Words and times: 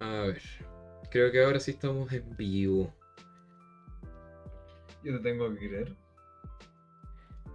A 0.00 0.22
ver. 0.22 0.42
Creo 1.10 1.30
que 1.30 1.42
ahora 1.42 1.60
sí 1.60 1.70
estamos 1.70 2.12
en 2.12 2.36
vivo. 2.36 2.92
Yo 5.02 5.16
te 5.16 5.22
tengo 5.22 5.52
que 5.54 5.68
creer. 5.68 5.96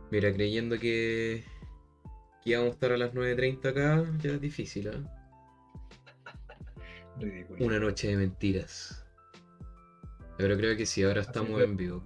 Mira, 0.09 0.33
creyendo 0.33 0.77
que, 0.79 1.43
que 2.43 2.49
íbamos 2.49 2.69
a 2.69 2.73
estar 2.73 2.91
a 2.91 2.97
las 2.97 3.13
9.30 3.13 3.69
acá, 3.69 4.05
ya 4.19 4.31
es 4.31 4.41
difícil, 4.41 4.87
¿eh? 4.87 5.03
Ridículo. 7.19 7.65
Una 7.65 7.79
noche 7.79 8.07
de 8.07 8.17
mentiras. 8.17 9.05
Pero 10.37 10.57
creo 10.57 10.75
que 10.75 10.85
sí, 10.85 11.03
ahora 11.03 11.21
estamos 11.21 11.61
en 11.61 11.77
vivo. 11.77 12.03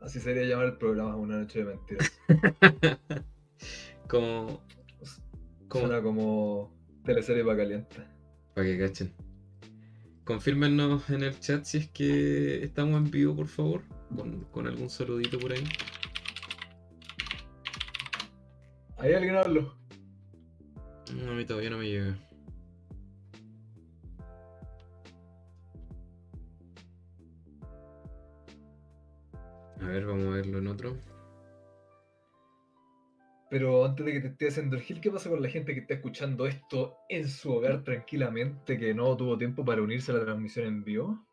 Así 0.00 0.20
sería 0.20 0.44
llamar 0.44 0.66
el 0.66 0.76
programa 0.78 1.16
Una 1.16 1.38
Noche 1.38 1.64
de 1.64 1.64
Mentiras. 1.64 2.20
como, 4.08 4.62
como 5.68 5.86
Suena 5.86 6.02
como 6.02 6.72
teleserie 7.04 7.44
para 7.44 7.58
caliente. 7.58 8.17
Para 8.58 8.70
que 8.70 8.78
cachen. 8.78 9.14
Confírmenos 10.24 11.08
en 11.10 11.22
el 11.22 11.38
chat 11.38 11.64
si 11.64 11.78
es 11.78 11.88
que 11.90 12.64
estamos 12.64 12.96
en 12.96 13.08
vivo, 13.08 13.36
por 13.36 13.46
favor. 13.46 13.82
Con, 14.16 14.46
con 14.46 14.66
algún 14.66 14.90
saludito 14.90 15.38
por 15.38 15.52
ahí. 15.52 15.62
¿Hay 18.96 19.12
alguien 19.12 19.36
habló? 19.36 19.76
No, 21.14 21.30
a 21.30 21.34
mí 21.34 21.44
todavía 21.44 21.70
no 21.70 21.78
me 21.78 21.88
llega. 21.88 22.18
A 29.80 29.86
ver, 29.86 30.04
vamos 30.04 30.26
a 30.26 30.30
verlo 30.30 30.58
en 30.58 30.66
otro. 30.66 30.96
Pero 33.50 33.84
antes 33.84 34.04
de 34.04 34.12
que 34.12 34.20
te 34.20 34.28
esté 34.28 34.48
haciendo 34.48 34.76
el 34.76 34.82
gil, 34.82 35.00
¿qué 35.00 35.10
pasa 35.10 35.30
con 35.30 35.40
la 35.40 35.48
gente 35.48 35.72
que 35.72 35.80
está 35.80 35.94
escuchando 35.94 36.46
esto 36.46 36.96
en 37.08 37.28
su 37.28 37.52
hogar 37.52 37.82
tranquilamente, 37.82 38.78
que 38.78 38.92
no 38.92 39.16
tuvo 39.16 39.38
tiempo 39.38 39.64
para 39.64 39.80
unirse 39.80 40.12
a 40.12 40.16
la 40.16 40.24
transmisión 40.24 40.66
en 40.66 40.84
vivo? 40.84 41.24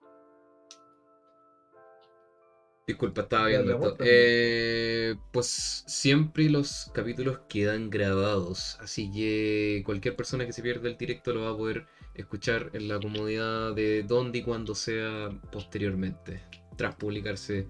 Disculpa, 2.87 3.21
estaba 3.21 3.47
viendo 3.47 3.73
esto. 3.73 4.03
Eh, 4.05 5.15
pues 5.31 5.83
siempre 5.87 6.49
los 6.49 6.91
capítulos 6.93 7.39
quedan 7.49 7.89
grabados, 7.89 8.77
así 8.79 9.11
que 9.11 9.81
cualquier 9.85 10.15
persona 10.15 10.45
que 10.45 10.53
se 10.53 10.61
pierda 10.61 10.87
el 10.87 10.97
directo 10.97 11.33
lo 11.33 11.41
va 11.41 11.49
a 11.49 11.57
poder 11.57 11.87
escuchar 12.13 12.69
en 12.73 12.87
la 12.87 12.99
comodidad 12.99 13.73
de 13.73 14.03
donde 14.03 14.39
y 14.39 14.43
cuando 14.43 14.75
sea 14.75 15.29
posteriormente, 15.51 16.43
tras 16.77 16.95
publicarse 16.95 17.67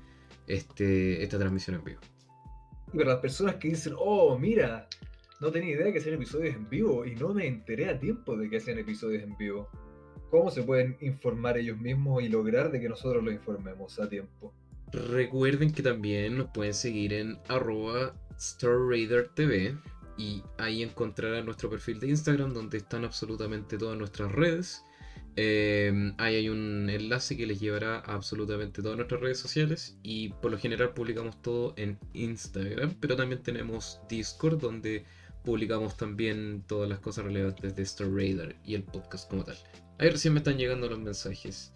este, 0.47 1.23
esta 1.23 1.39
transmisión 1.39 1.77
en 1.77 1.83
vivo. 1.85 2.01
Pero 2.91 3.09
las 3.09 3.19
personas 3.19 3.55
que 3.55 3.69
dicen, 3.69 3.93
oh, 3.97 4.37
mira, 4.37 4.87
no 5.41 5.51
tenía 5.51 5.75
idea 5.75 5.91
que 5.91 5.99
hacían 5.99 6.15
episodios 6.15 6.55
en 6.55 6.69
vivo 6.69 7.05
y 7.05 7.15
no 7.15 7.33
me 7.33 7.47
enteré 7.47 7.89
a 7.89 7.99
tiempo 7.99 8.37
de 8.37 8.49
que 8.49 8.57
hacían 8.57 8.79
episodios 8.79 9.23
en 9.23 9.35
vivo. 9.37 9.69
¿Cómo 10.31 10.49
se 10.49 10.63
pueden 10.63 10.97
informar 11.01 11.57
ellos 11.57 11.77
mismos 11.77 12.23
y 12.23 12.29
lograr 12.29 12.71
de 12.71 12.79
que 12.79 12.89
nosotros 12.89 13.23
los 13.23 13.33
informemos 13.33 13.99
a 13.99 14.09
tiempo? 14.09 14.53
Recuerden 14.91 15.71
que 15.71 15.83
también 15.83 16.37
nos 16.37 16.49
pueden 16.51 16.73
seguir 16.73 17.13
en 17.13 17.37
arroba 17.47 18.15
StarRaiderTV 18.39 19.77
y 20.17 20.43
ahí 20.57 20.83
encontrarán 20.83 21.45
nuestro 21.45 21.69
perfil 21.69 21.99
de 21.99 22.07
Instagram 22.07 22.53
donde 22.53 22.77
están 22.77 23.03
absolutamente 23.03 23.77
todas 23.77 23.97
nuestras 23.97 24.31
redes. 24.31 24.83
Eh, 25.37 26.13
ahí 26.17 26.35
hay 26.35 26.49
un 26.49 26.89
enlace 26.89 27.35
que 27.35 27.45
les 27.45 27.59
llevará 27.59 27.97
a 27.97 28.13
absolutamente 28.13 28.81
todas 28.81 28.95
nuestras 28.95 29.19
redes 29.19 29.37
sociales 29.37 29.97
y 30.01 30.29
por 30.29 30.51
lo 30.51 30.57
general 30.57 30.93
publicamos 30.93 31.41
todo 31.41 31.73
en 31.75 31.99
Instagram, 32.13 32.95
pero 33.01 33.17
también 33.17 33.43
tenemos 33.43 33.99
Discord 34.07 34.61
donde 34.61 35.03
publicamos 35.43 35.97
también 35.97 36.63
todas 36.67 36.89
las 36.89 36.99
cosas 36.99 37.25
relevantes 37.25 37.75
de 37.75 37.83
Star 37.83 38.09
Raider 38.09 38.55
y 38.65 38.75
el 38.75 38.83
podcast 38.83 39.29
como 39.29 39.43
tal. 39.43 39.57
Ahí 39.99 40.09
recién 40.09 40.33
me 40.33 40.39
están 40.39 40.57
llegando 40.57 40.89
los 40.89 40.99
mensajes. 40.99 41.73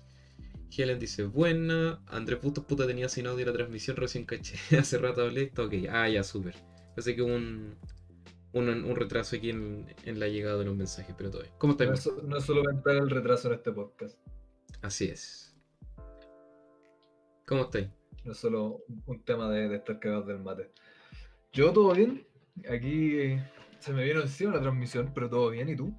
Helen 0.75 0.99
dice, 0.99 1.23
buena. 1.23 1.99
Andrés 2.07 2.39
Putos 2.39 2.65
puta 2.65 2.85
tenía 2.85 3.09
sin 3.09 3.27
audio 3.27 3.45
la 3.45 3.53
transmisión, 3.53 3.97
recién 3.97 4.25
caché. 4.25 4.57
Hace 4.77 4.97
rato 4.97 5.23
hablé, 5.23 5.51
ok. 5.57 5.73
Ah, 5.89 6.09
ya, 6.09 6.23
súper. 6.23 6.55
Parece 6.89 7.15
que 7.15 7.21
un, 7.21 7.75
un, 8.53 8.69
un 8.69 8.95
retraso 8.95 9.35
aquí 9.35 9.49
en, 9.51 9.85
en 10.05 10.19
la 10.19 10.27
llegada 10.27 10.57
de 10.57 10.65
los 10.65 10.75
mensajes, 10.75 11.13
pero 11.17 11.29
todo 11.29 11.41
bien. 11.41 11.53
¿Cómo 11.57 11.73
No 11.73 11.83
estáis? 11.83 12.05
es, 12.07 12.23
no 12.23 12.37
es 12.37 12.43
solo 12.43 12.63
mental 12.63 12.97
el 12.97 13.09
retraso 13.09 13.47
en 13.49 13.53
este 13.55 13.71
podcast, 13.71 14.17
Así 14.81 15.05
es. 15.09 15.55
¿Cómo 17.45 17.63
estáis? 17.63 17.87
no 18.25 18.33
es 18.33 18.37
solo 18.37 18.83
un- 18.87 19.03
un 19.05 19.23
tema 19.23 19.49
de, 19.49 19.69
de 19.69 19.77
estar 19.77 19.97
cagados 19.99 20.27
del 20.27 20.39
mate. 20.39 20.69
Yo 21.53 21.71
todo 21.73 21.93
bien, 21.95 22.27
aquí 22.69 23.17
eh, 23.17 23.43
se 23.79 23.91
me 23.93 24.03
vino 24.03 24.21
encima 24.21 24.53
la 24.53 24.61
transmisión, 24.61 25.11
pero 25.15 25.29
todo 25.29 25.49
bien, 25.49 25.69
¿y 25.69 25.75
tú? 25.75 25.93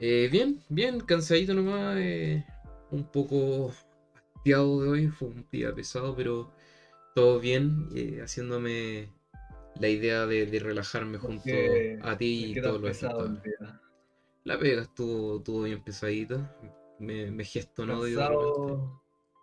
Eh, 0.00 0.28
bien, 0.30 0.60
bien, 0.68 1.00
cansadito 1.00 1.54
nomás. 1.54 1.96
eh, 1.98 2.44
un 2.90 3.04
poco 3.10 3.72
hastiado 4.36 4.82
de 4.82 4.88
hoy. 4.88 5.06
Fue 5.08 5.28
un 5.28 5.46
día 5.50 5.72
pesado, 5.74 6.14
pero 6.16 6.50
todo 7.14 7.38
bien. 7.40 7.88
eh, 7.94 8.20
haciéndome 8.22 9.08
la 9.80 9.88
idea 9.88 10.26
de, 10.26 10.46
de 10.46 10.58
relajarme 10.60 11.18
¿Por 11.18 11.30
junto 11.30 11.50
a 12.02 12.16
ti 12.16 12.40
¿Por 12.40 12.50
y 12.50 12.54
qué 12.54 12.62
todos 12.62 12.80
los? 12.80 13.02
La 14.44 14.58
pega 14.58 14.82
estuvo, 14.82 15.38
estuvo 15.38 15.62
bien 15.62 15.82
pesadita. 15.82 16.56
Me, 17.00 17.30
me 17.30 17.44
gesto 17.44 17.86
no 17.86 18.02
de 18.02 18.14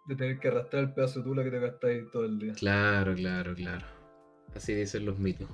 de 0.08 0.16
tener 0.16 0.40
que 0.40 0.48
arrastrar 0.48 0.84
el 0.84 0.94
pedazo 0.94 1.20
de 1.20 1.26
tula 1.26 1.44
que 1.44 1.52
te 1.52 1.60
gastáis 1.60 2.12
todo 2.12 2.26
el 2.26 2.40
día. 2.40 2.54
Claro, 2.54 3.14
claro, 3.14 3.54
claro. 3.54 3.86
Así 4.56 4.74
dicen 4.74 5.06
los 5.06 5.20
mitos. 5.20 5.48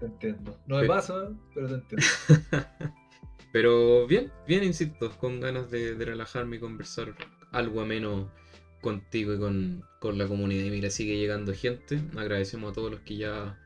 Te 0.00 0.06
entiendo. 0.06 0.58
No 0.66 0.76
me 0.76 0.82
Pero- 0.82 0.94
pasa, 0.94 1.30
pero 1.54 1.68
te 1.68 1.74
entiendo. 1.74 2.06
Pero 3.52 4.06
bien, 4.06 4.32
bien, 4.48 4.64
insisto, 4.64 5.10
con 5.18 5.38
ganas 5.38 5.70
de, 5.70 5.94
de 5.94 6.04
relajarme 6.06 6.56
y 6.56 6.58
conversar 6.58 7.14
algo 7.50 7.82
ameno 7.82 8.30
contigo 8.80 9.34
y 9.34 9.38
con, 9.38 9.84
con 10.00 10.16
la 10.16 10.26
comunidad. 10.26 10.64
Y 10.64 10.70
mira, 10.70 10.88
sigue 10.88 11.18
llegando 11.18 11.52
gente. 11.52 12.00
Agradecemos 12.16 12.70
a 12.70 12.74
todos 12.74 12.90
los 12.90 13.00
que 13.00 13.18
ya 13.18 13.58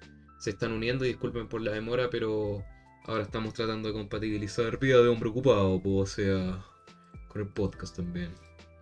se 0.47 0.51
están 0.51 0.71
uniendo 0.71 1.05
y 1.05 1.09
disculpen 1.09 1.49
por 1.49 1.61
la 1.61 1.73
demora, 1.73 2.09
pero 2.09 2.63
ahora 3.07 3.25
estamos 3.25 3.53
tratando 3.53 3.89
de 3.89 3.95
compatibilizar 3.95 4.79
vida 4.79 5.03
de 5.03 5.09
hombre 5.09 5.29
ocupado, 5.29 5.83
o 5.85 6.07
sea, 6.07 6.65
con 7.27 7.43
el 7.43 7.49
podcast 7.49 7.97
también, 7.97 8.33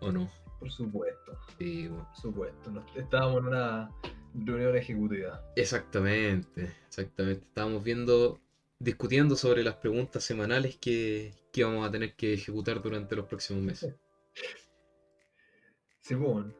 ¿o 0.00 0.12
no? 0.12 0.30
Por 0.60 0.70
supuesto, 0.70 1.38
Sí, 1.58 1.88
bueno. 1.88 2.06
por 2.06 2.20
supuesto. 2.20 2.84
Estábamos 2.94 3.38
en 3.38 3.46
una 3.46 3.90
reunión 4.34 4.76
ejecutiva. 4.76 5.42
Exactamente, 5.56 6.70
exactamente. 6.86 7.46
Estábamos 7.46 7.82
viendo, 7.82 8.38
discutiendo 8.78 9.34
sobre 9.34 9.64
las 9.64 9.76
preguntas 9.76 10.22
semanales 10.22 10.76
que, 10.76 11.32
que 11.50 11.64
vamos 11.64 11.88
a 11.88 11.90
tener 11.90 12.14
que 12.14 12.34
ejecutar 12.34 12.82
durante 12.82 13.16
los 13.16 13.24
próximos 13.24 13.62
meses. 13.62 13.94
Simón, 16.02 16.54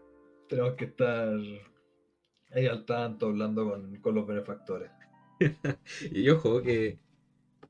tenemos 0.49 0.73
que 0.77 0.87
estar 0.87 1.37
ahí 2.55 2.67
al 2.67 2.85
tanto 2.85 3.27
hablando 3.27 3.69
con, 3.71 3.97
con 4.01 4.15
los 4.15 4.27
benefactores. 4.27 4.91
Y 6.13 6.29
ojo 6.31 6.63
que 6.63 6.99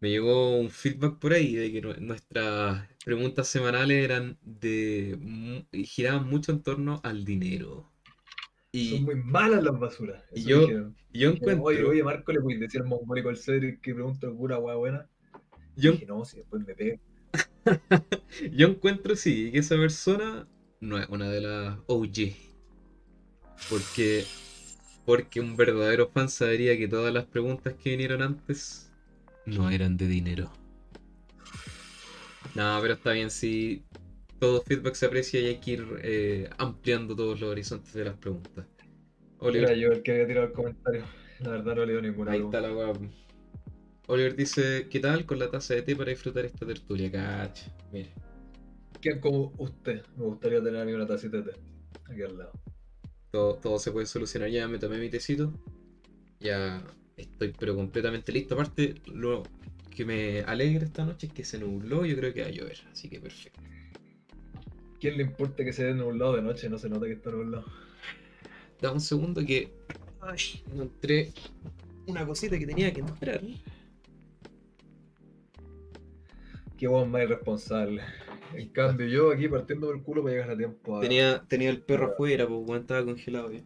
me 0.00 0.10
llegó 0.10 0.58
un 0.58 0.70
feedback 0.70 1.18
por 1.18 1.32
ahí 1.34 1.54
de 1.56 1.72
que 1.72 1.82
nue- 1.82 1.98
nuestras 1.98 2.88
preguntas 3.04 3.48
semanales 3.48 4.04
eran 4.04 4.38
de 4.42 5.18
giraban 5.84 6.28
mucho 6.28 6.52
en 6.52 6.62
torno 6.62 7.00
al 7.04 7.24
dinero. 7.24 7.92
Son 8.78 9.02
Y, 9.02 9.04
muy 9.04 9.16
malas 9.16 9.64
las 9.64 9.76
basuras. 9.78 10.22
y 10.34 10.42
Eso 10.42 10.50
yo- 10.50 10.68
y 11.12 11.20
yo 11.20 11.30
Dijeron, 11.30 11.58
Oye, 11.62 11.82
encuentro, 11.82 11.88
oye, 11.88 12.04
Marco, 12.04 12.32
le 12.32 12.40
puedes 12.40 12.60
decir 12.60 12.82
al 12.82 12.86
mongólico 12.86 13.28
al 13.30 13.36
Cedric 13.38 13.80
que 13.80 13.94
pregunta 13.94 14.26
alguna 14.28 14.58
hueá 14.58 14.76
buena. 14.76 15.08
yo, 15.76 15.92
dije, 15.92 16.06
no, 16.06 16.24
si 16.24 16.38
después 16.38 16.64
me 16.66 16.74
pega. 16.74 16.98
yo 18.52 18.68
encuentro 18.68 19.16
sí 19.16 19.50
que 19.52 19.58
esa 19.58 19.76
persona 19.76 20.46
no 20.80 20.98
es 20.98 21.08
una 21.08 21.30
de 21.30 21.40
las 21.40 21.78
OG. 21.86 22.36
Porque, 23.68 24.24
porque 25.04 25.40
un 25.40 25.56
verdadero 25.56 26.08
fan 26.08 26.28
sabría 26.28 26.76
que 26.76 26.88
todas 26.88 27.12
las 27.12 27.24
preguntas 27.26 27.74
que 27.74 27.90
vinieron 27.90 28.22
antes 28.22 28.90
no 29.46 29.70
eran 29.70 29.96
de 29.96 30.06
dinero. 30.06 30.50
No, 32.54 32.78
pero 32.80 32.94
está 32.94 33.12
bien, 33.12 33.30
si 33.30 33.82
todo 34.38 34.62
feedback 34.62 34.94
se 34.94 35.06
aprecia 35.06 35.40
y 35.40 35.46
hay 35.46 35.56
que 35.58 35.70
ir 35.72 35.86
eh, 36.02 36.50
ampliando 36.58 37.16
todos 37.16 37.40
los 37.40 37.50
horizontes 37.50 37.92
de 37.92 38.04
las 38.04 38.16
preguntas. 38.16 38.66
Oliver, 39.38 39.70
Era 39.70 39.78
yo 39.78 39.92
el 39.92 40.02
que 40.02 40.12
había 40.12 40.26
tirado 40.26 40.46
el 40.46 40.52
comentario. 40.52 41.04
La 41.40 41.50
verdad 41.50 41.76
no 41.76 41.84
leo 41.84 42.00
ninguna. 42.00 42.32
ahí 42.32 42.40
está 42.40 42.60
la. 42.60 42.98
Oliver 44.06 44.36
dice, 44.36 44.88
¿qué 44.90 45.00
tal 45.00 45.24
con 45.24 45.38
la 45.38 45.50
taza 45.50 45.74
de 45.74 45.82
té 45.82 45.96
para 45.96 46.10
disfrutar 46.10 46.44
esta 46.44 46.66
tertulia? 46.66 47.10
Cacha, 47.10 47.72
mire. 47.90 48.10
¿Quién 49.00 49.20
como 49.20 49.52
usted? 49.58 50.02
Me 50.16 50.24
gustaría 50.24 50.62
tener 50.62 50.80
a 50.80 50.84
mí 50.84 50.92
una 50.92 51.06
tacita 51.06 51.38
de 51.38 51.42
té. 51.52 51.60
Aquí 52.10 52.22
al 52.22 52.38
lado. 52.38 52.52
Todo, 53.34 53.56
todo 53.56 53.80
se 53.80 53.90
puede 53.90 54.06
solucionar. 54.06 54.48
Ya 54.48 54.68
me 54.68 54.78
tomé 54.78 54.96
mi 54.96 55.10
tecito. 55.10 55.52
Ya 56.38 56.84
estoy 57.16 57.52
pero 57.58 57.74
completamente 57.74 58.30
listo. 58.30 58.54
Aparte, 58.54 58.94
lo 59.06 59.42
que 59.90 60.04
me 60.04 60.42
alegra 60.42 60.84
esta 60.84 61.04
noche 61.04 61.26
es 61.26 61.32
que 61.32 61.44
se 61.44 61.58
nubló. 61.58 62.06
Yo 62.06 62.14
creo 62.16 62.32
que 62.32 62.42
va 62.42 62.46
a 62.46 62.52
llover. 62.52 62.78
Así 62.92 63.08
que 63.08 63.18
perfecto. 63.18 63.60
¿Quién 65.00 65.16
le 65.16 65.24
importa 65.24 65.64
que 65.64 65.72
se 65.72 65.82
dé 65.82 65.94
nublado 65.94 66.36
de 66.36 66.42
noche? 66.42 66.68
No 66.68 66.78
se 66.78 66.88
nota 66.88 67.06
que 67.06 67.14
está 67.14 67.32
nublado. 67.32 67.64
Da 68.80 68.92
un 68.92 69.00
segundo 69.00 69.44
que. 69.44 69.72
Ay, 70.20 70.62
encontré 70.72 71.32
una 72.06 72.24
cosita 72.24 72.56
que 72.56 72.66
tenía 72.66 72.92
que 72.92 73.00
entrar. 73.00 73.40
Qué 76.78 76.86
weón 76.86 77.10
más 77.10 77.24
irresponsable. 77.24 78.00
En 78.56 78.68
cambio, 78.68 79.06
yo 79.06 79.32
aquí 79.32 79.48
partiendo 79.48 79.90
el 79.92 80.02
culo 80.02 80.22
para 80.22 80.34
llegar 80.34 80.50
a 80.50 80.56
tiempo. 80.56 80.98
A... 80.98 81.00
Tenía, 81.00 81.44
tenía 81.48 81.70
el 81.70 81.82
perro 81.82 82.12
afuera, 82.12 82.46
pues 82.46 82.60
weón, 82.66 82.82
estaba 82.82 83.04
congelado 83.04 83.52
ya. 83.52 83.62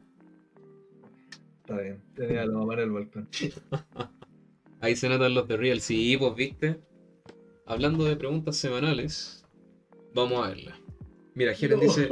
Está 1.60 1.80
bien, 1.80 2.02
tenía 2.14 2.42
a 2.42 2.46
la 2.46 2.52
mamá 2.54 2.74
en 2.74 2.80
el 2.80 2.90
balcón. 2.90 3.28
Ahí 4.80 4.96
se 4.96 5.08
notan 5.08 5.34
los 5.34 5.46
de 5.48 5.56
Real. 5.56 5.80
Sí, 5.80 6.16
pues 6.16 6.34
viste. 6.34 6.80
Hablando 7.66 8.04
de 8.04 8.16
preguntas 8.16 8.56
semanales, 8.56 9.44
vamos 10.14 10.44
a 10.44 10.48
verla. 10.48 10.80
Mira, 11.34 11.52
Helen 11.52 11.80
dice, 11.80 12.08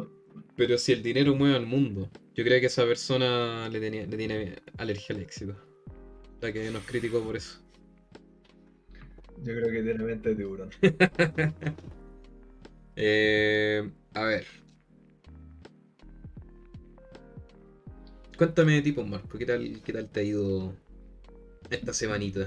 pero 0.56 0.78
si 0.78 0.92
el 0.92 1.02
dinero 1.02 1.34
mueve 1.34 1.56
al 1.56 1.66
mundo, 1.66 2.08
yo 2.34 2.44
creo 2.44 2.58
que 2.60 2.66
esa 2.66 2.84
persona 2.84 3.68
le, 3.68 3.80
tenía, 3.80 4.06
le 4.06 4.16
tiene 4.16 4.56
alergia 4.78 5.14
al 5.14 5.22
éxito. 5.22 5.54
La 6.40 6.52
que 6.52 6.70
nos 6.70 6.84
criticó 6.84 7.20
por 7.22 7.36
eso. 7.36 7.60
Yo 9.42 9.54
creo 9.54 9.70
que 9.70 9.82
tiene 9.82 10.04
mente 10.04 10.30
de 10.30 10.36
tiburón. 10.36 10.70
Eh, 12.96 13.90
a 14.14 14.24
ver. 14.24 14.46
Cuéntame 18.36 18.74
de 18.74 18.82
ti, 18.82 18.92
pues, 18.92 19.06
Marco. 19.06 19.38
¿Qué 19.38 19.46
tal, 19.46 19.82
¿Qué 19.84 19.92
tal 19.92 20.08
te 20.08 20.20
ha 20.20 20.22
ido 20.22 20.74
esta 21.70 21.92
semanita? 21.92 22.46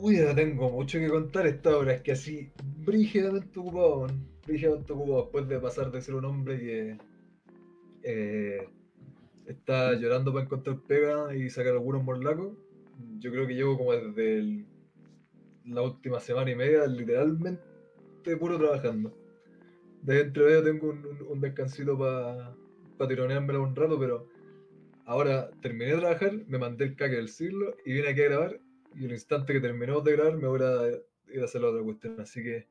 Uy, 0.00 0.18
no 0.18 0.34
tengo 0.34 0.70
mucho 0.70 0.98
que 0.98 1.08
contar 1.08 1.46
esta 1.46 1.76
hora. 1.76 1.94
Es 1.94 2.02
que 2.02 2.12
así, 2.12 2.50
brígidamente 2.84 3.58
ocupado. 3.58 4.10
Brígidamente 4.46 4.92
ocupado. 4.92 5.22
Después 5.22 5.48
de 5.48 5.58
pasar 5.58 5.90
de 5.90 6.00
ser 6.00 6.14
un 6.14 6.24
hombre 6.24 6.58
que 6.58 6.98
eh, 8.04 8.68
está 9.46 9.94
llorando 9.94 10.32
para 10.32 10.44
encontrar 10.44 10.80
pega 10.86 11.34
y 11.34 11.50
sacar 11.50 11.72
algunos 11.72 12.04
morlacos. 12.04 12.56
Yo 13.18 13.30
creo 13.32 13.46
que 13.46 13.54
llevo 13.54 13.76
como 13.76 13.92
desde 13.92 14.64
la 15.64 15.82
última 15.82 16.20
semana 16.20 16.50
y 16.50 16.56
media, 16.56 16.86
literalmente 16.86 17.60
puro 18.38 18.58
trabajando. 18.58 19.12
De 20.02 20.20
entre 20.20 20.44
medio 20.44 20.62
tengo 20.62 20.88
un, 20.90 21.04
un- 21.06 21.22
un 21.28 21.40
descansito 21.40 21.98
para 21.98 22.54
pa 22.96 23.06
tironeármelo 23.08 23.62
un 23.62 23.76
rato, 23.76 23.98
pero 23.98 24.28
ahora 25.04 25.50
terminé 25.60 25.92
de 25.92 25.98
trabajar, 25.98 26.32
me 26.46 26.58
mandé 26.58 26.84
el 26.84 26.96
caque 26.96 27.16
del 27.16 27.28
siglo 27.28 27.76
y 27.84 27.92
vine 27.92 28.08
aquí 28.08 28.22
a 28.22 28.28
grabar. 28.28 28.60
Y 28.94 29.04
el 29.04 29.12
instante 29.12 29.52
que 29.52 29.60
terminó 29.60 30.00
de 30.00 30.12
grabar, 30.12 30.36
me 30.36 30.48
voy 30.48 30.60
a 30.62 30.88
ir 31.32 31.42
a 31.42 31.44
hacer 31.44 31.60
la 31.60 31.68
otra 31.68 31.82
cuestión. 31.82 32.18
Así 32.20 32.42
que, 32.42 32.66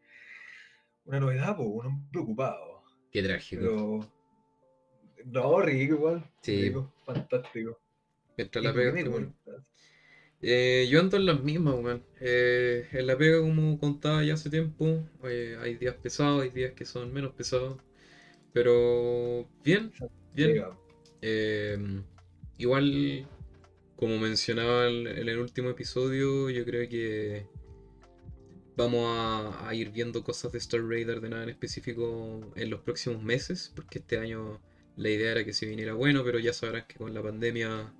una 1.06 1.20
novedad, 1.20 1.56
pues, 1.56 1.68
un 1.70 1.86
hombre 1.86 2.08
preocupado. 2.12 2.84
Qué 3.12 3.22
trágico. 3.24 3.62
Pero. 3.62 4.12
No, 5.26 5.62
rico 5.62 5.94
igual. 5.96 6.30
Sí. 6.42 6.64
Rico, 6.70 6.92
fantástico. 7.06 7.80
Mientras 8.38 8.64
¿Y 8.64 8.68
la 8.68 8.74
pega 8.74 8.92
Eh, 10.42 10.88
yo 10.90 11.00
ando 11.00 11.18
en 11.18 11.26
las 11.26 11.42
mismas, 11.44 11.76
weón. 11.76 12.04
Eh, 12.20 12.88
en 12.92 13.08
la 13.08 13.18
pega, 13.18 13.40
como 13.42 13.80
contaba 13.80 14.24
ya 14.24 14.36
hace 14.36 14.50
tiempo, 14.50 15.04
eh, 15.24 15.58
hay 15.62 15.76
días 15.76 15.96
pesados, 15.96 16.44
hay 16.44 16.50
días 16.52 16.74
que 16.74 16.86
son 16.86 17.14
menos 17.14 17.34
pesados. 17.34 17.80
Pero 18.54 19.48
bien, 19.64 19.92
bien. 20.34 20.64
Eh, 21.22 21.78
igual, 22.58 23.28
como 23.96 24.20
mencionaba 24.20 24.88
en 24.90 25.08
en 25.08 25.30
el 25.30 25.40
último 25.40 25.70
episodio, 25.72 26.50
yo 26.50 26.66
creo 26.66 26.88
que 26.90 27.48
vamos 28.76 29.06
a, 29.08 29.68
a 29.68 29.74
ir 29.76 29.92
viendo 29.92 30.24
cosas 30.24 30.52
de 30.52 30.60
Star 30.60 30.82
Raider 30.84 31.20
de 31.22 31.30
nada 31.30 31.44
en 31.44 31.50
específico 31.50 32.52
en 32.56 32.70
los 32.70 32.82
próximos 32.82 33.24
meses, 33.24 33.72
porque 33.76 34.00
este 34.00 34.18
año 34.20 34.62
la 34.96 35.10
idea 35.10 35.32
era 35.32 35.44
que 35.44 35.54
se 35.54 35.66
viniera 35.66 35.94
bueno, 35.94 36.24
pero 36.24 36.40
ya 36.40 36.54
sabrán 36.54 36.86
que 36.88 36.96
con 36.96 37.14
la 37.14 37.22
pandemia 37.24 37.94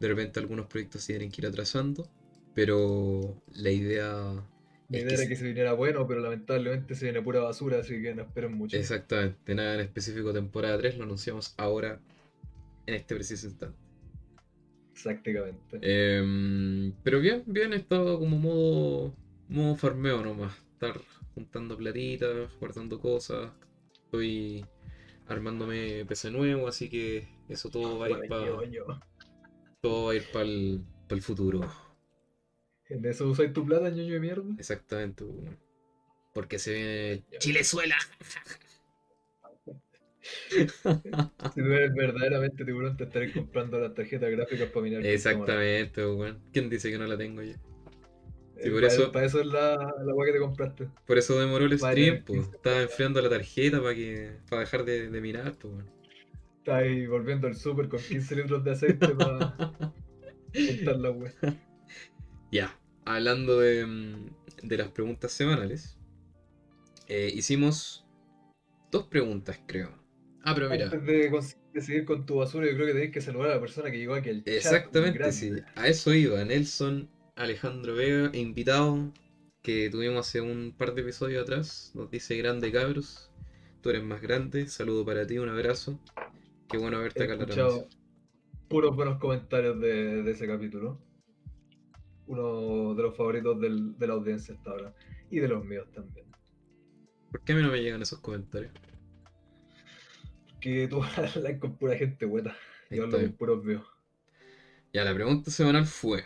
de 0.00 0.08
repente 0.08 0.40
algunos 0.40 0.66
proyectos 0.66 1.02
se 1.02 1.14
tienen 1.14 1.30
que 1.30 1.40
ir 1.40 1.46
atrasando, 1.46 2.08
pero 2.54 3.34
la 3.54 3.70
idea 3.70 4.44
Mi 4.88 4.98
es 4.98 5.02
idea 5.02 5.10
que 5.10 5.14
era 5.16 5.22
se- 5.22 5.28
que 5.28 5.36
se 5.36 5.44
viniera 5.44 5.72
bueno, 5.72 6.06
pero 6.06 6.20
lamentablemente 6.20 6.94
se 6.94 7.06
viene 7.06 7.22
pura 7.22 7.40
basura, 7.40 7.78
así 7.78 8.00
que 8.00 8.14
no 8.14 8.22
esperen 8.22 8.52
mucho. 8.52 8.76
Exactamente, 8.76 9.54
nada 9.54 9.74
en 9.74 9.80
específico 9.80 10.32
temporada 10.32 10.78
3 10.78 10.96
lo 10.96 11.04
anunciamos 11.04 11.54
ahora 11.56 12.00
en 12.86 12.94
este 12.94 13.14
preciso 13.14 13.46
instante. 13.46 13.78
Exactamente. 14.92 15.78
Em, 15.82 16.92
pero 17.02 17.20
bien, 17.20 17.42
bien, 17.46 17.72
he 17.72 17.76
estado 17.76 18.18
como 18.18 18.38
modo, 18.38 19.14
modo 19.48 19.74
farmeo 19.76 20.22
nomás. 20.22 20.54
Estar 20.74 21.00
juntando 21.34 21.76
platitas, 21.76 22.50
guardando 22.60 22.98
cosas. 23.00 23.50
Estoy 23.92 24.64
armándome 25.28 26.04
PC 26.06 26.30
nuevo, 26.30 26.68
así 26.68 26.88
que 26.88 27.26
eso 27.48 27.70
todo 27.70 27.98
va 27.98 28.06
a 28.06 28.10
ir 28.10 28.28
para. 28.28 28.46
Todo 29.84 30.06
va 30.06 30.12
a 30.12 30.14
ir 30.14 30.24
para 30.32 30.46
el, 30.46 30.82
futuro. 31.20 31.60
¿En 32.88 33.04
eso 33.04 33.28
usáis 33.28 33.52
tu 33.52 33.66
plata, 33.66 33.90
ñoño 33.90 34.14
de 34.14 34.20
mierda? 34.20 34.54
Exactamente. 34.58 35.24
weón. 35.24 35.58
Porque 36.32 36.58
se 36.58 36.72
viene. 36.72 37.24
Chilezuela. 37.38 37.96
Si 40.48 40.66
tú 40.74 41.70
eres 41.70 41.94
verdaderamente 41.94 42.64
tiburón, 42.64 42.96
te 42.96 43.04
estaré 43.04 43.30
comprando 43.30 43.78
las 43.78 43.92
tarjetas 43.92 44.30
gráficas 44.30 44.70
para 44.70 44.84
minar. 44.84 45.04
Exactamente, 45.04 46.06
weón. 46.06 46.42
¿Quién 46.50 46.70
dice 46.70 46.90
que 46.90 46.96
no 46.96 47.06
la 47.06 47.18
tengo 47.18 47.42
ya? 47.42 47.60
Sí, 48.62 48.70
por 48.70 48.80
para, 48.80 48.86
eso- 48.86 49.12
para 49.12 49.26
eso 49.26 49.40
es 49.40 49.46
la, 49.46 49.76
la 50.02 50.14
weá 50.14 50.26
que 50.28 50.32
te 50.32 50.38
compraste. 50.38 50.88
Por 51.06 51.18
eso 51.18 51.38
demoró 51.38 51.66
el 51.66 51.76
Vale, 51.76 52.00
stream, 52.00 52.24
pues. 52.24 52.40
15. 52.40 52.56
Estaba 52.56 52.80
enfriando 52.80 53.20
la 53.20 53.28
tarjeta 53.28 53.82
para 53.82 53.94
que 53.94 54.38
para 54.48 54.60
dejar 54.60 54.86
de, 54.86 55.10
de 55.10 55.20
mirar, 55.20 55.52
pues. 55.58 55.74
weón. 55.74 55.93
Estás 56.64 56.80
ahí 56.80 57.06
volviendo 57.06 57.46
al 57.46 57.54
súper 57.54 57.90
con 57.90 58.00
15 58.00 58.36
litros 58.36 58.64
de 58.64 58.70
aceite 58.70 59.08
para 59.08 59.54
juntar 60.54 60.96
la 60.96 61.10
weá. 61.10 61.30
Ya, 62.50 62.74
hablando 63.04 63.60
de, 63.60 63.84
mm, 63.84 64.26
de 64.62 64.78
las 64.78 64.88
preguntas 64.88 65.30
semanales, 65.32 65.98
eh, 67.06 67.30
hicimos 67.34 68.06
dos 68.90 69.08
preguntas, 69.08 69.60
creo. 69.66 69.90
Ah, 70.40 70.54
pero 70.54 70.70
mira, 70.70 70.84
Antes 70.84 71.04
de, 71.04 71.82
seguir 71.82 72.06
con 72.06 72.24
tu 72.24 72.36
basura, 72.36 72.66
yo 72.66 72.72
creo 72.76 72.86
que 72.86 72.94
tenés 72.94 73.10
que 73.10 73.20
saludar 73.20 73.50
a 73.50 73.54
la 73.56 73.60
persona 73.60 73.90
que 73.90 73.98
llegó 73.98 74.14
aquí 74.14 74.30
al 74.30 74.42
chat. 74.44 74.54
exactamente, 74.54 75.18
grande. 75.18 75.36
sí, 75.36 75.52
a 75.74 75.88
eso 75.88 76.14
iba. 76.14 76.42
Nelson 76.46 77.10
Alejandro 77.36 77.94
Vega, 77.94 78.30
invitado 78.32 79.12
que 79.60 79.90
tuvimos 79.90 80.26
hace 80.26 80.40
un 80.40 80.74
par 80.74 80.94
de 80.94 81.02
episodios 81.02 81.42
atrás, 81.42 81.92
nos 81.94 82.10
dice 82.10 82.38
grande 82.38 82.72
cabros, 82.72 83.30
tú 83.82 83.90
eres 83.90 84.02
más 84.02 84.22
grande, 84.22 84.66
saludo 84.66 85.04
para 85.04 85.26
ti, 85.26 85.36
un 85.36 85.50
abrazo. 85.50 86.00
Qué 86.74 86.78
bueno 86.80 86.98
verte 86.98 87.20
He 87.20 87.24
acá 87.26 87.34
escuchado 87.34 87.88
puros 88.68 88.96
buenos 88.96 89.18
comentarios 89.20 89.78
de, 89.80 90.24
de 90.24 90.30
ese 90.32 90.44
capítulo. 90.48 90.98
Uno 92.26 92.96
de 92.96 93.02
los 93.04 93.16
favoritos 93.16 93.60
del- 93.60 93.96
de 93.96 94.06
la 94.08 94.14
audiencia 94.14 94.54
hasta 94.56 94.70
ahora. 94.70 94.92
Y 95.30 95.38
de 95.38 95.46
los 95.46 95.64
míos 95.64 95.86
también. 95.94 96.26
¿Por 97.30 97.40
qué 97.42 97.52
a 97.52 97.54
mí 97.54 97.62
no 97.62 97.70
me 97.70 97.80
llegan 97.80 98.02
esos 98.02 98.18
comentarios? 98.18 98.72
Que 100.60 100.88
tú 100.88 101.00
hablas 101.16 101.58
con 101.60 101.76
pura 101.76 101.96
gente 101.96 102.26
buena. 102.26 102.56
Yo 102.90 103.04
hablo 103.04 103.18
con 103.20 103.32
puros 103.34 103.64
míos. 103.64 103.86
Ya, 104.92 105.04
la 105.04 105.14
pregunta 105.14 105.52
semanal 105.52 105.86
fue, 105.86 106.24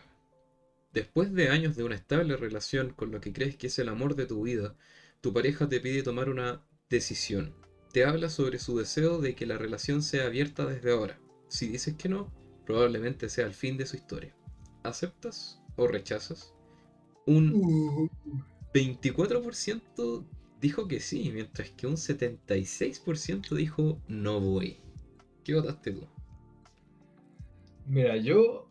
después 0.95 1.35
de 1.35 1.51
años 1.51 1.77
de 1.77 1.85
una 1.85 1.95
estable 1.95 2.39
relación 2.39 2.95
con 2.95 3.11
lo 3.11 3.21
que 3.21 3.35
crees 3.35 3.57
que 3.57 3.67
es 3.67 3.79
el 3.79 3.91
amor 3.91 4.15
de 4.15 4.25
tu 4.25 4.45
vida, 4.45 4.77
tu 5.21 5.35
pareja 5.35 5.69
te 5.69 5.79
pide 5.79 6.03
tomar 6.03 6.31
una 6.31 6.63
decisión. 6.89 7.55
Te 7.93 8.05
habla 8.05 8.29
sobre 8.29 8.59
su 8.59 8.79
deseo 8.79 9.19
de 9.19 9.35
que 9.35 9.47
la 9.47 9.59
relación 9.59 10.03
sea 10.03 10.27
abierta 10.27 10.67
desde 10.67 10.93
ahora. 10.93 11.19
Si 11.49 11.69
dices 11.69 11.95
que 11.95 12.09
no, 12.09 12.33
probablemente 12.67 13.29
sea 13.29 13.47
el 13.47 13.55
fin 13.55 13.77
de 13.77 13.87
su 13.87 13.97
historia. 13.97 14.35
¿Aceptas 14.83 15.63
o 15.77 15.87
rechazas? 15.87 16.55
Un 17.27 17.53
Uh, 17.55 18.09
24% 18.75 20.27
dijo 20.61 20.89
que 20.89 21.01
sí, 21.01 21.31
mientras 21.33 21.71
que 21.71 21.87
un 21.87 21.97
76% 21.97 23.55
dijo 23.55 24.01
no 24.09 24.41
voy. 24.41 24.79
¿Qué 25.45 25.55
votaste 25.55 25.93
tú? 25.93 26.07
Mira, 27.87 28.17
yo. 28.17 28.69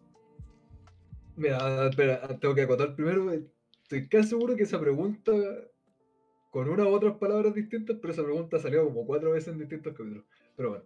Mira, 1.36 1.88
espera, 1.89 2.27
tengo 2.39 2.55
que 2.55 2.62
acotar 2.62 2.95
primero. 2.95 3.31
Estoy 3.83 4.07
casi 4.07 4.29
seguro 4.29 4.55
que 4.55 4.63
esa 4.63 4.79
pregunta, 4.79 5.31
con 6.51 6.69
una 6.69 6.85
u 6.85 6.93
otras 6.93 7.17
palabras 7.17 7.53
distintas, 7.55 7.97
pero 8.01 8.13
esa 8.13 8.23
pregunta 8.23 8.59
salió 8.59 8.85
como 8.85 9.05
cuatro 9.05 9.31
veces 9.31 9.49
en 9.53 9.59
distintos 9.59 9.93
capítulos. 9.93 10.25
Pero 10.55 10.69
bueno, 10.71 10.85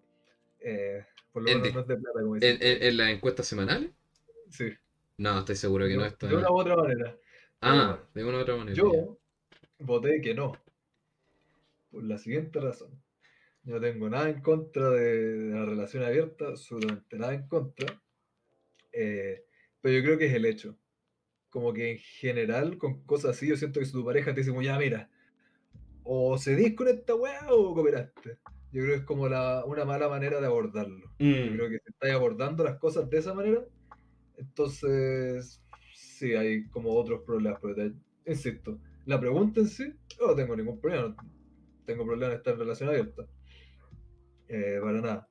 eh, 0.61 1.05
por 1.33 1.43
lo 1.43 1.51
En 1.51 1.53
menos 1.53 1.71
di- 1.71 1.73
no 1.73 1.81
es 1.81 1.87
de 1.87 1.97
plata, 1.97 2.21
como 2.21 2.35
¿En, 2.39 2.57
dicen. 2.57 2.61
en, 2.63 2.83
en 2.83 2.97
las 2.97 3.09
encuestas 3.11 3.45
semanales? 3.47 3.91
Sí, 4.49 4.71
No, 5.17 5.39
estoy 5.39 5.55
seguro 5.55 5.87
que 5.87 5.95
no 5.97 6.03
de, 6.03 6.05
está. 6.05 6.27
de 6.27 6.35
una 6.35 6.49
u 6.51 6.57
otra 6.59 6.75
manera. 6.75 7.17
Ah, 7.61 7.99
de 8.13 8.23
una 8.25 8.37
u 8.39 8.41
otra 8.41 8.55
manera. 8.57 8.77
Yo 8.77 9.17
voté 9.79 10.21
que 10.21 10.33
no. 10.35 10.53
Por 11.91 12.03
la 12.03 12.17
siguiente 12.17 12.59
razón. 12.59 13.01
Yo 13.63 13.75
no 13.75 13.81
tengo 13.81 14.09
nada 14.09 14.29
en 14.29 14.41
contra 14.41 14.91
de, 14.91 15.37
de 15.37 15.55
la 15.55 15.65
relación 15.65 16.03
abierta, 16.03 16.47
absolutamente 16.49 17.17
nada 17.17 17.33
en 17.35 17.47
contra. 17.47 18.01
Eh, 18.93 19.45
pero 19.81 19.97
yo 19.97 20.03
creo 20.03 20.17
que 20.19 20.27
es 20.27 20.33
el 20.35 20.45
hecho. 20.45 20.77
Como 21.51 21.73
que 21.73 21.93
en 21.93 21.99
general, 21.99 22.79
con 22.79 23.03
cosas 23.05 23.33
así, 23.37 23.47
yo 23.49 23.57
siento 23.57 23.81
que 23.81 23.87
si 23.87 23.93
tu 23.93 24.05
pareja 24.05 24.33
te 24.35 24.41
dice, 24.41 24.51
como 24.51 24.63
ya, 24.63 24.79
mira, 24.79 25.10
o 26.03 26.37
cedís 26.37 26.75
con 26.75 26.87
esta 26.87 27.15
weá 27.15 27.41
o 27.51 27.73
cooperaste. 27.73 28.39
Yo 28.71 28.81
creo 28.83 28.87
que 28.95 28.99
es 29.01 29.05
como 29.05 29.27
la, 29.29 29.63
una 29.65 29.85
mala 29.85 30.09
manera 30.09 30.39
de 30.41 30.47
abordarlo. 30.47 31.11
Yo 31.41 31.51
Mm, 31.51 31.53
creo 31.53 31.69
que 31.69 31.79
si 31.79 31.91
estáis 31.91 32.13
abordando 32.13 32.63
las 32.63 32.77
cosas 32.79 33.09
de 33.09 33.17
esa 33.19 33.33
manera, 33.33 33.65
entonces 34.37 35.63
sí 35.93 36.33
hay 36.35 36.69
como 36.69 36.93
otros 36.95 37.21
problemas. 37.25 37.59
Pero 37.61 37.75
te- 37.75 38.31
insisto, 38.31 38.79
la 39.05 39.19
pregunta 39.19 39.59
en 39.61 39.67
sí, 39.67 39.93
yo 40.19 40.27
no 40.27 40.35
tengo 40.35 40.55
ningún 40.55 40.79
problema. 40.81 41.15
tengo 41.85 42.05
problema 42.05 42.33
en 42.33 42.37
estar 42.39 42.53
en 42.53 42.59
relación 42.61 42.89
abierta. 42.89 43.27
Eh, 44.47 44.79
para 44.81 45.01
nada. 45.01 45.29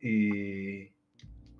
Y... 0.00 0.88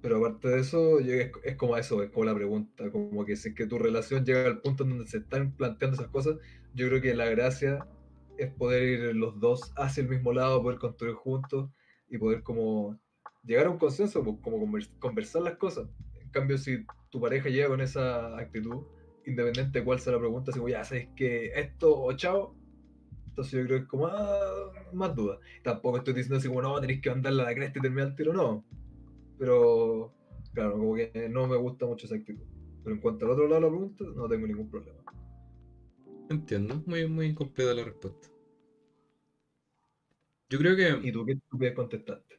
Pero 0.03 0.19
aparte 0.19 0.49
de 0.49 0.61
eso, 0.61 1.00
yo- 1.00 1.15
es, 1.15 1.33
es 1.45 1.57
como 1.57 1.77
eso, 1.77 2.03
es 2.03 2.11
como 2.11 2.25
la 2.27 2.35
pregunta, 2.35 2.91
como 2.93 3.25
que 3.27 3.37
si 3.37 3.50
es 3.50 3.55
que 3.57 3.67
tu 3.67 3.79
relación 3.79 4.25
llega 4.25 4.47
al 4.47 4.61
punto 4.62 4.85
en 4.85 4.91
donde 4.91 5.07
se 5.09 5.19
están 5.19 5.53
planteando 5.57 5.97
esas 5.97 6.11
cosas, 6.11 6.37
yo 6.75 6.88
creo 6.88 7.03
que 7.03 7.15
la 7.15 7.27
gracia 7.27 7.88
es 8.38 8.52
poder 8.54 8.83
ir 8.83 9.16
los 9.16 9.38
dos 9.38 9.73
hacia 9.76 10.02
el 10.02 10.09
mismo 10.09 10.33
lado, 10.33 10.62
poder 10.62 10.78
construir 10.78 11.14
juntos 11.14 11.71
y 12.09 12.18
poder 12.18 12.42
como 12.42 12.99
llegar 13.45 13.66
a 13.66 13.71
un 13.71 13.78
consenso, 13.78 14.23
pues, 14.23 14.37
como 14.42 14.59
convers- 14.59 14.90
conversar 14.99 15.42
las 15.42 15.57
cosas. 15.57 15.88
En 16.21 16.30
cambio, 16.30 16.57
si 16.59 16.85
tu 17.11 17.21
pareja 17.21 17.49
llega 17.49 17.68
con 17.68 17.80
esa 17.80 18.37
actitud, 18.38 18.85
independiente 19.26 19.78
de 19.78 19.85
cuál 19.85 20.00
sea 20.00 20.12
la 20.12 20.18
pregunta, 20.18 20.52
como, 20.52 20.68
ya 20.68 20.85
sabes 20.85 21.09
que 21.16 21.52
esto 21.54 22.00
o 22.00 22.12
chao, 22.14 22.54
entonces 23.28 23.52
yo 23.52 23.64
creo 23.66 23.78
que 23.78 23.83
es 23.85 23.88
como 23.88 24.07
ah, 24.07 24.73
más 24.92 25.14
duda. 25.14 25.38
Tampoco 25.62 25.99
estoy 25.99 26.14
diciendo 26.14 26.37
así 26.38 26.49
como, 26.49 26.62
no, 26.62 26.80
tenéis 26.80 27.00
que 27.00 27.11
mandarla 27.11 27.45
a 27.45 27.47
la 27.47 27.54
cresta 27.54 27.78
y 27.78 27.83
terminar 27.83 28.09
el 28.09 28.16
tiro, 28.16 28.33
no. 28.33 28.64
Pero, 29.38 30.12
claro, 30.52 30.73
como 30.73 30.95
que 30.95 31.28
no 31.30 31.47
me 31.47 31.57
gusta 31.57 31.87
mucho 31.87 32.07
esa 32.07 32.16
actitud. 32.16 32.45
Pero 32.83 32.95
en 32.97 33.00
cuanto 33.00 33.26
al 33.26 33.33
otro 33.33 33.45
lado 33.49 33.61
de 33.61 33.66
la 33.66 33.68
pregunta, 33.68 34.04
no 34.14 34.28
tengo 34.28 34.47
ningún 34.47 34.71
problema. 34.71 34.99
Entiendo, 36.28 36.82
muy, 36.87 37.06
muy 37.06 37.35
completa 37.35 37.75
la 37.75 37.85
respuesta. 37.85 38.28
Yo 40.50 40.58
creo 40.58 40.76
que. 40.76 41.08
¿Y 41.08 41.12
tú 41.12 41.25
qué 41.25 41.32
estupidez 41.32 41.75
contestaste? 41.75 42.38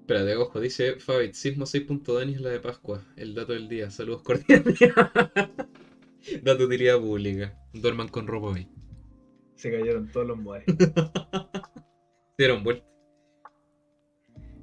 Espérate, 0.00 0.36
ojo, 0.36 0.60
dice 0.60 1.00
Fabit, 1.00 1.32
sismo 1.32 1.64
6.2 1.64 2.34
es 2.34 2.40
la 2.40 2.50
de 2.50 2.60
Pascua, 2.60 3.02
el 3.16 3.34
dato 3.34 3.54
del 3.54 3.68
día, 3.68 3.90
saludos 3.90 4.22
cordiales. 4.22 4.78
dato 6.42 6.58
de 6.58 6.64
utilidad 6.64 7.00
pública, 7.00 7.58
duerman 7.72 8.08
con 8.08 8.26
ropa 8.26 8.48
hoy. 8.48 8.68
Se 9.54 9.70
cayeron 9.70 10.10
todos 10.12 10.26
los 10.26 10.36
moais. 10.36 10.64
Se 10.66 10.74
dieron 12.38 12.62
vuelta. 12.64 12.84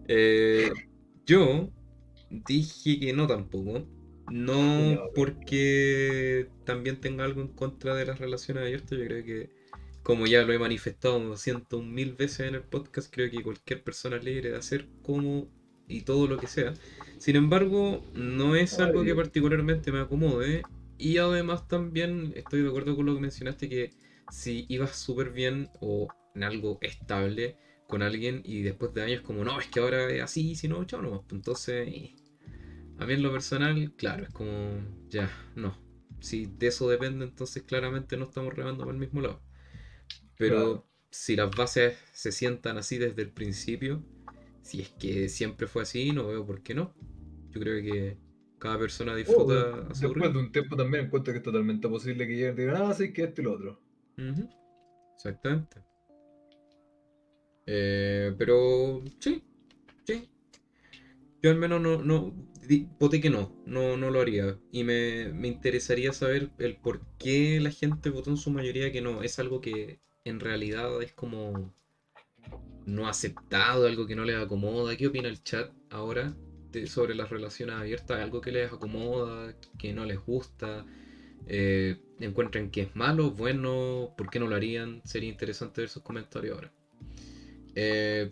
Eh, 0.07 0.69
yo 1.25 1.71
dije 2.29 2.99
que 2.99 3.13
no 3.13 3.25
tampoco. 3.25 3.87
No 4.31 5.09
porque 5.13 6.47
también 6.65 6.99
tenga 6.99 7.25
algo 7.25 7.41
en 7.41 7.49
contra 7.49 7.95
de 7.95 8.05
las 8.05 8.19
relaciones 8.19 8.63
abiertas. 8.63 8.97
Yo 8.97 9.05
creo 9.05 9.23
que, 9.23 9.49
como 10.03 10.25
ya 10.25 10.43
lo 10.43 10.53
he 10.53 10.59
manifestado 10.59 11.35
ciento 11.37 11.77
un 11.77 11.93
mil 11.93 12.13
veces 12.13 12.47
en 12.47 12.55
el 12.55 12.63
podcast, 12.63 13.13
creo 13.13 13.29
que 13.29 13.43
cualquier 13.43 13.83
persona 13.83 14.17
es 14.17 14.23
libre 14.23 14.51
de 14.51 14.57
hacer 14.57 14.87
como 15.03 15.47
y 15.87 16.01
todo 16.01 16.27
lo 16.27 16.37
que 16.37 16.47
sea. 16.47 16.73
Sin 17.17 17.35
embargo, 17.35 18.03
no 18.13 18.55
es 18.55 18.79
algo 18.79 19.03
que 19.03 19.13
particularmente 19.13 19.91
me 19.91 19.99
acomode. 19.99 20.63
Y 20.97 21.17
además 21.17 21.67
también 21.67 22.31
estoy 22.35 22.61
de 22.61 22.69
acuerdo 22.69 22.95
con 22.95 23.07
lo 23.07 23.15
que 23.15 23.21
mencionaste 23.21 23.67
que 23.67 23.89
si 24.31 24.65
ibas 24.69 24.95
súper 24.95 25.31
bien 25.31 25.69
o 25.81 26.07
en 26.35 26.43
algo 26.43 26.77
estable 26.81 27.57
con 27.87 28.01
alguien 28.01 28.41
y 28.45 28.61
después 28.61 28.93
de 28.93 29.03
años 29.03 29.21
como, 29.21 29.43
no, 29.43 29.59
es 29.59 29.67
que 29.67 29.79
ahora 29.79 30.09
es 30.09 30.21
así, 30.21 30.55
si 30.55 30.67
no, 30.67 30.83
chao 30.85 31.01
nomás. 31.01 31.21
Entonces, 31.31 31.87
eh, 31.87 32.15
a 33.01 33.05
mí 33.05 33.13
en 33.13 33.23
lo 33.23 33.31
personal, 33.31 33.91
claro, 33.97 34.23
es 34.23 34.29
como, 34.29 34.81
ya, 35.09 35.29
no. 35.55 35.75
Si 36.19 36.45
de 36.45 36.67
eso 36.67 36.87
depende, 36.87 37.25
entonces 37.25 37.63
claramente 37.63 38.15
no 38.17 38.25
estamos 38.25 38.53
remando 38.53 38.83
por 38.83 38.93
el 38.93 38.99
mismo 38.99 39.21
lado. 39.21 39.41
Pero 40.37 40.57
Claro. 40.59 40.85
si 41.11 41.35
las 41.35 41.51
bases 41.51 41.97
se 42.13 42.31
sientan 42.31 42.77
así 42.77 42.97
desde 42.97 43.21
el 43.23 43.31
principio, 43.31 44.03
si 44.61 44.81
es 44.81 44.89
que 44.89 45.29
siempre 45.29 45.67
fue 45.67 45.83
así, 45.83 46.11
no 46.11 46.27
veo 46.27 46.45
por 46.45 46.61
qué 46.61 46.73
no. 46.75 46.93
Yo 47.51 47.61
creo 47.61 47.81
que 47.81 48.17
cada 48.59 48.77
persona 48.79 49.13
Oh, 49.13 49.17
disfruta 49.17 49.87
a 49.89 49.95
su 49.95 50.07
después 50.07 50.13
ritmo. 50.13 50.33
de 50.33 50.39
un 50.45 50.51
tiempo 50.51 50.75
también 50.75 51.05
encuentro 51.05 51.33
que 51.33 51.37
es 51.39 51.43
totalmente 51.43 51.87
posible 51.89 52.27
que 52.27 52.33
lleguen 52.35 52.53
y 52.53 52.57
digan, 52.61 52.75
ah, 52.77 52.93
sí, 52.93 53.11
que 53.13 53.23
esto 53.23 53.41
y 53.41 53.43
lo 53.45 53.53
otro. 53.53 53.79
Ujú, 54.17 54.47
Exactamente. 55.15 55.81
Eh, 57.65 58.33
pero 58.37 59.03
sí, 59.19 59.41
sí. 60.05 60.29
Yo 61.41 61.49
al 61.49 61.57
menos 61.57 61.81
no, 61.81 62.03
no, 62.03 62.33
voté 62.99 63.19
que 63.19 63.29
no, 63.29 63.51
no, 63.65 63.97
no 63.97 64.09
lo 64.09 64.21
haría. 64.21 64.57
Y 64.71 64.83
me, 64.83 65.33
me 65.33 65.47
interesaría 65.47 66.13
saber 66.13 66.51
el 66.59 66.75
por 66.75 67.01
qué 67.17 67.59
la 67.59 67.71
gente 67.71 68.09
votó 68.09 68.29
en 68.29 68.37
su 68.37 68.51
mayoría 68.51 68.91
que 68.91 69.01
no. 69.01 69.23
Es 69.23 69.39
algo 69.39 69.61
que 69.61 69.99
en 70.23 70.39
realidad 70.39 71.01
es 71.01 71.13
como 71.13 71.73
no 72.85 73.07
aceptado, 73.07 73.87
algo 73.87 74.05
que 74.05 74.15
no 74.15 74.25
les 74.25 74.37
acomoda. 74.37 74.95
¿Qué 74.95 75.07
opina 75.07 75.29
el 75.29 75.43
chat 75.43 75.71
ahora 75.89 76.35
sobre 76.85 77.15
las 77.15 77.29
relaciones 77.29 77.75
abiertas? 77.75 78.19
¿Algo 78.19 78.41
que 78.41 78.51
les 78.51 78.71
acomoda, 78.71 79.55
que 79.77 79.93
no 79.93 80.05
les 80.05 80.19
gusta? 80.19 80.85
Eh, 81.47 81.97
¿Encuentran 82.19 82.69
que 82.69 82.81
es 82.81 82.95
malo, 82.95 83.31
bueno? 83.31 84.13
¿Por 84.17 84.29
qué 84.29 84.39
no 84.39 84.47
lo 84.47 84.55
harían? 84.55 85.01
Sería 85.05 85.29
interesante 85.29 85.81
ver 85.81 85.89
sus 85.89 86.03
comentarios 86.03 86.55
ahora. 86.55 86.71
Eh, 87.75 88.31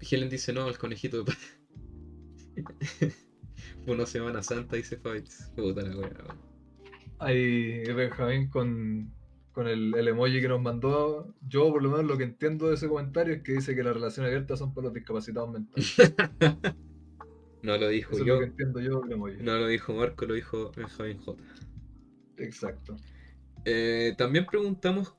Helen 0.00 0.28
dice 0.28 0.52
no, 0.52 0.68
el 0.68 0.78
conejito 0.78 1.22
de 1.22 1.32
una 3.86 4.06
semana 4.06 4.42
santa, 4.42 4.76
dice 4.76 4.96
Fabitz. 4.96 5.50
Puta 5.56 5.82
la 5.82 5.96
wea. 5.96 6.10
Hay 7.18 7.84
Benjamín 7.92 8.48
con, 8.48 9.12
con 9.52 9.68
el, 9.68 9.94
el 9.94 10.08
emoji 10.08 10.40
que 10.40 10.48
nos 10.48 10.60
mandó. 10.60 11.34
Yo, 11.46 11.70
por 11.70 11.82
lo 11.82 11.90
menos, 11.90 12.06
lo 12.06 12.18
que 12.18 12.24
entiendo 12.24 12.68
de 12.68 12.74
ese 12.74 12.88
comentario 12.88 13.34
es 13.34 13.42
que 13.42 13.52
dice 13.52 13.74
que 13.74 13.82
las 13.82 13.94
relaciones 13.94 14.30
abiertas 14.30 14.58
son 14.58 14.74
para 14.74 14.86
los 14.86 14.94
discapacitados 14.94 15.50
mentales. 15.50 15.94
No 17.62 17.76
lo 17.76 17.88
dijo 17.88 18.10
Eso 18.10 18.22
es 18.22 18.26
yo, 18.26 18.34
lo 18.34 18.40
que 18.40 18.46
entiendo 18.46 18.80
yo 18.80 19.00
del 19.02 19.12
emoji. 19.12 19.36
no 19.40 19.56
lo 19.56 19.68
dijo 19.68 19.94
Marco, 19.94 20.26
lo 20.26 20.34
dijo 20.34 20.72
Benjamín 20.76 21.18
J. 21.18 21.40
Exacto. 22.38 22.96
Eh, 23.64 24.14
también 24.18 24.46
preguntamos 24.46 25.14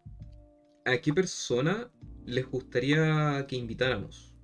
a 0.83 0.97
qué 0.97 1.13
persona 1.13 1.89
les 2.25 2.45
gustaría 2.45 3.45
que 3.47 3.55
invitáramos. 3.55 4.35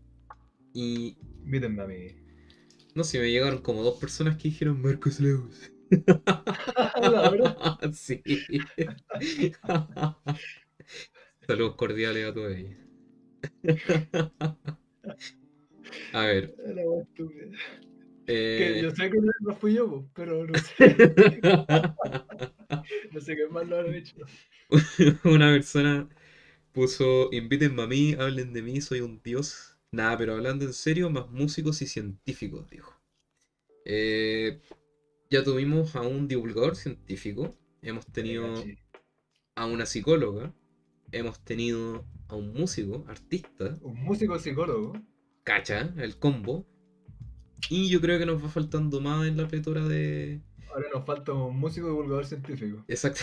Y 0.74 1.18
Mírenme 1.44 1.82
a 1.82 1.88
mí. 1.88 2.19
No 3.00 3.06
sé, 3.06 3.18
me 3.18 3.32
llegaron 3.32 3.62
como 3.62 3.82
dos 3.82 3.98
personas 3.98 4.36
que 4.36 4.50
dijeron 4.50 4.82
Marcos 4.82 5.22
Leus. 5.22 5.72
Sí. 7.94 8.22
Saludos 11.48 11.76
cordiales 11.76 12.28
a 12.28 12.34
todos 12.34 12.54
ellos. 12.56 12.76
A 16.12 16.26
ver. 16.26 16.54
Que 18.28 18.78
eh, 18.78 18.82
yo 18.84 18.92
sé 18.92 19.10
que 19.10 19.18
no 19.40 19.56
fui 19.56 19.76
yo, 19.76 20.06
pero 20.14 20.46
no 20.46 20.60
sé, 20.60 20.96
no 23.12 23.22
sé 23.22 23.36
qué 23.36 23.48
más 23.50 23.68
lo 23.68 23.80
han 23.80 23.96
hecho. 23.96 24.18
Una 25.24 25.52
persona 25.54 26.08
puso, 26.74 27.30
invítenme 27.32 27.82
a 27.82 27.88
mí, 27.88 28.14
hablen 28.20 28.54
de 28.54 28.62
mí, 28.62 28.82
soy 28.82 29.02
un 29.02 29.20
dios. 29.24 29.79
Nada, 29.92 30.18
pero 30.18 30.34
hablando 30.36 30.66
en 30.66 30.74
serio, 30.74 31.10
más 31.10 31.30
músicos 31.30 31.82
y 31.82 31.88
científicos, 31.88 32.70
dijo. 32.70 32.94
Eh, 33.86 34.62
ya 35.30 35.44
tuvimos 35.44 35.96
a 35.96 36.02
un 36.02 36.28
divulgador 36.28 36.76
científico, 36.76 37.56
hemos 37.82 38.06
tenido 38.08 38.54
a 39.56 39.66
una 39.66 39.86
psicóloga, 39.86 40.54
hemos 41.12 41.44
tenido 41.44 42.06
a 42.28 42.36
un 42.36 42.54
músico, 42.54 43.06
artista, 43.08 43.78
Un 43.82 44.04
músico 44.04 44.38
psicólogo. 44.40 44.94
cacha, 45.44 45.94
el 45.98 46.18
combo. 46.20 46.68
Y 47.70 47.90
yo 47.90 48.02
creo 48.02 48.20
que 48.20 48.26
nos 48.26 48.44
va 48.44 48.50
faltando 48.50 49.02
más 49.02 49.28
en 49.28 49.38
la 49.38 49.48
pletora 49.48 49.88
de... 49.88 50.42
Ahora 50.74 50.88
nos 50.94 51.06
falta 51.06 51.34
un 51.34 51.58
músico 51.60 51.88
divulgador 51.88 52.26
científico. 52.26 52.84
Exacto. 52.88 53.22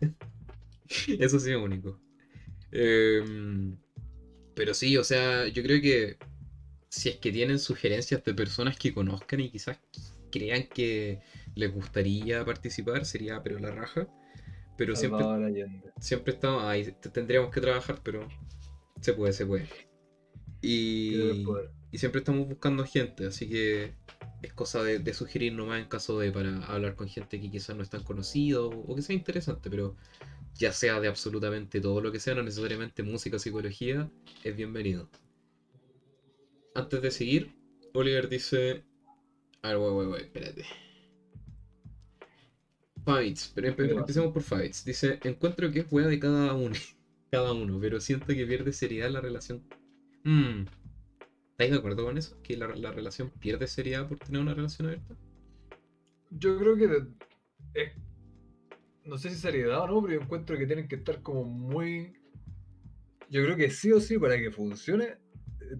Eso 1.18 1.38
sí 1.38 1.50
es 1.50 1.56
único. 1.56 2.00
Em, 2.70 3.76
pero 4.56 4.72
sí, 4.72 4.96
o 4.96 5.04
sea, 5.04 5.46
yo 5.48 5.62
creo 5.62 5.80
que 5.82 6.16
si 6.88 7.10
es 7.10 7.16
que 7.16 7.30
tienen 7.30 7.58
sugerencias 7.58 8.24
de 8.24 8.32
personas 8.32 8.78
que 8.78 8.94
conozcan 8.94 9.40
y 9.40 9.50
quizás 9.50 9.78
crean 10.32 10.64
que 10.64 11.20
les 11.54 11.72
gustaría 11.72 12.42
participar, 12.42 13.04
sería 13.04 13.42
pero 13.42 13.58
la 13.58 13.70
raja. 13.70 14.08
Pero 14.78 14.96
siempre, 14.96 15.24
Allende. 15.24 15.92
siempre 16.00 16.32
estamos, 16.32 16.64
ahí 16.64 16.90
tendríamos 17.12 17.50
que 17.50 17.60
trabajar, 17.60 18.00
pero 18.02 18.26
se 19.02 19.12
puede, 19.12 19.34
se 19.34 19.44
puede. 19.44 19.68
Y, 20.62 21.44
y 21.92 21.98
siempre 21.98 22.20
estamos 22.20 22.48
buscando 22.48 22.84
gente, 22.86 23.26
así 23.26 23.48
que 23.48 23.92
es 24.40 24.52
cosa 24.54 24.82
de, 24.82 25.00
de 25.00 25.12
sugerir 25.12 25.52
nomás 25.52 25.80
en 25.82 25.88
caso 25.88 26.18
de 26.18 26.32
para 26.32 26.64
hablar 26.64 26.94
con 26.94 27.08
gente 27.08 27.40
que 27.40 27.50
quizás 27.50 27.76
no 27.76 27.82
es 27.82 27.90
tan 27.90 28.02
conocido 28.04 28.70
o 28.70 28.94
que 28.94 29.02
sea 29.02 29.14
interesante, 29.14 29.68
pero 29.68 29.96
ya 30.58 30.72
sea 30.72 31.00
de 31.00 31.08
absolutamente 31.08 31.80
todo 31.80 32.00
lo 32.00 32.12
que 32.12 32.20
sea, 32.20 32.34
no 32.34 32.42
necesariamente 32.42 33.02
música, 33.02 33.38
psicología, 33.38 34.10
es 34.44 34.56
bienvenido. 34.56 35.08
Antes 36.74 37.02
de 37.02 37.10
seguir, 37.10 37.56
Oliver 37.92 38.28
dice. 38.28 38.84
A 39.62 39.68
ver, 39.68 39.78
wey, 39.78 39.90
wey, 39.92 40.06
wey, 40.06 40.22
espérate. 40.22 40.64
Fights, 43.04 43.52
pero 43.54 43.68
empecemos 43.68 44.32
por 44.32 44.42
Fights. 44.42 44.84
Dice, 44.84 45.18
encuentro 45.22 45.70
que 45.70 45.80
es 45.80 45.86
wea 45.92 46.08
de 46.08 46.18
cada 46.18 46.54
uno, 46.54 46.74
cada 47.30 47.52
uno, 47.52 47.78
pero 47.80 48.00
siento 48.00 48.26
que 48.26 48.46
pierde 48.46 48.72
seriedad 48.72 49.10
la 49.10 49.20
relación. 49.20 49.62
Mm. 50.24 50.64
¿Estáis 51.52 51.70
de 51.70 51.78
acuerdo 51.78 52.04
con 52.04 52.18
eso? 52.18 52.40
¿Que 52.42 52.56
la, 52.56 52.68
la 52.76 52.92
relación 52.92 53.30
pierde 53.30 53.66
seriedad 53.66 54.08
por 54.08 54.18
tener 54.18 54.40
una 54.40 54.54
relación 54.54 54.88
abierta? 54.88 55.16
Yo 56.30 56.58
creo 56.58 56.76
que 56.76 56.86
de- 56.88 57.06
no 59.06 59.18
sé 59.18 59.30
si 59.30 59.36
seriedad 59.36 59.80
o 59.82 59.86
no, 59.86 60.02
pero 60.02 60.14
yo 60.14 60.20
encuentro 60.22 60.56
que 60.58 60.66
tienen 60.66 60.88
que 60.88 60.96
estar 60.96 61.22
como 61.22 61.44
muy 61.44 62.12
yo 63.28 63.42
creo 63.44 63.56
que 63.56 63.70
sí 63.70 63.92
o 63.92 64.00
sí, 64.00 64.18
para 64.18 64.36
que 64.38 64.50
funcione, 64.50 65.18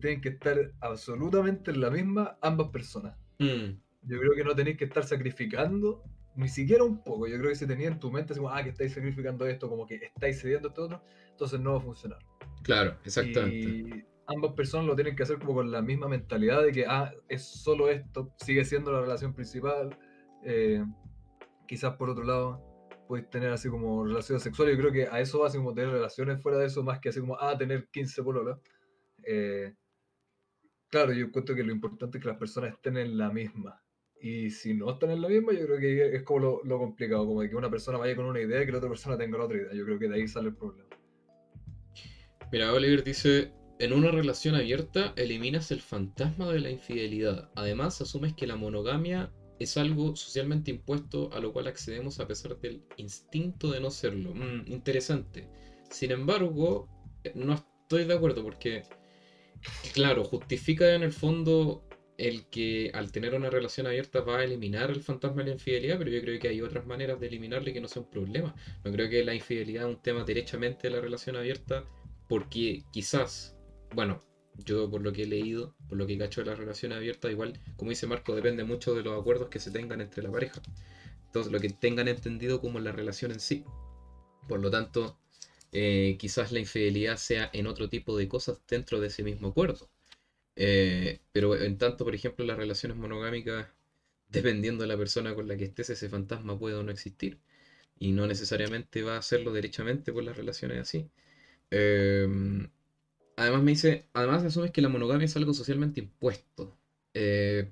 tienen 0.00 0.21
que 0.21 0.30
estar 0.30 0.73
absolutamente 0.80 1.71
en 1.71 1.80
la 1.80 1.90
misma 1.90 2.38
ambas 2.40 2.68
personas. 2.68 3.16
Mm, 3.38 3.78
Yo 4.02 4.18
creo 4.18 4.35
que 4.35 4.45
no 4.45 4.54
tenéis 4.54 4.76
que 4.76 4.85
estar 4.85 5.04
sacrificando, 5.04 6.02
ni 6.35 6.49
siquiera 6.49 6.85
un 6.85 7.02
poco. 7.02 7.26
Yo 7.28 7.38
creo 7.38 7.50
que 7.50 7.56
si 7.56 7.66
tenía 7.66 7.88
en 7.88 7.99
tu 8.00 8.11
mente, 8.11 8.33
así 8.33 8.40
como, 8.40 8.52
ah, 8.52 8.62
que 8.62 8.71
estáis 8.71 8.92
sacrificando 8.95 9.47
esto, 9.47 9.68
como 9.68 9.87
que 9.87 9.97
estáis 9.97 10.40
cediendo 10.40 10.68
esto 10.68 10.85
otro, 10.85 11.02
entonces 11.30 11.61
no 11.61 11.73
va 11.73 11.78
a 11.78 11.83
funcionar. 11.83 12.18
claro, 12.62 12.99
exactamente. 13.04 13.71
Y 13.71 14.04
ambas 14.26 14.52
personas 14.54 14.87
lo 14.87 14.95
tienen 14.97 15.14
que 15.14 15.23
hacer 15.23 15.38
como 15.38 15.54
con 15.54 15.71
la 15.71 15.83
misma 15.83 16.09
mentalidad 16.09 16.62
de 16.62 16.73
que, 16.73 16.87
ah, 16.87 17.12
es 17.28 17.45
solo 17.45 17.88
esto, 17.88 18.33
sigue 18.38 18.64
siendo 18.64 18.92
la 18.92 19.00
relación 19.00 19.35
principal. 19.35 19.97
eh, 20.45 20.85
quizás 21.66 21.95
por 21.97 22.11
otro 22.11 22.25
lado, 22.25 22.62
puedes 23.06 23.28
tener 23.30 23.50
así 23.50 23.68
como 23.68 24.04
relaciones 24.04 24.42
sexuales. 24.42 24.76
Yo 24.76 24.82
creo 24.82 24.92
que 24.92 25.06
a 25.10 25.20
eso 25.20 25.40
va 25.40 25.48
así 25.48 25.58
como 25.58 25.75
tener 25.75 25.90
relaciones 25.90 26.42
fuera 26.42 26.58
de 26.58 26.66
eso, 26.66 26.82
más 26.82 27.00
que 27.00 27.10
así 27.10 27.20
como, 27.20 27.36
ah, 27.40 27.56
tener 27.56 27.88
15 27.88 28.22
pololas. 28.22 28.58
Eh, 29.22 29.75
claro, 30.88 31.12
yo 31.12 31.26
encuentro 31.26 31.54
que 31.54 31.64
lo 31.64 31.72
importante 31.72 32.18
es 32.18 32.22
que 32.22 32.28
las 32.28 32.38
personas 32.38 32.72
estén 32.72 32.96
en 32.96 33.16
la 33.16 33.30
misma. 33.30 33.82
Y 34.20 34.50
si 34.50 34.75
no 34.75 34.90
están 34.92 35.10
en 35.10 35.20
la 35.22 35.28
misma, 35.28 35.52
yo 35.52 35.66
creo 35.66 35.78
que 35.78 36.16
es 36.16 36.22
como 36.22 36.40
lo, 36.40 36.64
lo 36.64 36.78
complicado, 36.78 37.26
como 37.26 37.42
de 37.42 37.50
que 37.50 37.56
una 37.56 37.70
persona 37.70 37.98
vaya 37.98 38.16
con 38.16 38.25
una 38.25 38.40
idea 38.40 38.62
y 38.62 38.66
que 38.66 38.72
la 38.72 38.78
otra 38.78 38.90
persona 38.90 39.18
tenga 39.18 39.38
la 39.38 39.44
otra 39.44 39.58
idea. 39.58 39.75
Yo 39.75 39.84
creo 39.84 39.98
que 39.98 40.08
de 40.08 40.14
ahí 40.16 40.28
sale 40.28 40.48
el 40.48 40.56
problema. 40.56 40.88
Mira, 42.50 42.72
Oliver 42.72 43.04
dice, 43.04 43.52
en 43.78 43.92
una 43.92 44.10
relación 44.10 44.54
abierta 44.54 45.12
eliminas 45.16 45.70
el 45.70 45.80
fantasma 45.80 46.50
de 46.50 46.60
la 46.60 46.70
infidelidad. 46.70 47.50
Además, 47.56 48.00
asumes 48.00 48.34
que 48.34 48.46
la 48.46 48.56
monogamia 48.56 49.30
es 49.58 49.76
algo 49.76 50.16
socialmente 50.16 50.70
impuesto 50.70 51.32
a 51.32 51.40
lo 51.40 51.52
cual 51.52 51.66
accedemos 51.66 52.20
a 52.20 52.26
pesar 52.26 52.58
del 52.58 52.82
instinto 52.96 53.70
de 53.70 53.80
no 53.80 53.90
serlo. 53.90 54.34
Mm, 54.34 54.70
interesante. 54.70 55.48
Sin 55.90 56.10
embargo, 56.10 56.88
eh, 57.25 57.32
no 57.34 57.54
estoy 57.54 58.04
de 58.04 58.14
acuerdo 58.14 58.42
porque, 58.42 58.82
claro, 59.94 60.25
justifica 60.25 60.94
en 60.94 61.02
el 61.02 61.12
fondo 61.12 61.86
el 62.18 62.46
que 62.48 62.90
al 62.94 63.12
tener 63.12 63.34
una 63.34 63.50
relación 63.50 63.86
abierta 63.86 64.20
va 64.20 64.38
a 64.38 64.44
eliminar 64.44 64.90
el 64.90 65.02
fantasma 65.02 65.42
de 65.42 65.48
la 65.48 65.54
infidelidad, 65.54 65.98
pero 65.98 66.10
yo 66.10 66.20
creo 66.22 66.40
que 66.40 66.48
hay 66.48 66.60
otras 66.62 66.86
maneras 66.86 67.20
de 67.20 67.26
eliminarle 67.26 67.72
que 67.72 67.80
no 67.80 67.88
sea 67.88 68.02
un 68.02 68.10
problema. 68.10 68.54
No 68.84 68.92
creo 68.92 69.08
que 69.08 69.25
la 69.25 69.34
infidelidad 69.34 69.88
es 69.88 69.96
un 69.96 70.02
tema 70.02 70.25
derechamente 70.25 70.88
de 70.88 70.94
la 70.94 71.00
relación 71.00 71.36
abierta 71.36 71.84
porque 72.28 72.82
quizás, 72.92 73.56
bueno, 73.94 74.20
yo 74.64 74.90
por 74.90 75.02
lo 75.02 75.12
que 75.12 75.22
he 75.25 75.26
leído, 75.26 75.75
por 75.88 75.98
lo 75.98 76.06
que 76.06 76.18
cacho 76.18 76.42
de 76.42 76.46
la 76.50 76.56
relación 76.56 76.92
abierta, 76.92 77.30
igual, 77.30 77.60
como 77.76 77.90
dice 77.90 78.06
Marco, 78.06 78.34
depende 78.34 78.64
mucho 78.64 78.94
de 78.94 79.02
los 79.02 79.18
acuerdos 79.18 79.48
que 79.48 79.58
se 79.58 79.70
tengan 79.70 80.00
entre 80.00 80.22
la 80.22 80.30
pareja. 80.30 80.60
Entonces, 81.26 81.52
lo 81.52 81.60
que 81.60 81.70
tengan 81.70 82.08
entendido 82.08 82.60
como 82.60 82.80
la 82.80 82.92
relación 82.92 83.32
en 83.32 83.40
sí. 83.40 83.64
Por 84.48 84.60
lo 84.60 84.70
tanto, 84.70 85.18
eh, 85.72 86.16
quizás 86.18 86.52
la 86.52 86.60
infidelidad 86.60 87.16
sea 87.18 87.50
en 87.52 87.66
otro 87.66 87.88
tipo 87.88 88.16
de 88.16 88.28
cosas 88.28 88.60
dentro 88.68 89.00
de 89.00 89.08
ese 89.08 89.22
mismo 89.22 89.48
acuerdo. 89.48 89.90
Eh, 90.56 91.20
pero 91.32 91.54
en 91.56 91.78
tanto, 91.78 92.04
por 92.04 92.14
ejemplo, 92.14 92.44
las 92.46 92.56
relaciones 92.56 92.96
monogámicas, 92.96 93.68
dependiendo 94.28 94.82
de 94.82 94.88
la 94.88 94.96
persona 94.96 95.34
con 95.34 95.48
la 95.48 95.56
que 95.56 95.64
estés, 95.64 95.90
ese 95.90 96.08
fantasma 96.08 96.58
puede 96.58 96.76
o 96.76 96.82
no 96.82 96.92
existir. 96.92 97.38
Y 97.98 98.12
no 98.12 98.26
necesariamente 98.26 99.02
va 99.02 99.16
a 99.16 99.18
hacerlo 99.18 99.52
derechamente 99.52 100.12
por 100.12 100.25
las 100.25 100.36
relaciones 100.36 100.78
así. 100.80 101.10
Em, 101.70 102.68
además 103.37 103.62
me 103.62 103.73
dice, 103.73 104.07
además 104.14 104.45
asumes 104.45 104.71
que 104.71 104.81
la 104.83 104.88
monogamia 104.88 105.26
es 105.26 105.37
algo 105.37 105.55
socialmente 105.55 106.00
impuesto. 106.00 106.76
Eh, 107.14 107.71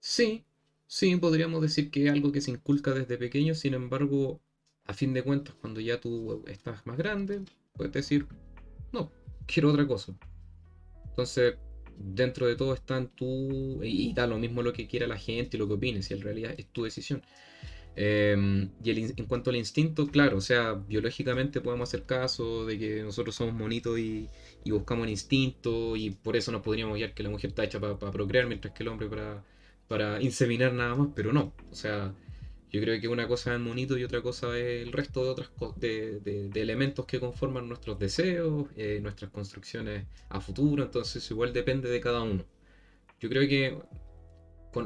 sí, 0.00 0.44
sí, 0.86 1.16
podríamos 1.16 1.62
decir 1.62 1.90
que 1.90 2.06
es 2.06 2.12
algo 2.12 2.32
que 2.32 2.40
se 2.40 2.50
inculca 2.50 2.92
desde 2.92 3.18
pequeño, 3.18 3.54
sin 3.54 3.74
embargo, 3.74 4.40
a 4.84 4.94
fin 4.94 5.12
de 5.14 5.22
cuentas, 5.22 5.54
cuando 5.60 5.80
ya 5.80 6.00
tú 6.00 6.44
estás 6.46 6.86
más 6.86 6.96
grande, 6.96 7.42
puedes 7.74 7.92
decir, 7.92 8.26
no, 8.92 9.10
quiero 9.46 9.70
otra 9.70 9.86
cosa. 9.86 10.14
Entonces, 11.08 11.56
dentro 11.98 12.46
de 12.46 12.56
todo 12.56 12.74
está 12.74 12.98
en 12.98 13.08
tu... 13.08 13.82
Y, 13.82 14.12
da 14.12 14.26
lo 14.26 14.38
mismo 14.38 14.62
lo 14.62 14.72
que 14.72 14.86
quiera 14.86 15.06
la 15.06 15.18
gente 15.18 15.56
y 15.56 15.60
lo 15.60 15.66
que 15.66 15.74
opines, 15.74 16.10
y 16.10 16.14
en 16.14 16.20
realidad 16.20 16.54
es 16.56 16.66
tu 16.66 16.84
decisión. 16.84 17.22
Eh, 17.98 18.68
y 18.84 18.90
el 18.90 18.98
en 19.16 19.24
cuanto 19.26 19.50
al 19.50 19.56
instinto, 19.56 20.06
claro, 20.08 20.36
o 20.36 20.40
sea, 20.42 20.74
biológicamente 20.74 21.62
podemos 21.62 21.88
hacer 21.88 22.04
caso 22.04 22.66
de 22.66 22.78
que 22.78 23.02
nosotros 23.02 23.34
somos 23.34 23.54
monitos 23.54 23.98
y, 23.98 24.28
buscamos 24.66 25.04
el 25.04 25.10
instinto 25.10 25.96
y 25.96 26.10
por 26.10 26.36
eso 26.36 26.52
nos 26.52 26.62
podríamos 26.62 26.96
guiar 26.96 27.14
que 27.14 27.22
la 27.22 27.30
mujer 27.30 27.50
está 27.50 27.64
hecha 27.64 27.80
para 27.80 27.96
procrear 27.98 28.46
mientras 28.46 28.74
que 28.74 28.82
el 28.82 28.88
hombre 28.88 29.08
para, 29.08 29.44
para 29.88 30.20
inseminar 30.20 30.72
nada 30.72 30.94
más, 30.94 31.08
pero 31.14 31.32
no. 31.32 31.54
O 31.70 31.74
sea, 31.74 32.14
yo 32.70 32.80
creo 32.80 33.00
que 33.00 33.08
una 33.08 33.26
cosa 33.28 33.50
es 33.50 33.56
el 33.56 33.62
monito 33.62 33.96
y 33.96 34.04
otra 34.04 34.20
cosa 34.22 34.58
es 34.58 34.86
el 34.86 34.92
resto 34.92 35.24
de 35.24 35.30
otras 35.30 35.50
de, 35.76 36.20
de- 36.20 36.60
elementos 36.60 37.06
que 37.06 37.20
conforman 37.20 37.68
nuestros 37.68 37.98
deseos, 37.98 38.68
eh, 38.76 38.98
nuestras 39.02 39.30
construcciones 39.30 40.04
a 40.28 40.40
futuro, 40.40 40.82
entonces 40.82 41.30
igual 41.30 41.52
depende 41.52 41.88
de 41.88 42.00
cada 42.00 42.22
uno. 42.22 42.44
Yo 43.20 43.28
creo 43.30 43.48
que 43.48 43.78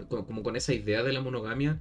como 0.08 0.42
con 0.42 0.54
esa 0.56 0.72
idea 0.72 1.02
de 1.02 1.12
la 1.12 1.20
monogamia 1.20 1.80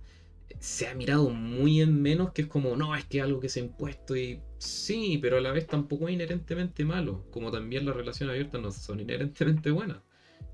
se 0.59 0.87
ha 0.87 0.95
mirado 0.95 1.29
muy 1.29 1.81
en 1.81 2.01
menos 2.01 2.31
que 2.31 2.43
es 2.43 2.47
como, 2.47 2.75
no, 2.75 2.95
es 2.95 3.05
que 3.05 3.21
algo 3.21 3.39
que 3.39 3.49
se 3.49 3.59
ha 3.59 3.63
impuesto 3.63 4.15
y 4.15 4.41
sí, 4.57 5.19
pero 5.21 5.37
a 5.37 5.41
la 5.41 5.51
vez 5.51 5.67
tampoco 5.67 6.07
es 6.07 6.15
inherentemente 6.15 6.83
malo, 6.83 7.25
como 7.31 7.51
también 7.51 7.85
las 7.85 7.95
relaciones 7.95 8.33
abiertas 8.33 8.61
no 8.61 8.71
son 8.71 8.99
inherentemente 8.99 9.71
buenas, 9.71 10.01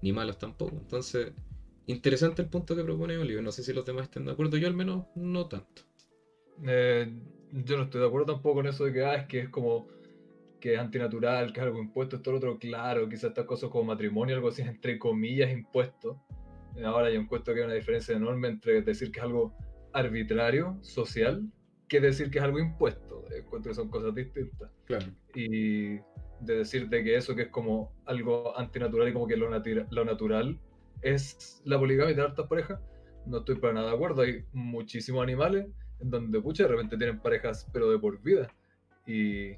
ni 0.01 0.12
malas 0.12 0.38
tampoco. 0.38 0.75
Entonces, 0.75 1.31
interesante 1.88 2.41
el 2.41 2.49
punto 2.49 2.75
que 2.75 2.84
propone 2.84 3.17
Oliver, 3.17 3.43
no 3.43 3.51
sé 3.51 3.63
si 3.63 3.73
los 3.73 3.86
demás 3.86 4.03
estén 4.03 4.25
de 4.25 4.34
acuerdo, 4.34 4.58
yo 4.58 4.67
al 4.67 4.75
menos 4.75 5.05
no 5.15 5.47
tanto. 5.47 5.84
Eh, 6.63 7.12
yo 7.51 7.77
no 7.77 7.84
estoy 7.84 8.01
de 8.01 8.08
acuerdo 8.08 8.34
tampoco 8.34 8.55
con 8.55 8.67
eso 8.67 8.86
de 8.86 8.93
que, 8.93 9.03
ah, 9.05 9.15
es 9.15 9.25
que 9.27 9.39
es 9.39 9.49
como 9.49 9.88
que 10.60 10.73
es 10.73 10.79
antinatural, 10.79 11.53
que 11.53 11.60
es 11.60 11.65
algo 11.65 11.79
impuesto, 11.79 12.15
esto 12.15 12.31
lo 12.31 12.38
otro, 12.38 12.58
claro, 12.58 13.08
quizás 13.08 13.25
estas 13.25 13.45
cosas 13.45 13.69
como 13.69 13.86
matrimonio, 13.86 14.36
algo 14.36 14.49
así, 14.49 14.62
es 14.62 14.67
entre 14.67 14.97
comillas, 14.97 15.51
impuesto. 15.51 16.21
Ahora 16.84 17.10
yo 17.10 17.19
encuentro 17.19 17.53
que 17.53 17.62
hay 17.62 17.65
una 17.65 17.75
diferencia 17.75 18.15
enorme 18.15 18.49
entre 18.49 18.81
decir 18.81 19.12
que 19.12 19.19
es 19.19 19.25
algo 19.25 19.53
arbitrario, 19.95 20.77
social, 20.81 21.49
que 21.88 21.99
decir 21.99 22.29
que 22.29 22.39
es 22.39 22.43
algo 22.43 22.60
impuesto. 22.60 23.25
Encuentro 23.36 23.71
que 23.71 23.75
son 23.75 23.89
cosas 23.89 24.13
distintas. 24.13 24.69
Claro. 24.86 25.08
Y 25.34 25.95
de 26.41 26.58
decir 26.58 26.89
de 26.89 27.03
que 27.03 27.15
eso 27.15 27.36
que 27.36 27.43
es 27.43 27.47
como 27.49 27.93
algo 28.05 28.58
antinatural 28.58 29.08
y 29.08 29.13
como 29.13 29.27
que 29.27 29.38
lo, 29.38 29.49
natural 29.49 30.60
es 31.01 31.62
la 31.65 31.79
poligamia 31.79 32.13
tener 32.13 32.29
hartas 32.29 32.47
parejas, 32.47 32.79
no 33.25 33.39
estoy 33.39 33.55
para 33.55 33.73
nada 33.73 33.89
de 33.89 33.95
acuerdo. 33.95 34.21
Hay 34.21 34.45
muchísimos 34.51 35.23
animales 35.23 35.67
en 35.99 36.10
donde, 36.10 36.41
pucha, 36.41 36.63
de 36.63 36.69
repente 36.69 36.97
tienen 36.97 37.19
parejas, 37.19 37.67
pero 37.71 37.89
de 37.89 37.97
por 37.97 38.21
vida. 38.21 38.47
Y 39.08 39.53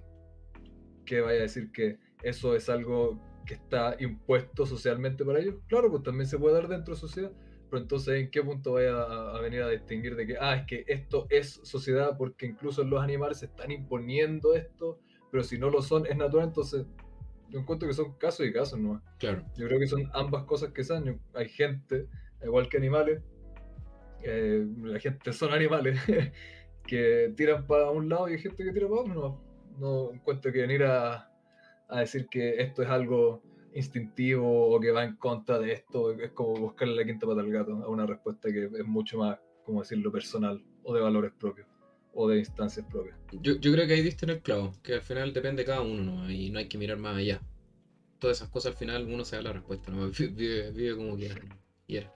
que 1.05 1.21
vaya 1.21 1.39
a 1.39 1.43
decir 1.43 1.71
que 1.71 1.97
eso 2.21 2.55
es 2.55 2.69
algo 2.69 3.19
que 3.45 3.55
está 3.55 3.95
impuesto 3.99 4.65
socialmente 4.65 5.25
para 5.25 5.39
ellos. 5.39 5.55
Claro, 5.67 5.89
pues 5.89 6.03
también 6.03 6.27
se 6.27 6.37
puede 6.37 6.55
dar 6.55 6.67
dentro 6.67 6.93
de 6.93 6.99
sociedad, 6.99 7.31
pero 7.69 7.81
entonces 7.81 8.21
en 8.21 8.31
qué 8.31 8.41
punto 8.43 8.73
vaya 8.73 9.01
a, 9.01 9.39
venir 9.41 9.61
a 9.61 9.69
distinguir 9.69 10.15
de 10.15 10.27
que, 10.27 10.37
ah, 10.39 10.55
es 10.55 10.65
que 10.65 10.85
esto 10.87 11.27
es 11.29 11.59
sociedad 11.63 12.17
porque 12.17 12.45
incluso 12.45 12.81
en 12.81 12.89
los 12.89 13.01
animales 13.01 13.39
se 13.39 13.47
están 13.47 13.71
imponiendo 13.71 14.53
esto, 14.53 14.99
pero 15.31 15.43
si 15.43 15.57
no 15.57 15.69
lo 15.69 15.81
son 15.81 16.05
es 16.05 16.15
natural, 16.15 16.47
entonces 16.47 16.85
yo 17.49 17.59
encuentro 17.59 17.87
que 17.87 17.93
son 17.93 18.13
casos 18.13 18.45
y 18.45 18.53
casos, 18.53 18.79
¿no? 18.79 19.01
Claro. 19.19 19.43
Yo 19.55 19.67
creo 19.67 19.79
que 19.79 19.87
son 19.87 20.09
ambas 20.13 20.43
cosas 20.43 20.71
que 20.73 20.83
dan. 20.83 21.19
Hay 21.33 21.49
gente, 21.49 22.07
igual 22.43 22.67
que 22.67 22.77
animales, 22.77 23.21
eh, 24.23 24.65
la 24.83 24.99
gente 24.99 25.31
son 25.33 25.53
animales, 25.53 25.99
que 26.87 27.33
tiran 27.35 27.65
para 27.65 27.89
un 27.89 28.09
lado 28.09 28.29
y 28.29 28.33
hay 28.33 28.39
gente 28.39 28.63
que 28.63 28.71
tira 28.71 28.87
para 28.87 29.01
otro. 29.01 29.13
No, 29.13 29.41
no 29.77 30.13
encuentro 30.13 30.51
que 30.51 30.61
venir 30.61 30.83
a, 30.83 31.31
a 31.87 31.99
decir 31.99 32.27
que 32.29 32.61
esto 32.61 32.83
es 32.83 32.89
algo 32.89 33.41
instintivo 33.77 34.75
o 34.75 34.79
que 34.79 34.91
va 34.91 35.03
en 35.03 35.15
contra 35.17 35.59
de 35.59 35.73
esto 35.73 36.11
es 36.11 36.31
como 36.31 36.55
buscarle 36.55 36.95
la 36.95 37.05
quinta 37.05 37.27
pata 37.27 37.41
al 37.41 37.51
gato 37.51 37.73
a 37.83 37.89
una 37.89 38.05
respuesta 38.05 38.51
que 38.51 38.65
es 38.65 38.85
mucho 38.85 39.19
más, 39.19 39.39
como 39.63 39.81
decirlo, 39.81 40.11
personal 40.11 40.63
o 40.83 40.93
de 40.93 41.01
valores 41.01 41.31
propios 41.39 41.67
o 42.13 42.27
de 42.27 42.39
instancias 42.39 42.85
propias. 42.89 43.15
Yo, 43.31 43.55
yo 43.57 43.71
creo 43.71 43.85
que 43.85 43.93
ahí 43.93 44.01
diste 44.01 44.25
en 44.25 44.31
el 44.31 44.41
clavo, 44.41 44.73
que 44.81 44.95
al 44.95 45.01
final 45.01 45.31
depende 45.31 45.61
de 45.61 45.67
cada 45.67 45.81
uno 45.81 46.01
¿no? 46.01 46.31
y 46.31 46.49
no 46.49 46.57
hay 46.57 46.67
que 46.67 46.79
mirar 46.79 46.97
más 46.97 47.17
allá. 47.17 47.39
Todas 48.17 48.37
esas 48.37 48.49
cosas 48.49 48.71
al 48.71 48.77
final 48.79 49.05
uno 49.05 49.23
se 49.23 49.35
da 49.35 49.43
la 49.43 49.53
respuesta, 49.53 49.91
¿no? 49.91 50.09
vive, 50.17 50.71
vive 50.71 50.95
como 50.95 51.15
quiera. 51.15 51.35
quiera. 51.85 52.11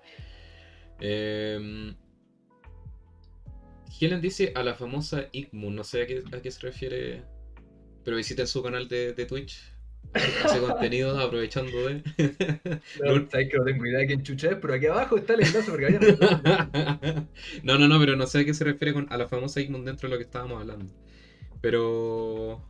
Eh, 1.00 1.94
Helen 4.00 4.22
dice 4.22 4.52
a 4.56 4.64
la 4.64 4.74
famosa 4.74 5.28
Igmu, 5.32 5.70
no 5.70 5.84
sé 5.84 6.02
a 6.02 6.08
qué, 6.08 6.24
a 6.32 6.42
qué 6.42 6.50
se 6.50 6.62
refiere, 6.62 7.24
pero 8.04 8.18
visiten 8.18 8.48
su 8.48 8.64
canal 8.64 8.88
de, 8.88 9.14
de 9.14 9.26
Twitch, 9.28 9.62
hace 10.14 10.60
contenido 10.60 11.20
aprovechando 11.20 11.72
de... 11.88 12.04
No, 13.04 13.30
sabes 13.30 13.50
que 13.50 13.58
no 13.58 13.64
tengo 13.64 13.86
idea 13.86 14.00
de 14.00 14.08
quién 14.08 14.24
chucha 14.24 14.52
es, 14.52 14.58
pero 14.58 14.74
aquí 14.74 14.88
abajo 14.88 15.18
está 15.18 15.34
el 15.34 15.42
enlace 15.42 15.72
porque 15.72 15.90
no, 17.64 17.78
no, 17.78 17.88
no, 17.88 18.00
pero 18.00 18.16
no 18.16 18.28
sé 18.28 18.40
a 18.40 18.46
qué 18.46 18.54
se 18.54 18.64
refiere 18.64 18.94
con 18.94 19.08
a 19.12 19.18
la 19.18 19.28
famosa 19.28 19.62
Igmund 19.62 19.86
dentro 19.86 20.10
de 20.10 20.16
lo 20.16 20.20
que 20.20 20.26
estábamos 20.26 20.62
hablando. 20.62 20.92
Pero. 21.62 22.62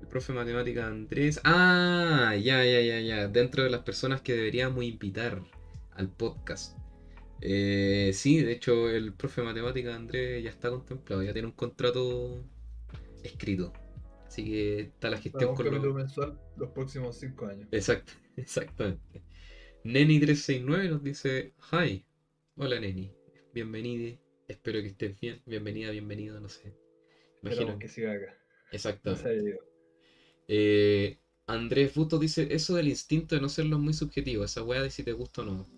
El 0.00 0.06
profe 0.08 0.32
de 0.32 0.38
matemática 0.38 0.86
Andrés. 0.86 1.40
Ah, 1.44 2.34
ya, 2.36 2.64
ya, 2.64 2.80
ya, 2.80 3.00
ya. 3.00 3.28
Dentro 3.28 3.64
de 3.64 3.70
las 3.70 3.80
personas 3.82 4.20
que 4.20 4.34
deberíamos 4.34 4.84
invitar 4.84 5.42
al 5.94 6.08
podcast. 6.08 6.76
Eh, 7.40 8.10
sí, 8.14 8.42
de 8.42 8.52
hecho, 8.52 8.90
el 8.90 9.12
profe 9.12 9.40
de 9.40 9.46
matemática 9.46 9.94
Andrés 9.94 10.42
ya 10.44 10.50
está 10.50 10.70
contemplado, 10.70 11.22
ya 11.22 11.32
tiene 11.32 11.48
un 11.48 11.54
contrato 11.54 12.44
escrito. 13.22 13.72
Así 14.30 14.44
que 14.44 14.80
está 14.82 15.10
la 15.10 15.18
gestión 15.18 15.56
con 15.56 15.66
los... 15.74 15.92
mensual 15.92 16.38
los 16.56 16.70
próximos 16.70 17.18
5 17.18 17.46
años. 17.46 17.68
Exacto, 17.72 18.12
exactamente. 18.36 19.24
Neni369 19.82 20.88
nos 20.88 21.02
dice, 21.02 21.52
hi, 21.72 22.06
hola 22.54 22.78
Neni, 22.78 23.12
bienvenida, 23.52 24.16
espero 24.46 24.82
que 24.82 24.86
estés 24.86 25.18
bien, 25.18 25.42
bienvenida, 25.46 25.90
bienvenido, 25.90 26.38
no 26.38 26.48
sé. 26.48 26.72
Imagino 27.42 27.76
que 27.76 27.88
siga 27.88 28.12
acá. 28.12 28.38
Exactamente. 28.70 29.34
ido. 29.34 29.58
Eh, 30.46 31.18
Andrés 31.48 31.92
Bustos 31.92 32.20
dice, 32.20 32.54
eso 32.54 32.76
del 32.76 32.86
instinto 32.86 33.34
de 33.34 33.40
no 33.40 33.48
serlo 33.48 33.78
es 33.78 33.82
muy 33.82 33.94
subjetivo, 33.94 34.44
esa 34.44 34.62
weá 34.62 34.80
de 34.80 34.90
si 34.90 35.02
te 35.02 35.12
gusta 35.12 35.42
o 35.42 35.44
no, 35.44 35.68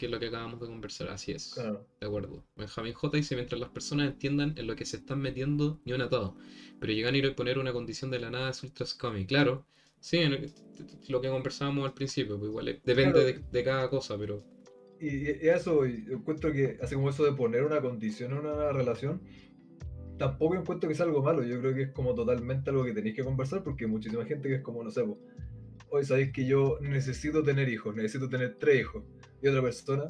que 0.00 0.06
es 0.06 0.12
lo 0.12 0.18
que 0.18 0.28
acabamos 0.28 0.58
de 0.60 0.66
conversar, 0.66 1.08
así 1.10 1.30
es. 1.32 1.52
Claro. 1.52 1.86
De 2.00 2.06
acuerdo. 2.06 2.42
Benjamín 2.56 2.94
J 2.94 3.16
dice, 3.18 3.34
mientras 3.34 3.60
las 3.60 3.68
personas 3.68 4.06
entiendan 4.08 4.54
en 4.56 4.66
lo 4.66 4.74
que 4.74 4.86
se 4.86 4.96
están 4.96 5.20
metiendo, 5.20 5.78
ni 5.84 5.92
un 5.92 6.00
atado. 6.00 6.36
Pero 6.80 6.90
llegar 6.94 7.12
a 7.12 7.16
ir 7.18 7.26
a 7.26 7.36
poner 7.36 7.58
una 7.58 7.70
condición 7.74 8.10
de 8.10 8.18
la 8.18 8.30
nada 8.30 8.48
es 8.48 8.62
ultra 8.62 8.86
scummy. 8.86 9.26
Claro, 9.26 9.66
sí, 10.00 10.18
lo 11.08 11.20
que 11.20 11.28
conversábamos 11.28 11.84
al 11.84 11.92
principio, 11.92 12.38
pues 12.38 12.48
igual 12.48 12.68
es- 12.68 12.82
depende 12.82 13.12
Claro. 13.12 13.26
de, 13.26 13.44
de 13.52 13.62
cada 13.62 13.90
cosa, 13.90 14.16
pero 14.16 14.42
Y, 14.98 15.08
y 15.28 15.48
eso 15.48 15.84
y 15.86 16.06
encuentro 16.10 16.50
que, 16.50 16.78
así 16.80 16.94
como 16.94 17.10
eso 17.10 17.22
de 17.24 17.32
poner 17.32 17.62
una 17.62 17.82
condición 17.82 18.32
en 18.32 18.38
una 18.38 18.72
relación, 18.72 19.20
tampoco 20.18 20.54
encuentro 20.54 20.88
que 20.88 20.94
sea 20.94 21.04
algo 21.06 21.22
malo. 21.22 21.42
Yo 21.42 21.60
creo 21.60 21.74
que 21.74 21.82
es 21.82 21.90
como 21.92 22.14
totalmente 22.14 22.70
algo 22.70 22.84
que 22.84 22.92
tenéis 22.94 23.14
que 23.16 23.24
conversar 23.24 23.62
porque 23.62 23.84
hay 23.84 23.90
muchísima 23.90 24.24
gente 24.24 24.48
que 24.48 24.54
es 24.56 24.62
como, 24.62 24.82
no 24.82 24.90
sé, 24.90 25.04
pues, 25.04 25.18
hoy 25.90 26.04
sabéis 26.04 26.32
que 26.32 26.46
yo 26.46 26.78
necesito 26.80 27.42
tener 27.42 27.68
hijos, 27.68 27.94
necesito 27.94 28.28
tener 28.28 28.56
tres 28.58 28.80
hijos. 28.80 29.02
Y 29.42 29.48
otra 29.48 29.62
persona 29.62 30.04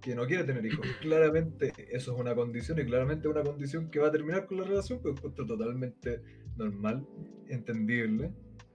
que 0.00 0.14
no 0.14 0.26
quiere 0.26 0.44
tener 0.44 0.64
hijos. 0.64 0.86
Claramente 1.00 1.72
eso 1.90 2.14
es 2.14 2.20
una 2.20 2.34
condición 2.34 2.78
y 2.78 2.84
claramente 2.84 3.28
es 3.28 3.34
una 3.34 3.42
condición 3.42 3.90
que 3.90 3.98
va 3.98 4.08
a 4.08 4.12
terminar 4.12 4.46
con 4.46 4.58
la 4.58 4.64
relación, 4.64 5.00
pero 5.02 5.14
encuentro 5.14 5.44
totalmente 5.46 6.22
normal, 6.56 7.06
entendible 7.48 8.32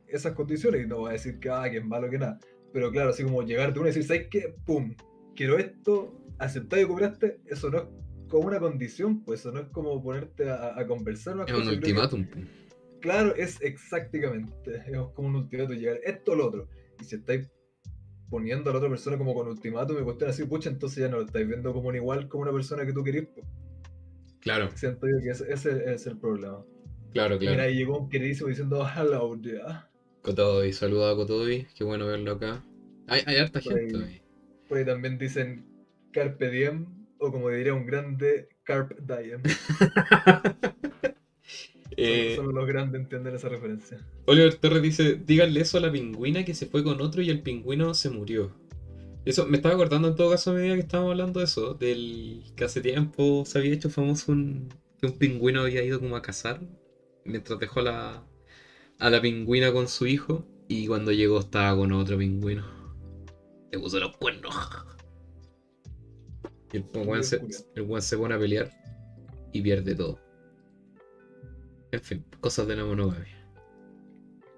esas 0.08 0.34
condiciones 0.34 0.84
y 0.84 0.88
no 0.88 0.98
voy 1.00 1.10
a 1.10 1.14
decir 1.14 1.40
que, 1.40 1.50
ah, 1.50 1.64
que 1.72 1.78
es 1.78 1.86
malo 1.86 2.10
que 2.10 2.18
nada. 2.20 2.38
Pero 2.72 2.92
claro, 2.92 3.10
así 3.10 3.24
como 3.24 3.42
llegar 3.44 3.74
de 3.74 3.80
una 3.80 3.90
y 3.90 3.94
decir, 3.94 4.04
¿sabes 4.04 4.28
qué? 4.30 4.54
¡Pum! 4.66 4.96
Quiero 5.36 5.58
esto, 5.58 6.16
aceptar 6.38 6.80
y 6.80 6.86
cobraste, 6.86 7.40
eso 7.48 7.70
no 7.72 7.78
es 7.80 7.84
como 8.30 8.48
una 8.48 8.60
condición, 8.60 9.24
pues 9.24 9.40
eso 9.40 9.52
no 9.52 9.62
es 9.62 9.68
como 9.70 10.02
ponerte 10.04 10.50
a, 10.50 10.78
a 10.80 10.86
conversar 10.86 11.36
unas 11.36 11.48
es 11.50 11.56
un 11.56 11.64
que- 11.64 11.70
ultimátum. 11.76 12.26
pues. 12.32 12.46
Claro, 13.02 13.36
es 13.36 13.60
exactamente, 13.62 14.76
es 14.78 14.98
como 15.14 15.28
un 15.30 15.36
ultimátum, 15.36 15.76
llegar 15.76 16.00
esto 16.04 16.32
o 16.34 16.36
lo 16.36 16.48
otro. 16.48 16.70
Y 17.02 17.06
si 17.06 17.16
estáis 17.16 17.50
poniendo 18.34 18.72
a 18.72 18.74
la 18.74 18.80
otra 18.80 18.89
persona 18.89 19.15
como 19.15 19.36
con 19.36 19.48
ultimátum 19.48 19.96
y 20.02 20.04
cuestión 20.04 20.32
así, 20.32 20.43
pucha, 20.46 20.67
entonces 20.67 21.04
ya 21.04 21.08
no 21.08 21.17
lo 21.17 21.26
estáis 21.26 21.48
viendo 21.48 21.72
como 21.72 21.89
un 21.89 21.96
igual 21.96 22.28
como 22.28 22.41
una 22.41 22.52
persona 22.52 22.84
que 22.84 22.91
tú 22.91 23.04
querís. 23.04 23.28
pues. 23.32 23.46
Claro, 24.39 24.72
Siento 24.74 25.06
yo 25.06 25.19
que 25.24 25.30
ese, 25.30 25.54
ese 25.54 25.93
es 25.93 26.08
el 26.08 26.17
problema. 26.17 26.65
claro, 27.13 27.38
claro. 27.38 27.52
Mira, 27.52 27.65
ahí 27.65 27.76
llegó 27.76 28.00
un 28.00 28.10
queridísimo 28.10 28.50
diciendo, 28.50 28.84
hello, 28.98 29.39
yeah. 29.39 29.88
Kotobi, 30.24 30.74
saluda 30.74 31.12
a 31.12 31.15
Kotobi, 31.15 31.67
qué 31.76 31.84
bueno 31.84 32.08
verlo 32.08 32.32
acá. 32.32 32.63
Hay, 33.08 33.22
hay 33.28 33.38
harta 33.38 33.60
Por 33.60 33.78
gente 33.78 34.04
ahí. 34.04 34.22
Por 34.67 34.80
ahí 34.80 34.86
también 34.86 35.19
dicen 35.19 35.67
Carpe 36.12 36.50
Diem, 36.50 36.88
o 37.19 37.32
como 37.32 37.50
diría 37.50 37.76
un 37.76 37.86
grande, 37.86 38.50
Carpe 38.63 38.96
Diem. 39.00 39.43
Eh, 41.97 42.34
Solo, 42.36 42.49
solo 42.49 42.60
los 42.60 42.67
grandes 42.67 43.01
entienden 43.01 43.36
esa 43.36 43.49
referencia. 43.49 43.99
Oliver 44.25 44.56
Torres 44.56 44.82
dice, 44.82 45.15
díganle 45.15 45.62
eso 45.62 45.77
a 45.77 45.82
la 45.82 45.91
pingüina 45.91 46.43
que 46.45 46.53
se 46.53 46.65
fue 46.65 46.84
con 46.84 47.01
otro 47.01 47.21
y 47.21 47.29
el 47.29 47.41
pingüino 47.41 47.93
se 47.93 48.10
murió. 48.10 48.51
Eso, 49.25 49.45
me 49.45 49.58
estaba 49.58 49.75
acordando 49.75 50.10
en 50.10 50.15
todo 50.15 50.32
caso 50.32 50.51
a 50.51 50.56
medida 50.56 50.75
que 50.75 50.82
estábamos 50.82 51.12
hablando 51.12 51.39
de 51.39 51.45
eso, 51.45 51.73
del 51.75 52.43
que 52.56 52.65
hace 52.65 52.82
tiempo 52.82 53.43
se 53.45 53.58
había 53.58 53.73
hecho 53.73 53.89
famoso 53.89 54.34
un, 54.34 54.67
que 54.99 55.08
un 55.08 55.17
pingüino 55.17 55.62
había 55.62 55.84
ido 55.84 55.99
como 55.99 56.17
a 56.17 56.21
cazar, 56.21 56.62
mientras 57.23 57.58
dejó 57.60 57.79
a 57.79 57.84
la, 57.84 58.23
a 58.99 59.10
la 59.10 59.21
pingüina 59.21 59.71
con 59.71 59.88
su 59.88 60.08
hijo, 60.08 60.45
y 60.67 60.88
cuando 60.88 61.12
llegó 61.12 61.39
estaba 61.39 61.75
con 61.77 61.91
otro 61.93 62.17
pingüino. 62.17 62.65
Le 63.71 63.79
puso 63.79 63.99
los 63.99 64.15
cuernos. 64.17 64.56
Y 66.73 66.77
el 66.77 66.86
el 67.75 67.82
weón 67.84 68.01
se 68.01 68.17
pone 68.17 68.34
a 68.34 68.39
pelear 68.39 68.71
y 69.53 69.62
pierde 69.62 69.95
todo. 69.95 70.19
En 71.93 72.01
fin, 72.01 72.25
cosas 72.41 72.67
de 72.67 72.75
la 72.75 72.86
monogamia. 72.86 73.38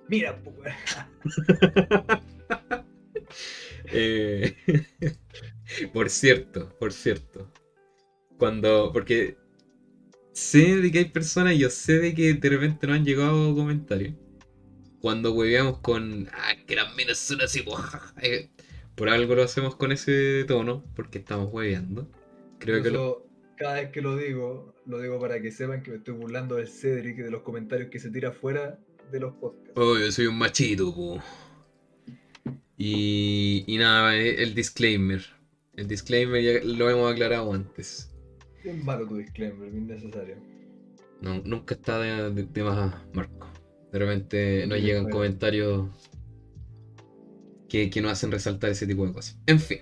Mira, 0.08 0.42
pues, 0.42 0.74
Eh, 3.88 4.56
por 5.94 6.10
cierto, 6.10 6.70
por 6.80 6.94
cierto. 6.94 7.52
Cuando. 8.38 8.92
Porque 8.94 9.38
sé 10.32 10.78
de 10.78 10.92
que 10.92 11.00
hay 11.00 11.06
personas, 11.06 11.58
yo 11.58 11.70
sé 11.70 12.00
de 12.00 12.14
que 12.14 12.34
de 12.34 12.50
repente 12.50 12.88
nos 12.88 12.96
han 12.96 13.06
llegado 13.06 13.54
comentarios. 13.54 14.16
Cuando 15.02 15.34
hueveamos 15.34 15.80
con. 15.80 16.30
Ah, 16.32 16.54
que 16.66 16.76
las 16.76 16.96
minas 16.96 17.18
son 17.18 17.42
así, 17.42 17.64
jaja", 17.64 18.14
eh, 18.22 18.50
Por 18.96 19.10
algo 19.10 19.36
lo 19.36 19.44
hacemos 19.44 19.76
con 19.76 19.92
ese 19.92 20.46
tono, 20.48 20.86
porque 20.96 21.20
estamos 21.20 21.52
hueveando. 21.52 22.10
Creo 22.60 22.82
que 22.82 22.92
lo. 22.92 23.26
Cada 23.58 23.76
vez 23.76 23.92
que 23.92 24.02
lo 24.02 24.18
digo, 24.18 24.75
lo 24.88 25.00
digo 25.00 25.20
para 25.20 25.42
que 25.42 25.52
sepan 25.52 25.82
que 25.84 25.92
me 25.92 25.98
estoy 25.98 26.14
burlando 26.16 26.56
del 26.56 26.68
Cedric 26.68 27.18
y 27.20 27.22
de 27.22 27.32
los 27.32 27.42
comentarios 27.42 27.90
que 27.90 28.00
se 28.00 28.10
tira 28.12 28.32
fuera 28.32 28.80
de 29.12 29.20
los 29.20 29.34
podcasts. 29.36 29.74
Oh, 29.76 29.98
yo 29.98 30.12
soy 30.12 30.28
un 30.28 30.38
machito, 30.38 30.94
po. 30.94 31.20
Y, 32.78 33.64
y 33.68 33.78
nada, 33.78 34.16
eh, 34.16 34.42
el 34.44 34.54
disclaimer. 34.54 35.22
El 35.76 35.88
disclaimer 35.88 36.42
ya 36.42 36.64
lo 36.64 36.90
hemos 36.90 37.12
aclarado 37.12 37.54
antes. 37.54 38.12
Es 38.64 38.84
malo 38.84 39.08
tu 39.08 39.18
disclaimer, 39.18 39.74
innecesario. 39.74 40.38
No, 41.22 41.42
nunca 41.46 41.76
está 41.76 42.00
de, 42.00 42.32
de- 42.32 42.44
de 42.44 42.64
más, 42.64 42.96
Marco. 43.14 43.48
De 43.92 44.00
repente 44.00 44.66
nos 44.68 44.80
llegan 44.80 45.04
bueno. 45.04 45.16
comentarios 45.18 45.90
que, 47.70 47.90
que 47.90 48.02
nos 48.02 48.12
hacen 48.12 48.32
resaltar 48.32 48.70
ese 48.72 48.86
tipo 48.88 49.06
de 49.06 49.14
cosas. 49.14 49.38
En 49.48 49.60
fin, 49.60 49.80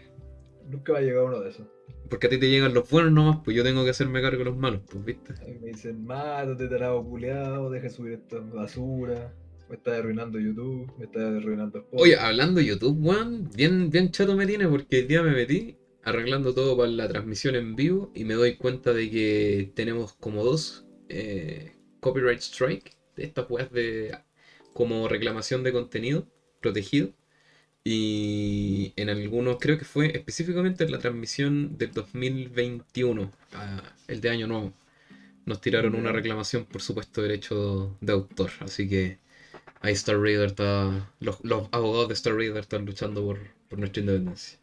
Nunca 0.69 0.93
va 0.93 0.99
a 0.99 1.01
llegar 1.01 1.23
uno 1.23 1.39
de 1.41 1.49
esos. 1.49 1.67
Porque 2.13 2.28
a 2.28 2.30
ti 2.30 2.38
te 2.38 2.47
llegan 2.47 2.76
los 2.76 2.88
buenos 2.91 3.12
nomás, 3.12 3.39
pues 3.43 3.58
yo 3.58 3.63
tengo 3.63 3.84
que 3.84 3.89
hacerme 3.89 4.21
cargo 4.21 4.38
de 4.38 4.45
los 4.45 4.56
malos, 4.56 4.82
pues, 4.88 5.04
¿viste? 5.04 5.34
Mí 5.47 5.58
me 5.60 5.69
dicen, 5.69 6.06
mátate, 6.06 6.67
tarado 6.67 7.04
culeado, 7.04 7.71
deja 7.71 7.86
de 7.86 7.89
subir 7.89 8.13
esta 8.13 8.38
basura. 8.39 9.34
Me 9.67 9.78
está 9.78 9.97
arruinando 9.97 10.39
YouTube, 10.39 10.93
me 10.99 11.06
está 11.06 11.28
arruinando 11.28 11.80
Spotify. 11.80 12.04
Oye, 12.04 12.15
hablando 12.15 12.60
de 12.60 12.67
YouTube, 12.67 13.04
weón, 13.04 13.49
bien, 13.56 13.89
bien 13.89 14.12
chato 14.12 14.36
me 14.36 14.45
tiene 14.45 14.67
porque 14.67 14.99
el 14.99 15.08
día 15.08 15.23
me 15.23 15.32
metí 15.32 15.76
arreglando 16.04 16.54
todo 16.54 16.78
para 16.78 16.91
la 16.91 17.08
transmisión 17.08 17.56
en 17.56 17.76
vivo 17.76 18.12
y 18.13 18.26
me 18.26 18.36
doy 18.36 18.58
cuenta 18.58 18.93
de 18.93 19.10
que 19.10 19.71
tenemos 19.73 20.13
como 20.13 20.43
dos 20.43 20.86
eh, 21.10 21.71
copyright 21.99 22.41
strike, 22.41 22.95
de 23.15 23.23
estas 23.23 23.49
weas 23.49 23.71
de 23.71 24.15
como 24.71 25.08
reclamación 25.08 25.63
de 25.63 25.71
contenido 25.71 26.28
protegido. 26.62 27.12
Y 27.86 28.93
en 28.96 29.10
algunos, 29.10 29.58
creo 29.60 29.78
que 29.78 29.84
fue 29.84 30.15
específicamente 30.15 30.86
en 30.86 30.91
la 30.91 31.00
transmisión 31.00 31.78
del 31.78 31.91
2021, 31.91 33.30
ah, 33.56 33.84
el 34.08 34.22
de 34.22 34.30
Año 34.30 34.48
Nuevo, 34.48 34.74
nos 35.46 35.60
tiraron 35.60 35.96
una 35.96 36.13
reclamación 36.13 36.65
por 36.65 36.82
supuesto 36.82 37.22
derecho 37.22 37.98
de 38.00 38.13
autor. 38.13 38.52
Así 38.62 38.88
que 38.88 39.17
ahí 39.82 39.93
Star 39.93 40.17
Raider 40.19 40.48
está. 40.48 41.12
Los, 41.19 41.43
los 41.43 41.67
abogados 41.72 42.08
de 42.08 42.13
Star 42.13 42.36
Raider 42.36 42.60
están 42.60 42.86
luchando 42.86 43.24
por, 43.24 43.39
por 43.69 43.80
nuestra 43.80 44.00
independencia. 44.00 44.58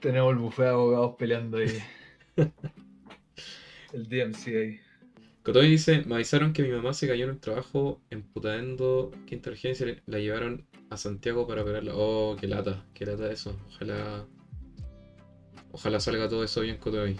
Tenemos 0.00 0.32
el 0.32 0.38
buffet 0.38 0.66
de 0.66 0.70
abogados 0.70 1.16
peleando 1.18 1.58
ahí. 1.58 1.82
el 3.92 4.08
DMC 4.08 4.46
ahí. 4.46 4.80
Kotomi 5.42 5.68
dice: 5.68 6.04
Me 6.06 6.14
avisaron 6.14 6.52
que 6.52 6.62
mi 6.62 6.70
mamá 6.70 6.94
se 6.94 7.08
cayó 7.08 7.24
en 7.24 7.30
el 7.30 7.40
trabajo 7.40 8.00
emputando 8.10 9.10
quinta 9.26 9.50
urgencia. 9.50 10.00
La 10.06 10.18
llevaron 10.18 10.64
a 10.90 10.96
Santiago 10.96 11.46
para 11.46 11.62
operarla. 11.62 11.92
Oh, 11.94 12.36
qué 12.38 12.46
lata, 12.48 12.84
qué 12.94 13.06
lata 13.06 13.30
eso. 13.32 13.56
Ojalá. 13.68 14.26
Ojalá 15.72 16.00
salga 16.00 16.28
todo 16.28 16.44
eso 16.44 16.60
bien, 16.62 16.78
Kotomi. 16.78 17.16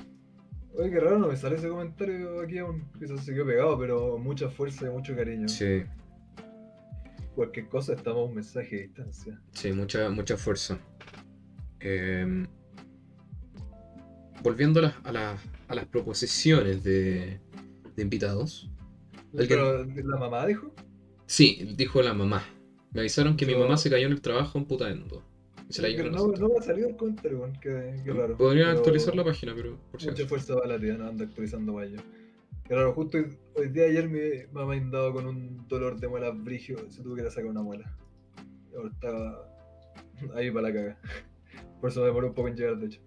Oye, 0.75 0.91
qué 0.91 1.01
raro, 1.01 1.19
no 1.19 1.29
me 1.29 1.37
sale 1.37 1.57
ese 1.57 1.69
comentario 1.69 2.41
aquí 2.41 2.59
aún. 2.59 2.89
Quizás 2.99 3.25
se 3.25 3.33
quedó 3.35 3.47
pegado, 3.47 3.79
pero 3.79 4.19
mucha 4.19 4.49
fuerza 4.51 4.87
y 4.87 4.91
mucho 4.91 5.15
cariño. 5.17 5.49
Sí, 5.49 5.83
Cualquier 7.35 7.69
cosa, 7.69 7.95
estamos 7.95 8.21
a 8.21 8.25
un 8.29 8.35
mensaje 8.35 8.77
de 8.77 8.83
distancia. 8.83 9.41
sí, 9.53 9.73
mucha, 9.73 10.11
mucha 10.11 10.37
fuerza. 10.37 10.79
Em, 11.81 12.47
volviendo 14.43 14.81
a 14.81 14.83
las, 14.83 14.95
a 15.05 15.13
las, 15.13 15.41
a 15.69 15.75
las 15.75 15.87
proposiciones 15.87 16.83
de, 16.83 17.41
de 17.97 18.03
invitados. 18.03 18.71
Pero 19.33 19.85
la 19.85 20.17
mamá 20.19 20.47
dijo. 20.47 20.75
Sí, 21.27 21.75
dijo 21.77 22.03
la 22.03 22.15
mamá. 22.15 22.43
Me 22.93 23.01
avisaron 23.01 23.37
que 23.37 23.47
mi 23.47 23.55
mamá 23.55 23.77
se 23.77 23.91
cayó 23.91 24.07
en 24.07 24.13
el 24.13 24.21
trabajo 24.21 24.59
emputando. 24.59 25.23
Y 25.69 25.73
se 25.73 25.83
la 25.83 25.89
Pero 25.97 26.09
a 26.09 26.13
no, 26.13 26.27
no 26.27 26.49
me 26.49 26.59
ha 26.59 26.63
salido 26.63 26.89
el 26.89 26.97
comentario, 26.97 27.39
weón, 27.39 27.53
qué, 27.61 27.95
qué 28.05 28.13
raro. 28.13 28.37
Podrían 28.37 28.69
Pero 28.69 28.79
actualizar 28.79 29.15
la 29.15 29.25
página, 29.25 29.55
pero 29.55 29.79
por 29.93 30.03
Mucha 30.03 30.27
fuerza 30.27 30.55
para 30.57 30.67
la 30.67 30.81
tía, 30.81 30.97
no 30.97 31.07
anda 31.09 31.25
actualizando 31.25 31.73
para 31.75 31.87
ello. 31.87 32.01
Claro, 32.65 32.93
justo 32.93 33.19
hoy, 33.19 33.37
hoy 33.55 33.69
día 33.69 33.85
ayer 33.85 34.09
mi 34.09 34.21
mamá 34.53 34.75
andaba 34.75 35.13
con 35.13 35.27
un 35.27 35.67
dolor 35.69 35.99
de 36.01 36.09
muela 36.09 36.31
brigio, 36.31 36.79
se 36.91 37.03
tuvo 37.03 37.15
que 37.15 37.23
ir 37.23 37.27
a 37.29 37.31
sacar 37.31 37.51
una 37.51 37.63
muela. 37.63 37.97
Ahora 38.77 38.91
estaba 38.93 39.55
ahí 40.35 40.51
para 40.51 40.69
la 40.69 40.75
caga. 40.75 40.99
Por 41.81 41.91
eso 41.91 42.01
me 42.01 42.07
demoró 42.07 42.29
un 42.29 42.35
poco 42.35 42.49
en 42.49 42.57
llegar, 42.57 42.77
de 42.79 42.87
hecho. 42.87 43.01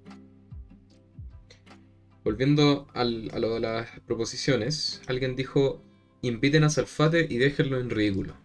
Volviendo 2.23 2.87
al- 2.93 3.29
a 3.33 3.39
lo 3.39 3.53
de 3.55 3.59
las 3.59 3.99
proposiciones, 4.01 5.01
alguien 5.07 5.35
dijo: 5.35 5.83
inviten 6.21 6.63
a 6.63 6.69
Salfate 6.69 7.27
y 7.29 7.37
déjenlo 7.37 7.79
en 7.79 7.89
ridículo. 7.89 8.35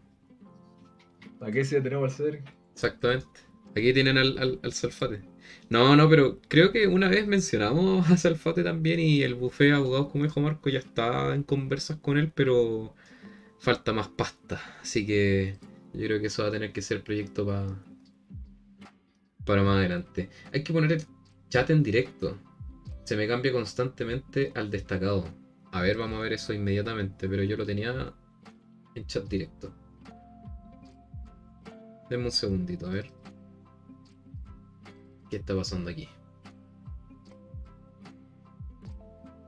¿Para 1.39 1.53
qué 1.53 1.65
si 1.65 1.75
ya 1.75 1.83
tenemos 1.83 2.11
al 2.11 2.17
Cedric? 2.17 2.45
Exactamente. 2.75 3.41
Aquí 3.77 3.93
tienen 3.93 4.19
al, 4.19 4.39
al, 4.39 4.61
al 4.63 4.73
Salfate. 4.73 5.23
No, 5.69 5.97
no, 5.97 6.09
pero 6.09 6.41
creo 6.49 6.73
que 6.73 6.87
una 6.87 7.09
vez 7.09 7.27
mencionamos 7.27 8.11
a 8.11 8.17
Salfate 8.17 8.63
también 8.65 9.01
y 9.01 9.23
el 9.23 9.35
buffet 9.35 9.69
de 9.69 9.75
abogados, 9.75 10.11
como 10.11 10.25
dijo 10.25 10.41
Marco, 10.41 10.69
ya 10.71 10.79
está 10.81 11.35
en 11.35 11.43
conversas 11.43 11.99
con 11.99 12.19
él, 12.19 12.33
pero 12.35 12.95
falta 13.61 13.93
más 13.93 14.09
pasta. 14.09 14.61
Así 14.83 15.07
que 15.07 15.59
yo 15.95 16.07
creo 16.07 16.21
que 16.21 16.27
eso 16.29 16.43
va 16.43 16.49
a 16.49 16.53
tener 16.53 16.73
que 16.73 16.83
ser 16.83 17.03
proyecto 17.05 17.47
para 17.47 17.67
para 19.45 19.63
más 19.63 19.79
adelante. 19.79 20.29
Hay 20.53 20.63
que 20.63 20.73
poner 20.73 20.93
el 20.93 21.03
chat 21.49 21.71
en 21.71 21.83
directo. 21.83 22.39
Se 23.05 23.17
me 23.17 23.27
cambia 23.27 23.53
constantemente 23.53 24.53
al 24.55 24.71
destacado. 24.71 25.25
A 25.73 25.81
ver, 25.83 25.97
vamos 25.97 26.19
a 26.19 26.23
ver 26.23 26.35
eso 26.35 26.53
inmediatamente, 26.53 27.29
pero 27.29 27.43
yo 27.43 27.57
lo 27.57 27.65
tenía 27.65 28.15
en 28.95 29.07
chat 29.07 29.25
directo. 29.29 29.75
Denme 32.09 32.27
un 32.27 32.33
segundito, 32.33 32.87
a 32.87 32.91
ver. 32.91 33.11
¿Qué 35.31 35.37
está 35.37 35.55
pasando 35.55 35.91
aquí? 35.91 36.09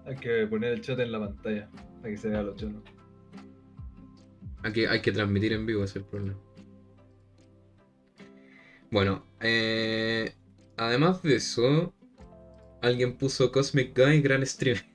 Hay 0.05 0.17
que 0.17 0.47
poner 0.47 0.73
el 0.73 0.81
chat 0.81 0.99
en 0.99 1.13
la 1.13 1.21
pantalla 1.21 1.71
para 1.71 2.11
que 2.11 2.17
se 2.17 2.29
vea 2.29 2.43
los 2.43 2.57
chonos. 2.57 2.83
Hay 4.63 4.73
que, 4.73 4.89
hay 4.89 5.01
que 5.01 5.13
transmitir 5.13 5.53
en 5.53 5.65
vivo, 5.65 5.85
ese 5.85 5.99
es 5.99 6.05
el 6.05 6.11
problema. 6.11 6.39
Bueno, 8.91 9.25
eh, 9.41 10.35
además 10.77 11.23
de 11.23 11.37
eso, 11.37 11.95
alguien 12.83 13.17
puso 13.17 13.53
Cosmic 13.53 13.97
Guy 13.97 14.21
gran 14.21 14.45
streamer. 14.45 14.85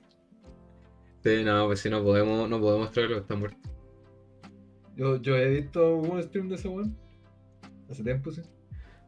Sí, 1.24 1.42
no, 1.42 1.66
pues 1.66 1.80
si 1.80 1.90
no 1.90 2.04
podemos, 2.04 2.48
no 2.48 2.60
podemos 2.60 2.92
traerlo, 2.92 3.18
está 3.18 3.34
muerto. 3.34 3.58
Yo, 4.94 5.20
yo 5.20 5.36
he 5.36 5.50
visto 5.50 5.96
un 5.96 6.22
stream 6.22 6.48
de 6.48 6.54
ese 6.54 6.68
weón. 6.68 6.96
Hace 7.90 8.02
tiempo, 8.02 8.30
sí. 8.32 8.42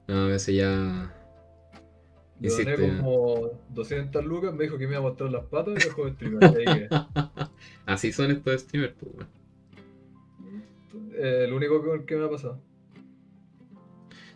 No, 0.07 0.15
a 0.25 0.27
veces 0.27 0.55
ya. 0.57 1.15
Yo 2.41 2.51
doné 2.51 2.75
Hiciste- 2.75 2.97
como 2.99 3.51
200 3.71 4.25
lucas, 4.25 4.55
me 4.55 4.65
dijo 4.65 4.79
que 4.79 4.87
me 4.87 4.93
iba 4.93 4.99
a 5.01 5.03
mostrar 5.03 5.31
las 5.31 5.45
patas 5.47 5.75
y 5.77 5.89
dejó 5.89 6.05
de 6.05 6.13
streamer. 6.13 6.89
Así 7.87 8.13
son 8.13 8.31
estos 8.31 8.61
streamers, 8.61 8.95
pues, 8.99 9.27
eh, 11.15 11.45
el 11.47 11.53
único 11.53 11.83
que, 11.83 12.05
que 12.05 12.17
me 12.17 12.25
ha 12.27 12.31
pasado. 12.31 12.61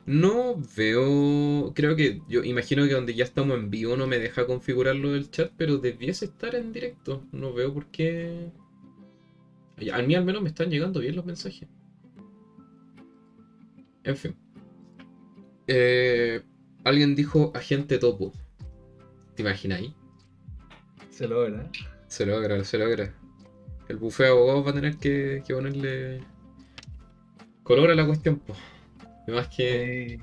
No 0.05 0.61
veo. 0.77 1.73
Creo 1.75 1.95
que. 1.95 2.21
Yo 2.29 2.43
imagino 2.43 2.85
que 2.87 2.95
donde 2.95 3.15
ya 3.15 3.23
estamos 3.25 3.57
en 3.57 3.71
vivo 3.71 3.97
no 3.97 4.09
me 4.09 4.19
deja 4.19 4.47
configurarlo 4.47 5.13
del 5.13 5.31
chat, 5.31 5.53
pero 5.57 5.79
debiese 5.79 6.25
estar 6.25 6.57
en 6.57 6.73
directo. 6.73 7.23
No 7.31 7.53
veo 7.53 7.73
por 7.73 7.87
qué. 7.87 8.51
A 9.93 10.03
mí 10.03 10.15
al 10.17 10.25
menos 10.25 10.43
me 10.43 10.49
están 10.49 10.71
llegando 10.71 10.99
bien 11.01 11.15
los 11.15 11.25
mensajes. 11.25 11.69
En 14.05 14.17
fin. 14.17 14.37
Eh, 15.67 16.43
alguien 16.85 17.15
dijo 17.15 17.53
agente 17.55 17.99
topo. 17.99 18.33
¿Te 19.35 19.43
imagináis? 19.43 19.93
Se 21.11 21.29
logra. 21.29 21.71
Se 22.09 22.27
logra, 22.27 22.63
se 22.65 22.79
logra. 22.79 23.15
El 23.89 23.97
buffet 23.97 24.27
de 24.27 24.33
abogados 24.33 24.67
va 24.67 24.71
a 24.71 24.75
tener 24.75 24.97
que, 24.97 25.43
que 25.47 25.55
ponerle 25.55 26.21
color 27.63 27.91
a 27.91 27.95
la 27.95 28.07
cuestión, 28.07 28.39
pues. 28.39 28.59
Además 29.23 29.49
que. 29.49 30.21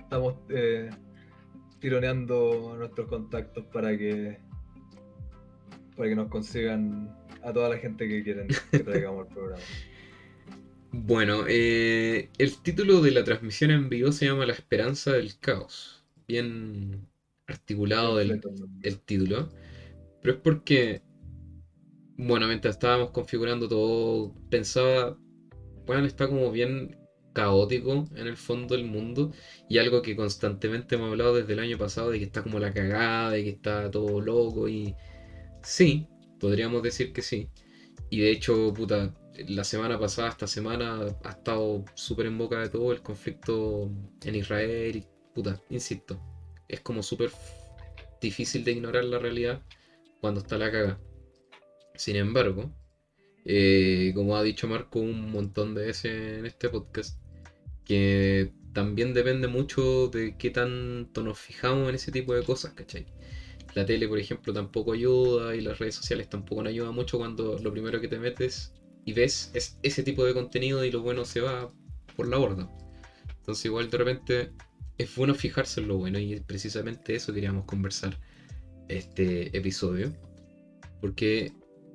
Estamos 0.00 0.34
eh, 0.50 0.90
tironeando 1.80 2.76
nuestros 2.78 3.08
contactos 3.08 3.64
para 3.66 3.96
que 3.96 4.38
para 5.96 6.08
que 6.08 6.16
nos 6.16 6.28
consigan 6.28 7.14
a 7.42 7.52
toda 7.52 7.68
la 7.68 7.78
gente 7.78 8.08
que 8.08 8.22
quieren 8.22 8.48
que 8.70 8.78
traigamos 8.80 9.26
el 9.26 9.34
programa. 9.34 9.62
Bueno, 10.96 11.44
eh, 11.48 12.30
el 12.38 12.62
título 12.62 13.00
de 13.00 13.10
la 13.10 13.24
transmisión 13.24 13.72
en 13.72 13.88
vivo 13.88 14.12
se 14.12 14.26
llama 14.26 14.46
La 14.46 14.52
Esperanza 14.52 15.10
del 15.12 15.36
Caos. 15.40 16.04
Bien 16.28 17.08
articulado 17.48 18.20
el, 18.20 18.40
el 18.82 19.00
título. 19.00 19.48
Pero 20.22 20.34
es 20.36 20.40
porque, 20.40 21.02
bueno, 22.16 22.46
mientras 22.46 22.76
estábamos 22.76 23.10
configurando 23.10 23.68
todo, 23.68 24.34
pensaba, 24.50 25.18
bueno, 25.86 26.06
está 26.06 26.28
como 26.28 26.52
bien 26.52 26.96
caótico 27.32 28.08
en 28.14 28.28
el 28.28 28.36
fondo 28.36 28.76
del 28.76 28.84
mundo 28.84 29.32
y 29.68 29.78
algo 29.78 30.00
que 30.00 30.14
constantemente 30.14 30.94
hemos 30.94 31.10
hablado 31.10 31.34
desde 31.34 31.54
el 31.54 31.58
año 31.58 31.76
pasado 31.76 32.10
de 32.10 32.20
que 32.20 32.26
está 32.26 32.44
como 32.44 32.60
la 32.60 32.72
cagada, 32.72 33.30
de 33.30 33.42
que 33.42 33.50
está 33.50 33.90
todo 33.90 34.20
loco 34.20 34.68
y 34.68 34.94
sí, 35.62 36.08
podríamos 36.38 36.82
decir 36.84 37.12
que 37.12 37.22
sí. 37.22 37.48
Y 38.10 38.20
de 38.20 38.30
hecho, 38.30 38.72
puta, 38.74 39.12
la 39.48 39.64
semana 39.64 39.98
pasada, 39.98 40.28
esta 40.28 40.46
semana, 40.46 41.00
ha 41.24 41.30
estado 41.30 41.84
súper 41.94 42.26
en 42.26 42.38
boca 42.38 42.60
de 42.60 42.68
todo 42.68 42.92
el 42.92 43.02
conflicto 43.02 43.90
en 44.22 44.34
Israel. 44.34 44.96
Y, 44.96 45.04
puta, 45.34 45.60
insisto, 45.70 46.20
es 46.68 46.80
como 46.80 47.02
súper 47.02 47.30
difícil 48.20 48.64
de 48.64 48.72
ignorar 48.72 49.04
la 49.04 49.18
realidad 49.18 49.62
cuando 50.20 50.40
está 50.40 50.58
la 50.58 50.70
caga. 50.70 50.98
Sin 51.96 52.16
embargo, 52.16 52.72
eh, 53.44 54.12
como 54.14 54.36
ha 54.36 54.42
dicho 54.42 54.68
Marco 54.68 55.00
un 55.00 55.30
montón 55.30 55.74
de 55.74 55.86
veces 55.86 56.38
en 56.38 56.46
este 56.46 56.68
podcast, 56.68 57.20
que 57.84 58.52
también 58.72 59.14
depende 59.14 59.48
mucho 59.48 60.08
de 60.08 60.36
qué 60.38 60.50
tanto 60.50 61.22
nos 61.22 61.38
fijamos 61.38 61.88
en 61.88 61.94
ese 61.96 62.10
tipo 62.12 62.34
de 62.34 62.42
cosas, 62.42 62.72
¿cachai? 62.74 63.06
La 63.74 63.84
tele, 63.84 64.08
por 64.08 64.18
ejemplo, 64.18 64.52
tampoco 64.52 64.92
ayuda 64.92 65.54
y 65.56 65.60
las 65.60 65.78
redes 65.78 65.96
sociales 65.96 66.28
tampoco 66.28 66.62
nos 66.62 66.70
ayudan 66.70 66.94
mucho 66.94 67.18
cuando 67.18 67.58
lo 67.58 67.72
primero 67.72 68.00
que 68.00 68.08
te 68.08 68.18
metes 68.18 68.72
y 69.04 69.12
ves 69.12 69.50
es 69.54 69.78
ese 69.82 70.02
tipo 70.02 70.24
de 70.24 70.34
contenido 70.34 70.84
y 70.84 70.90
lo 70.90 71.02
bueno 71.02 71.24
se 71.24 71.40
va 71.40 71.70
por 72.16 72.28
la 72.28 72.36
borda. 72.38 72.68
Entonces 73.38 73.64
igual 73.66 73.90
de 73.90 73.98
repente 73.98 74.50
es 74.98 75.14
bueno 75.16 75.34
fijarse 75.34 75.80
en 75.80 75.88
lo 75.88 75.96
bueno 75.98 76.18
y 76.18 76.40
precisamente 76.40 77.14
eso 77.14 77.32
queríamos 77.34 77.64
conversar 77.64 78.18
este 78.88 79.56
episodio. 79.56 80.12
Porque 81.00 81.52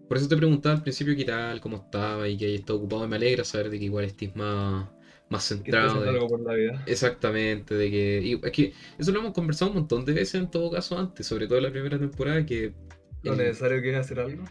por 0.07 0.17
eso 0.17 0.27
te 0.27 0.37
preguntaba 0.37 0.75
al 0.75 0.81
principio 0.83 1.15
qué 1.15 1.25
tal, 1.25 1.59
cómo 1.61 1.77
estaba 1.77 2.27
y 2.27 2.37
que 2.37 2.45
hayas 2.45 2.59
estado 2.61 2.79
ocupado 2.79 3.05
y 3.05 3.07
me 3.07 3.15
alegra 3.15 3.43
saber 3.43 3.69
de 3.69 3.79
que 3.79 3.85
igual 3.85 4.05
estés 4.05 4.35
más, 4.35 4.89
más 5.29 5.43
centrado. 5.47 6.01
de- 6.01 6.09
algo 6.09 6.27
por 6.27 6.41
la 6.41 6.53
vida. 6.53 6.83
Exactamente, 6.85 7.75
de 7.75 7.89
que. 7.89 8.21
y 8.23 8.33
es 8.45 8.51
que 8.51 8.73
eso 8.97 9.11
lo 9.11 9.19
hemos 9.19 9.33
conversado 9.33 9.71
un 9.71 9.77
montón 9.77 10.05
de 10.05 10.13
veces 10.13 10.35
en 10.35 10.49
todo 10.51 10.69
caso 10.71 10.97
antes, 10.97 11.25
sobre 11.25 11.47
todo 11.47 11.57
en 11.57 11.63
la 11.65 11.71
primera 11.71 11.97
temporada, 11.99 12.45
que. 12.45 12.73
Lo 13.23 13.33
el- 13.33 13.37
necesario 13.39 13.81
que 13.81 13.91
es 13.91 13.95
hacer 13.97 14.19
algo. 14.19 14.43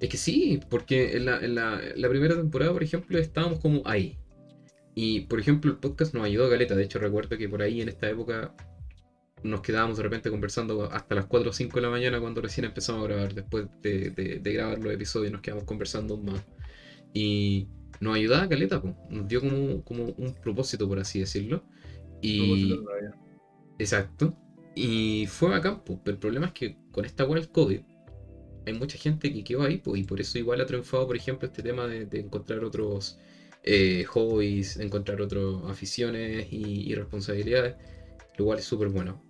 Es 0.00 0.08
que 0.08 0.16
sí, 0.16 0.60
porque 0.68 1.16
en 1.16 1.24
la, 1.26 1.38
en 1.40 1.54
la- 1.54 1.80
en 1.82 2.00
la 2.00 2.08
primera 2.08 2.34
temporada, 2.36 2.72
por 2.72 2.82
ejemplo, 2.82 3.18
estábamos 3.18 3.60
como 3.60 3.82
ahí. 3.86 4.18
Y, 4.94 5.20
por 5.22 5.40
ejemplo, 5.40 5.70
el 5.70 5.78
podcast 5.78 6.14
nos 6.14 6.24
ayudó 6.24 6.46
a 6.46 6.50
Caleta. 6.50 6.74
De 6.74 6.84
hecho, 6.84 6.98
recuerdo 6.98 7.36
que 7.36 7.48
por 7.48 7.62
ahí 7.62 7.80
en 7.82 7.88
esta 7.88 8.08
época 8.08 8.54
nos 9.42 9.60
quedábamos 9.60 9.98
de 9.98 10.02
repente 10.02 10.30
conversando 10.30 10.90
hasta 10.90 11.14
las 11.14 11.26
4 11.26 11.50
o 11.50 11.52
5 11.52 11.76
de 11.76 11.82
la 11.82 11.90
mañana 11.90 12.18
cuando 12.20 12.40
recién 12.40 12.64
empezamos 12.64 13.04
a 13.04 13.08
grabar. 13.08 13.34
Después 13.34 13.66
de, 13.82 14.10
de- 14.10 14.38
de 14.40 14.52
grabar 14.52 14.78
los 14.78 14.92
episodios, 14.92 15.32
nos 15.32 15.40
quedamos 15.42 15.64
conversando 15.64 16.16
más. 16.16 16.44
Y 17.12 17.68
nos 18.00 18.16
ayudaba 18.16 18.44
a 18.44 18.48
Caleta, 18.48 18.80
po. 18.82 18.96
nos 19.10 19.28
dio 19.28 19.40
como, 19.40 19.82
como 19.84 20.04
un 20.04 20.34
propósito, 20.42 20.88
por 20.88 20.98
así 20.98 21.20
decirlo. 21.20 21.62
Y. 22.22 22.68
Propósito. 22.68 22.90
Exacto. 23.78 24.34
Y 24.74 25.26
fue 25.26 25.50
bacán, 25.50 25.82
pues, 25.84 25.98
pero 26.04 26.14
el 26.14 26.20
problema 26.20 26.46
es 26.46 26.52
que 26.52 26.76
con 26.92 27.04
esta 27.04 27.24
weá 27.24 27.40
del 27.40 27.50
COVID 27.50 27.80
hay 28.66 28.74
mucha 28.74 28.98
gente 28.98 29.32
que 29.32 29.44
quedó 29.44 29.62
ahí, 29.62 29.78
pues, 29.78 30.00
y 30.00 30.04
por 30.04 30.20
eso 30.20 30.38
igual 30.38 30.60
ha 30.60 30.66
triunfado, 30.66 31.06
por 31.06 31.16
ejemplo, 31.16 31.46
este 31.46 31.62
tema 31.62 31.86
de, 31.86 32.08
encontrar 32.18 32.64
otros 32.64 33.18
eh, 33.62 34.04
hobbies, 34.04 34.76
encontrar 34.78 35.20
otras 35.22 35.44
aficiones 35.68 36.48
y, 36.50 36.92
responsabilidades, 36.94 37.76
lo 38.36 38.44
cual 38.44 38.58
es 38.58 38.64
súper 38.64 38.88
bueno. 38.88 39.22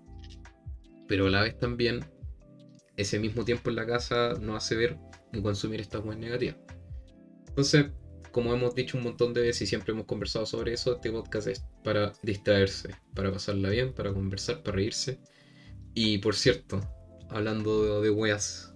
Pero 1.06 1.26
a 1.26 1.30
la 1.30 1.42
vez 1.42 1.58
también, 1.58 2.04
ese 2.96 3.18
mismo 3.18 3.44
tiempo 3.44 3.68
en 3.68 3.76
la 3.76 3.86
casa 3.86 4.32
nos 4.40 4.64
hace 4.64 4.74
ver 4.74 4.96
y 5.32 5.42
consumir 5.42 5.80
estas 5.80 6.02
weas 6.02 6.18
negativas. 6.18 6.56
Entonces, 7.48 7.86
como 8.32 8.54
hemos 8.54 8.74
dicho 8.74 8.96
un 8.96 9.04
montón 9.04 9.34
de 9.34 9.42
veces 9.42 9.62
y 9.62 9.66
siempre 9.66 9.92
hemos 9.92 10.06
conversado 10.06 10.46
sobre 10.46 10.72
eso, 10.72 10.94
este 10.94 11.10
podcast 11.10 11.48
es 11.48 11.64
para 11.84 12.12
distraerse, 12.22 12.94
para 13.14 13.30
pasarla 13.30 13.68
bien, 13.68 13.92
para 13.92 14.12
conversar, 14.12 14.62
para 14.62 14.76
reírse. 14.76 15.20
Y 15.94 16.18
por 16.18 16.34
cierto, 16.34 16.80
hablando 17.30 18.00
de, 18.00 18.08
de 18.08 18.10
weas, 18.10 18.75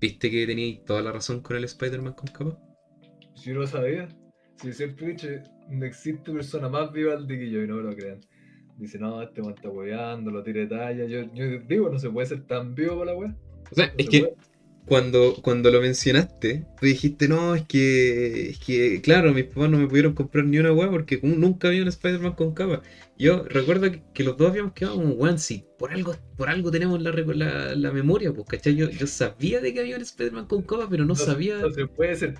¿viste 0.00 0.30
que 0.30 0.46
teníais 0.46 0.84
toda 0.84 1.02
la 1.02 1.12
razón 1.12 1.40
con 1.40 1.56
el 1.56 1.64
Spider-Man 1.64 2.14
con 2.14 2.28
capa? 2.28 2.58
Si 3.34 3.50
yo 3.50 3.56
no 3.60 3.66
sabía. 3.66 4.08
Si 4.56 4.72
siempre 4.72 5.06
he 5.06 5.08
dicho, 5.10 5.28
no 5.68 5.84
existe 5.84 6.32
persona 6.32 6.68
más 6.68 6.92
viva 6.92 7.16
de 7.16 7.38
que 7.38 7.50
yo 7.50 7.62
y 7.62 7.66
no 7.66 7.76
me 7.76 7.82
lo 7.82 7.96
crean. 7.96 8.20
Dice, 8.76 8.98
no, 8.98 9.22
este 9.22 9.42
man 9.42 9.54
está 9.54 9.68
weando, 9.68 10.30
lo 10.30 10.42
tire 10.42 10.60
de 10.60 10.66
talla. 10.68 11.04
Yo, 11.06 11.22
yo 11.32 11.58
digo, 11.60 11.88
no 11.90 11.98
se 11.98 12.10
puede 12.10 12.26
ser 12.26 12.46
tan 12.46 12.74
vivo 12.74 12.98
para 12.98 13.12
la 13.12 13.16
wea. 13.18 13.36
O 13.70 13.74
sea, 13.74 13.92
No 13.92 13.92
es 13.96 14.06
se 14.06 14.10
que 14.10 14.20
puede. 14.20 14.34
Cuando, 14.86 15.34
cuando 15.42 15.70
lo 15.70 15.80
mencionaste, 15.80 16.66
tú 16.78 16.86
dijiste, 16.86 17.28
no, 17.28 17.54
es 17.54 17.62
que, 17.62 18.50
es 18.50 18.58
que, 18.58 19.00
claro, 19.00 19.32
mis 19.32 19.44
papás 19.44 19.70
no 19.70 19.78
me 19.78 19.88
pudieron 19.88 20.14
comprar 20.14 20.44
ni 20.44 20.58
una 20.58 20.72
wea 20.72 20.90
porque 20.90 21.18
nunca 21.22 21.68
había 21.68 21.82
un 21.82 21.88
Spider-Man 21.88 22.34
con 22.34 22.52
capa. 22.52 22.82
Yo 23.16 23.44
recuerdo 23.44 23.90
que, 23.90 24.02
que 24.12 24.24
los 24.24 24.36
dos 24.36 24.50
habíamos 24.50 24.72
quedado 24.72 24.96
como, 24.96 25.14
weón, 25.14 25.38
sí, 25.38 25.64
por 25.78 25.92
algo, 25.92 26.14
por 26.36 26.48
algo 26.48 26.70
tenemos 26.70 27.00
la, 27.00 27.12
la, 27.12 27.74
la 27.74 27.92
memoria, 27.92 28.32
pues, 28.32 28.46
¿cachai? 28.46 28.74
Yo, 28.74 28.90
yo 28.90 29.06
sabía 29.06 29.60
de 29.60 29.72
que 29.72 29.80
había 29.80 29.96
un 29.96 30.02
Spider-Man 30.02 30.46
con 30.46 30.62
capa, 30.62 30.86
pero 30.90 31.04
no, 31.04 31.14
sabía... 31.14 31.58
No 31.58 31.70
se 31.70 31.86
puede 31.86 32.14
ser 32.16 32.34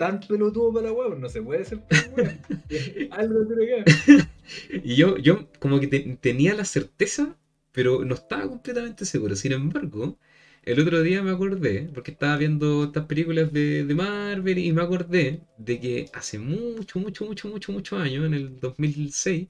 tan 0.00 0.18
pelotudo 0.18 0.72
para 0.72 0.86
la 0.86 0.92
weá, 0.94 1.14
no 1.14 1.28
se 1.28 1.42
puede 1.42 1.62
ser. 1.62 1.80
Algo 3.10 3.46
tiene 3.46 3.66
que 3.66 4.80
Y 4.82 4.96
yo, 4.96 5.18
yo 5.18 5.46
como 5.58 5.78
que 5.78 5.88
tenía 6.20 6.54
la 6.54 6.64
certeza, 6.64 7.36
pero 7.70 8.02
no 8.02 8.14
estaba 8.14 8.48
completamente 8.48 9.04
seguro. 9.04 9.36
Sin 9.36 9.52
embargo, 9.52 10.18
el 10.62 10.80
otro 10.80 11.02
día 11.02 11.22
me 11.22 11.30
acordé, 11.30 11.88
porque 11.94 12.12
estaba 12.12 12.36
viendo 12.36 12.84
estas 12.84 13.06
películas 13.06 13.52
de, 13.52 13.84
de 13.84 13.94
Marvel 13.94 14.58
y 14.58 14.72
me 14.72 14.82
acordé 14.82 15.40
de 15.58 15.80
que 15.80 16.10
hace 16.12 16.38
mucho, 16.38 16.98
mucho, 16.98 17.24
mucho, 17.24 17.48
mucho, 17.48 17.72
muchos 17.72 18.00
años, 18.00 18.26
en 18.26 18.34
el 18.34 18.60
2006, 18.60 19.48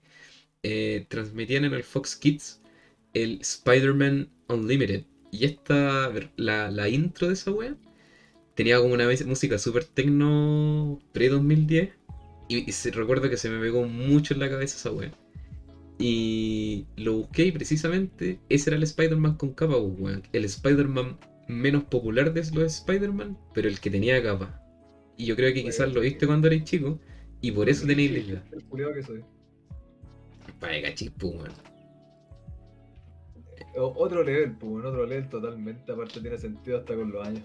eh, 0.62 1.06
transmitían 1.08 1.64
en 1.64 1.74
el 1.74 1.84
Fox 1.84 2.16
Kids 2.16 2.60
el 3.14 3.40
Spider-Man 3.40 4.28
Unlimited. 4.48 5.04
Y 5.32 5.44
esta, 5.44 6.12
la, 6.36 6.70
la 6.70 6.88
intro 6.88 7.28
de 7.28 7.34
esa 7.34 7.50
wea, 7.52 7.76
tenía 8.54 8.78
como 8.78 8.94
una 8.94 9.08
música 9.26 9.58
súper 9.58 9.84
tecno 9.84 11.00
pre-2010. 11.12 11.92
Y, 12.48 12.70
recuerdo 12.90 13.30
que 13.30 13.36
se 13.36 13.48
me 13.48 13.60
pegó 13.60 13.84
mucho 13.84 14.34
en 14.34 14.40
la 14.40 14.50
cabeza 14.50 14.76
esa 14.76 14.90
wea. 14.90 15.12
Y 16.02 16.86
lo 16.96 17.18
busqué 17.18 17.44
y 17.44 17.52
precisamente 17.52 18.40
ese 18.48 18.70
era 18.70 18.78
el 18.78 18.84
Spider-Man 18.84 19.36
con 19.36 19.52
capa, 19.52 19.74
pues, 19.78 20.00
weón. 20.00 20.22
El 20.32 20.46
Spider-Man 20.46 21.18
menos 21.46 21.84
popular 21.84 22.32
de 22.32 22.40
los 22.54 22.74
Spider-Man, 22.78 23.36
pero 23.52 23.68
el 23.68 23.78
que 23.80 23.90
tenía 23.90 24.22
capa. 24.22 24.58
Y 25.18 25.26
yo 25.26 25.36
creo 25.36 25.52
que 25.52 25.62
quizás 25.62 25.92
lo 25.92 26.00
viste 26.00 26.26
cuando 26.26 26.46
eres 26.46 26.64
chico 26.64 26.98
y 27.42 27.52
por 27.52 27.68
eso 27.68 27.86
tenéis 27.86 28.12
la 28.12 28.18
idea. 28.18 28.44
El 28.50 28.64
culiado 28.64 28.94
que 28.94 29.02
soy. 29.02 29.22
Vaya 30.58 30.94
pues, 31.18 31.34
weón. 31.34 31.52
Otro 33.76 34.24
level, 34.24 34.56
pues, 34.56 34.84
otro 34.86 35.04
level 35.04 35.28
totalmente. 35.28 35.92
Aparte 35.92 36.18
tiene 36.18 36.38
sentido 36.38 36.78
hasta 36.78 36.96
con 36.96 37.12
los 37.12 37.26
años. 37.26 37.44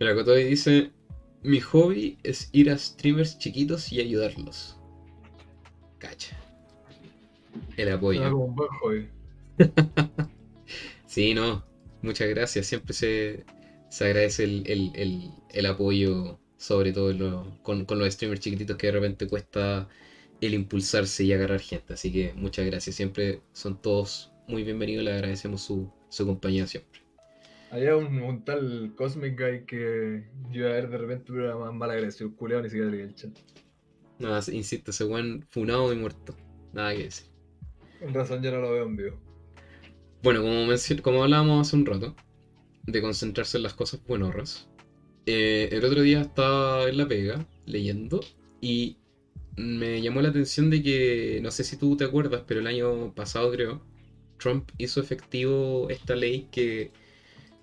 Mira, 0.00 0.14
Kotoy 0.14 0.44
dice: 0.44 0.92
Mi 1.42 1.60
hobby 1.60 2.16
es 2.22 2.48
ir 2.52 2.70
a 2.70 2.78
streamers 2.78 3.38
chiquitos 3.38 3.92
y 3.92 4.00
ayudarlos. 4.00 4.80
El 7.76 7.92
apoyo. 7.92 8.30
como 8.30 8.44
un 8.44 8.54
buen 8.54 8.70
hobby. 8.80 9.08
sí, 11.06 11.34
no. 11.34 11.64
Muchas 12.02 12.28
gracias. 12.28 12.66
Siempre 12.66 12.94
se, 12.94 13.44
se 13.88 14.04
agradece 14.04 14.44
el, 14.44 15.66
apoyo, 15.66 16.38
sobre 16.56 16.92
todo 16.92 17.58
con, 17.62 17.84
con 17.84 17.98
los 17.98 18.12
streamers 18.12 18.40
chiquititos 18.40 18.76
que 18.76 18.88
de 18.88 18.92
repente 18.92 19.26
cuesta 19.26 19.88
el 20.40 20.54
impulsarse 20.54 21.24
y 21.24 21.32
agarrar 21.32 21.60
gente. 21.60 21.94
Así 21.94 22.12
que 22.12 22.32
muchas 22.34 22.66
gracias. 22.66 22.96
Siempre 22.96 23.40
son 23.52 23.80
todos 23.80 24.32
muy 24.48 24.62
bienvenidos. 24.62 25.04
Le 25.04 25.12
agradecemos 25.12 25.62
su, 25.62 25.90
su 26.08 26.26
compañía 26.26 26.66
siempre. 26.66 27.00
Había 27.70 27.96
un, 27.96 28.44
tal 28.44 28.94
Cosmic 28.96 29.38
Guy 29.38 29.66
que 29.66 30.24
yo 30.50 30.68
a 30.68 30.72
ver 30.72 30.88
de 30.88 30.98
repente 30.98 31.32
era 31.32 31.56
más 31.56 31.74
mal 31.74 31.90
agradecido. 31.90 32.34
Culeado 32.36 32.62
ni 32.62 32.70
siquiera 32.70 32.90
leí 32.90 33.00
el 33.00 33.14
chat. 33.14 33.36
Nada, 34.18 34.40
insisto, 34.52 34.92
ese 34.92 35.04
buen 35.04 35.42
funado 35.50 35.92
y 35.92 35.96
muerto. 35.96 36.34
Nada 36.72 36.94
que 36.94 37.04
decir. 37.04 37.35
Razón 38.12 38.42
ya 38.42 38.50
no 38.50 38.60
lo 38.60 38.72
veo 38.72 38.84
en 38.84 38.96
vivo. 38.96 39.20
Bueno, 40.22 40.42
como, 40.42 40.66
como 41.02 41.22
hablábamos 41.22 41.66
hace 41.66 41.76
un 41.76 41.86
rato, 41.86 42.16
de 42.86 43.02
concentrarse 43.02 43.56
en 43.58 43.62
las 43.62 43.74
cosas 43.74 44.00
buenorras. 44.06 44.68
Eh, 45.26 45.68
el 45.72 45.84
otro 45.84 46.02
día 46.02 46.20
estaba 46.20 46.88
en 46.88 46.98
la 46.98 47.08
pega 47.08 47.46
leyendo 47.66 48.20
y 48.60 48.96
me 49.56 50.00
llamó 50.00 50.22
la 50.22 50.28
atención 50.28 50.70
de 50.70 50.82
que, 50.82 51.40
no 51.42 51.50
sé 51.50 51.64
si 51.64 51.76
tú 51.76 51.96
te 51.96 52.04
acuerdas, 52.04 52.42
pero 52.46 52.60
el 52.60 52.66
año 52.66 53.12
pasado 53.14 53.50
creo, 53.50 53.82
Trump 54.38 54.70
hizo 54.78 55.00
efectivo 55.00 55.88
esta 55.90 56.14
ley 56.14 56.48
que 56.50 56.92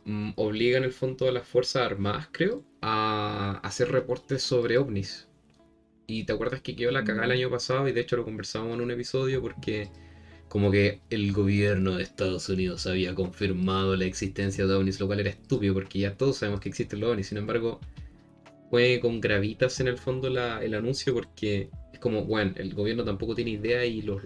mm, 0.05 0.31
obliga 0.35 0.77
en 0.77 0.83
el 0.83 0.91
fondo 0.91 1.27
a 1.27 1.31
las 1.31 1.47
Fuerzas 1.47 1.83
Armadas, 1.83 2.29
creo, 2.31 2.63
a 2.81 3.59
hacer 3.63 3.91
reportes 3.91 4.41
sobre 4.43 4.77
ovnis. 4.77 5.27
Y 6.07 6.25
te 6.25 6.33
acuerdas 6.33 6.61
que 6.61 6.75
quedó 6.75 6.91
la 6.91 7.03
cagada 7.03 7.25
el 7.25 7.31
mm. 7.31 7.39
año 7.39 7.49
pasado 7.49 7.87
y 7.87 7.93
de 7.93 8.01
hecho 8.01 8.17
lo 8.17 8.25
conversamos 8.25 8.73
en 8.73 8.81
un 8.81 8.91
episodio 8.91 9.41
porque 9.41 9.89
como 10.53 10.69
que 10.69 11.01
el 11.09 11.33
gobierno 11.33 11.95
de 11.95 12.03
Estados 12.03 12.47
Unidos 12.47 12.85
había 12.85 13.15
confirmado 13.15 13.95
la 13.95 14.05
existencia 14.05 14.67
de 14.67 14.75
ovnis, 14.75 14.99
lo 14.99 15.07
cual 15.07 15.21
era 15.21 15.31
estúpido 15.31 15.73
porque 15.73 15.97
ya 15.97 16.15
todos 16.15 16.37
sabemos 16.37 16.61
que 16.61 16.69
existen 16.69 16.99
los 16.99 17.09
ovnis. 17.09 17.29
Sin 17.29 17.39
embargo, 17.39 17.79
fue 18.69 18.99
con 19.01 19.19
gravitas 19.19 19.79
en 19.79 19.87
el 19.87 19.97
fondo 19.97 20.27
el 20.27 20.73
anuncio 20.75 21.11
porque 21.15 21.71
como, 21.99 22.25
bueno, 22.25 22.53
el 22.57 22.75
gobierno 22.75 23.03
tampoco 23.03 23.33
tiene 23.33 23.49
idea 23.49 23.83
y 23.83 24.03
los, 24.03 24.21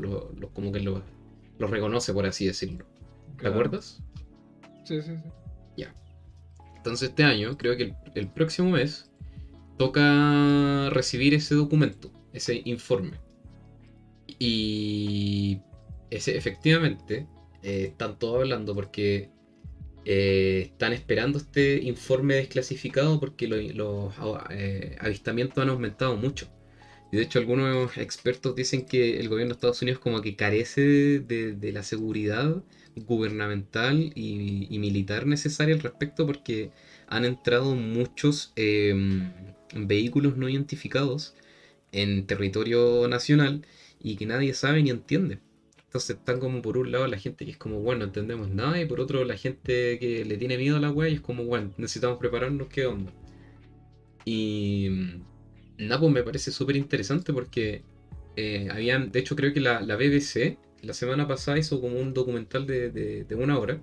como 0.52 0.74
que 0.74 0.82
los, 0.82 1.02
reconoce, 1.60 2.12
por 2.12 2.26
así 2.26 2.46
decirlo. 2.46 2.86
¿Te 3.40 3.48
acuerdas? 3.48 4.04
Sí, 4.84 5.02
sí, 5.02 5.14
sí. 5.16 5.30
Ya. 5.78 5.96
Entonces 6.76 7.08
este 7.08 7.24
año, 7.24 7.58
creo 7.58 7.78
que 7.78 7.94
el, 8.16 8.28
próximo 8.28 8.72
mes, 8.72 9.10
toca 9.78 10.90
recibir 10.90 11.34
ese 11.34 11.56
documento, 11.56 12.12
ese 12.34 12.64
informe. 12.66 13.14
Y 14.40 15.62
efectivamente, 16.10 17.28
eh, 17.64 17.86
están 17.92 18.18
todos 18.20 18.42
hablando 18.42 18.74
porque 18.74 19.30
eh, 20.06 20.70
están 20.72 20.94
esperando 20.94 21.38
este 21.38 21.82
informe 21.84 22.36
desclasificado 22.36 23.20
porque 23.20 23.48
los 23.48 24.14
eh, 24.52 24.96
avistamientos 25.00 25.58
han 25.58 25.70
aumentado 25.70 26.16
mucho. 26.16 26.48
Y 27.12 27.18
de 27.18 27.24
hecho 27.24 27.40
algunos 27.40 27.98
expertos 27.98 28.56
dicen 28.56 28.86
que 28.86 29.20
el 29.20 29.30
gobierno 29.30 29.54
de 29.54 29.58
Estados 29.58 29.82
Unidos 29.82 30.00
como 30.00 30.22
que 30.22 30.36
carece 30.36 31.20
de, 31.20 31.72
la 31.74 31.84
seguridad 31.84 32.64
gubernamental 32.96 34.12
y, 34.16 34.78
militar 34.80 35.26
necesaria 35.28 35.76
al 35.76 35.82
respecto 35.82 36.26
porque 36.26 36.72
han 37.08 37.26
entrado 37.26 37.76
muchos 37.76 38.54
em, 38.56 39.32
vehículos 39.76 40.38
no 40.38 40.50
identificados 40.50 41.36
en 41.92 42.28
territorio 42.28 43.08
nacional 43.08 43.66
y 44.02 44.16
que 44.16 44.26
nadie 44.26 44.54
sabe 44.54 44.84
ni 44.84 44.90
entiende. 44.90 45.40
Entonces 45.88 46.18
están 46.18 46.40
como 46.40 46.62
por 46.62 46.78
un 46.78 46.92
lado 46.92 47.08
la 47.08 47.18
gente 47.18 47.46
que 47.46 47.52
es 47.52 47.58
como, 47.58 47.80
bueno, 47.80 48.00
no 48.00 48.06
entendemos 48.06 48.50
nada 48.50 48.80
y 48.80 48.86
por 48.86 49.00
otro 49.00 49.24
la 49.26 49.38
gente 49.38 49.98
que 50.00 50.26
le 50.26 50.38
tiene 50.38 50.58
miedo 50.58 50.78
a 50.78 50.80
la 50.80 50.92
web 50.92 51.10
y 51.12 51.16
es 51.16 51.22
como, 51.22 51.46
bueno, 51.46 51.72
necesitamos 51.78 52.20
prepararnos, 52.20 52.68
¿qué 52.68 52.86
onda? 52.86 53.12
Y 54.26 54.90
Nada, 55.78 56.00
pues 56.00 56.12
me 56.12 56.24
parece 56.24 56.52
súper 56.52 56.76
interesante 56.76 57.32
porque 57.34 57.84
eh, 58.36 58.68
habían, 58.72 59.12
de 59.12 59.20
hecho 59.20 59.36
creo 59.36 59.54
que 59.54 59.60
la, 59.60 59.80
BBC 59.96 60.58
la 60.82 60.94
semana 60.94 61.28
pasada 61.28 61.60
hizo 61.60 61.80
como 61.80 62.00
un 62.00 62.14
documental 62.14 62.66
de, 62.66 63.26
una 63.38 63.60
hora 63.60 63.80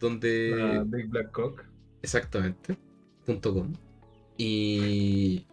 donde... 0.00 0.50
La 0.56 0.84
Big 0.84 1.08
Black 1.08 1.30
Cock. 1.32 1.64
Exactamente, 2.02 2.76
.com. 3.26 3.72
Y 4.36 5.46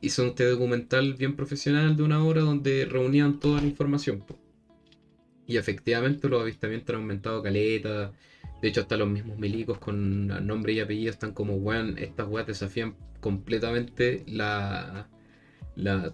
hizo 0.00 0.26
este 0.26 0.44
documental 0.46 1.14
bien 1.14 1.36
profesional 1.36 1.96
de 1.96 2.02
una 2.02 2.24
hora 2.24 2.40
donde 2.40 2.84
reunían 2.86 3.38
toda 3.38 3.60
la 3.60 3.66
información. 3.68 4.24
Y 5.52 5.58
efectivamente 5.58 6.30
los 6.30 6.40
avistamientos 6.40 6.94
han 6.94 7.02
aumentado 7.02 7.42
caleta. 7.42 8.10
De 8.62 8.68
hecho, 8.68 8.80
hasta 8.80 8.96
los 8.96 9.06
mismos 9.08 9.38
milicos 9.38 9.78
con 9.78 10.28
nombre 10.46 10.72
y 10.72 10.80
apellido 10.80 11.10
están 11.10 11.32
como, 11.32 11.56
weón, 11.56 11.98
estas 11.98 12.26
weas 12.26 12.46
desafían 12.46 12.94
completamente 13.20 14.24
la, 14.26 15.08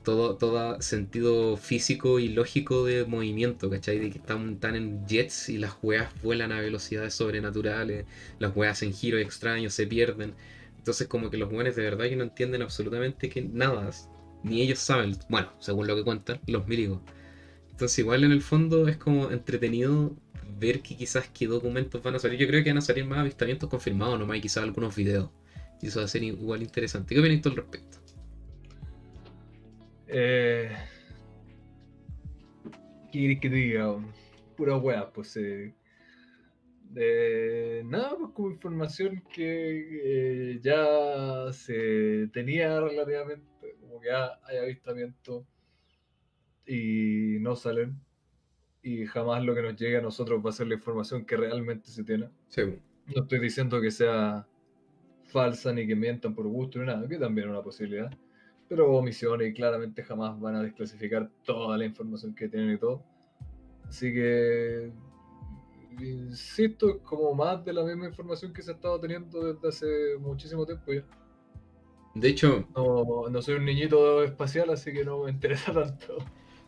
todo, 0.03 0.37
todo 0.37 0.83
sentido 0.83 1.57
físico 1.57 2.19
y 2.19 2.31
lógico 2.31 2.85
de 2.85 3.05
movimiento, 3.05 3.71
¿cachai? 3.71 4.01
De 4.01 4.11
que 4.11 4.19
están, 4.19 4.55
están 4.55 4.75
en 4.75 5.07
jets 5.07 5.49
y 5.51 5.59
las 5.59 5.77
weas 5.83 6.13
vuelan 6.21 6.51
a 6.51 6.61
velocidades 6.61 7.15
sobrenaturales, 7.15 8.07
las 8.41 8.57
weas 8.57 8.83
en 8.83 8.93
giros 8.93 9.21
extraños 9.21 9.73
se 9.73 9.87
pierden. 9.87 10.35
Entonces 10.79 11.07
como 11.07 11.31
que 11.31 11.37
los 11.37 11.49
weones 11.53 11.77
de 11.77 11.83
verdad 11.85 12.09
que 12.09 12.17
no 12.17 12.25
entienden 12.25 12.63
absolutamente 12.63 13.29
que 13.29 13.43
nada, 13.43 13.89
ni 14.43 14.63
ellos 14.63 14.81
saben, 14.81 15.17
bueno, 15.29 15.53
según 15.61 15.87
lo 15.87 15.95
que 15.95 16.03
cuentan, 16.03 16.41
los 16.49 16.67
milicos. 16.67 16.99
Entonces 17.79 18.01
igual 18.01 18.25
en 18.25 18.33
el 18.33 18.43
fondo 18.43 18.89
es 18.89 18.97
como 18.97 19.31
entretenido 19.31 20.17
ver 20.59 20.83
que 20.83 20.97
quizás 20.97 21.29
qué 21.29 21.47
documentos 21.47 22.03
van 22.03 22.17
a 22.17 22.19
salir. 22.19 22.37
Yo 22.37 22.49
creo 22.49 22.65
que 22.65 22.71
van 22.71 22.79
a 22.79 22.81
salir 22.81 23.05
más 23.05 23.21
avistamientos 23.21 23.71
confirmados 23.71 24.19
nomás 24.19 24.39
y 24.39 24.41
quizás 24.41 24.65
algunos 24.65 24.97
videos. 24.97 25.31
Y 25.81 25.87
eso 25.87 26.01
va 26.01 26.07
a 26.07 26.09
ser 26.09 26.25
igual 26.25 26.61
interesante. 26.65 27.15
¿Qué 27.15 27.21
opinas 27.21 27.41
tú 27.41 27.51
al 27.51 27.55
respecto? 27.55 27.99
Eh, 30.09 30.73
¿Qué 33.13 33.39
que 33.41 33.49
te 33.49 33.55
diga? 33.55 33.95
Pura 34.57 34.77
wea, 34.77 35.13
pues. 35.13 35.37
Eh, 35.37 35.73
nada, 37.85 38.17
pues 38.19 38.33
como 38.35 38.51
información 38.51 39.23
que 39.33 40.55
eh, 40.55 40.61
ya 40.61 41.53
se 41.53 42.29
tenía 42.33 42.81
relativamente, 42.81 43.77
como 43.81 44.01
que 44.01 44.09
ya 44.09 44.37
hay 44.43 44.57
avistamiento 44.57 45.47
y 46.69 47.39
no 47.41 47.57
salen. 47.57 47.99
Y 48.83 49.07
jamás 49.07 49.43
lo 49.43 49.55
que 49.55 49.63
nos 49.63 49.77
llegue 49.77 49.97
a 49.97 50.03
nosotros 50.03 50.45
va 50.45 50.51
a 50.51 50.53
ser 50.53 50.69
la 50.69 50.75
información 50.75 51.25
que 51.25 51.37
realmente 51.37 51.91
se 51.91 52.05
tiene. 52.05 52.29
No 53.07 53.23
estoy 53.23 53.41
diciendo 53.41 53.81
que 53.81 53.91
sea 53.91 54.47
falsa 55.25 55.73
ni 55.73 55.87
que 55.87 55.97
mientan 55.97 56.35
por 56.35 56.47
gusto 56.47 56.79
ni 56.79 56.87
nada, 56.87 57.09
que 57.09 57.19
también 57.19 57.49
es 57.49 57.53
una 57.53 57.63
posibilidad 57.63 58.11
pero 58.69 58.93
omisiones 58.93 59.49
y 59.49 59.55
claramente 59.55 60.03
jamás 60.03 60.39
van 60.39 60.57
a 60.57 60.63
desclasificar 60.63 61.31
toda 61.45 61.79
la 61.79 61.87
información 61.87 62.35
que 62.35 62.49
tienen 62.49 62.75
y 62.75 62.79
todo. 62.79 63.03
Así 63.89 64.13
que, 64.13 64.93
insisto, 65.99 67.01
como 67.03 67.35
más 67.35 67.65
de 67.65 67.73
la 67.73 67.83
misma 67.83 68.09
información 68.09 68.53
que 68.53 68.61
se 68.61 68.73
ha 68.73 68.75
estado 68.75 69.01
teniendo 69.01 69.55
desde 69.55 69.69
hace 69.69 70.19
muchísimo 70.21 70.67
tiempo 70.67 70.93
ya. 70.93 71.05
De 72.15 72.29
hecho, 72.29 72.69
No, 72.77 73.31
no 73.31 73.41
soy 73.43 73.55
un 73.55 73.65
niñito 73.65 74.23
espacial, 74.23 74.69
así 74.71 74.93
que 74.93 75.05
no 75.05 75.25
me 75.25 75.31
interesa 75.31 75.73
tanto. 75.73 76.19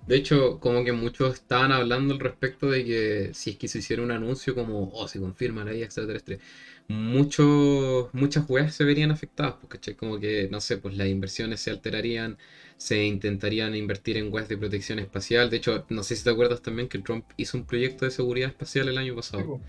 De 0.06 0.16
hecho, 0.16 0.58
como 0.60 0.84
que 0.84 0.92
muchos 0.92 1.34
estaban 1.34 1.72
hablando 1.72 2.14
al 2.14 2.20
respecto 2.20 2.68
de 2.70 2.84
que 2.84 3.30
si 3.34 3.50
es 3.50 3.56
que 3.56 3.68
se 3.68 3.78
hiciera 3.78 4.02
un 4.02 4.10
anuncio 4.10 4.54
como, 4.54 4.90
oh, 4.92 5.08
se 5.08 5.20
confirma 5.20 5.64
la 5.64 5.72
vida 5.72 5.84
extraterrestre, 5.84 6.40
muchos, 6.88 8.12
muchas 8.12 8.48
weas 8.48 8.74
se 8.74 8.84
verían 8.84 9.10
afectadas, 9.12 9.54
porque 9.60 9.78
¿cachai? 9.78 9.94
como 9.94 10.18
que, 10.18 10.48
no 10.50 10.60
sé, 10.60 10.78
pues 10.78 10.96
las 10.96 11.08
inversiones 11.08 11.60
se 11.60 11.70
alterarían, 11.70 12.38
se 12.76 13.04
intentarían 13.04 13.74
invertir 13.76 14.16
en 14.16 14.32
weas 14.32 14.48
de 14.48 14.58
protección 14.58 14.98
espacial. 14.98 15.50
De 15.50 15.58
hecho, 15.58 15.86
no 15.90 16.02
sé 16.02 16.16
si 16.16 16.24
te 16.24 16.30
acuerdas 16.30 16.62
también 16.62 16.88
que 16.88 16.98
Trump 16.98 17.24
hizo 17.36 17.56
un 17.58 17.66
proyecto 17.66 18.04
de 18.04 18.10
seguridad 18.10 18.48
espacial 18.48 18.88
el 18.88 18.98
año 18.98 19.14
pasado. 19.14 19.60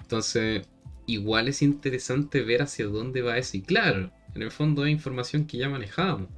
Entonces, 0.00 0.66
igual 1.06 1.48
es 1.48 1.62
interesante 1.62 2.42
ver 2.42 2.62
hacia 2.62 2.86
dónde 2.86 3.22
va 3.22 3.38
eso. 3.38 3.56
Y 3.56 3.62
claro, 3.62 4.10
en 4.34 4.42
el 4.42 4.50
fondo 4.50 4.84
es 4.84 4.92
información 4.92 5.46
que 5.46 5.58
ya 5.58 5.68
manejábamos. 5.68 6.28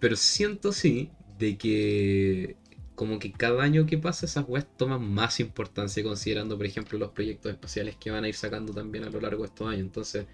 Pero 0.00 0.16
siento 0.16 0.72
sí 0.72 1.10
de 1.38 1.56
que 1.58 2.56
como 3.00 3.18
que 3.18 3.32
cada 3.32 3.62
año 3.62 3.86
que 3.86 3.96
pasa 3.96 4.26
esas 4.26 4.44
weas 4.46 4.66
toman 4.76 5.02
más 5.02 5.40
importancia 5.40 6.02
considerando, 6.02 6.58
por 6.58 6.66
ejemplo, 6.66 6.98
los 6.98 7.12
proyectos 7.12 7.50
espaciales 7.50 7.96
que 7.96 8.10
van 8.10 8.24
a 8.24 8.28
ir 8.28 8.34
sacando 8.34 8.74
también 8.74 9.04
a 9.04 9.08
lo 9.08 9.22
largo 9.22 9.42
de 9.42 9.46
estos 9.48 9.66
años. 9.68 9.80
Entonces, 9.80 10.26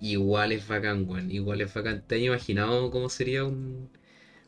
igual 0.00 0.50
es 0.50 0.66
bacán, 0.66 1.08
weón. 1.08 1.30
Igual 1.30 1.60
es 1.60 1.72
bacán. 1.72 2.02
¿Te 2.04 2.16
has 2.16 2.20
imaginado 2.20 2.90
cómo 2.90 3.08
sería 3.08 3.44
un, 3.44 3.90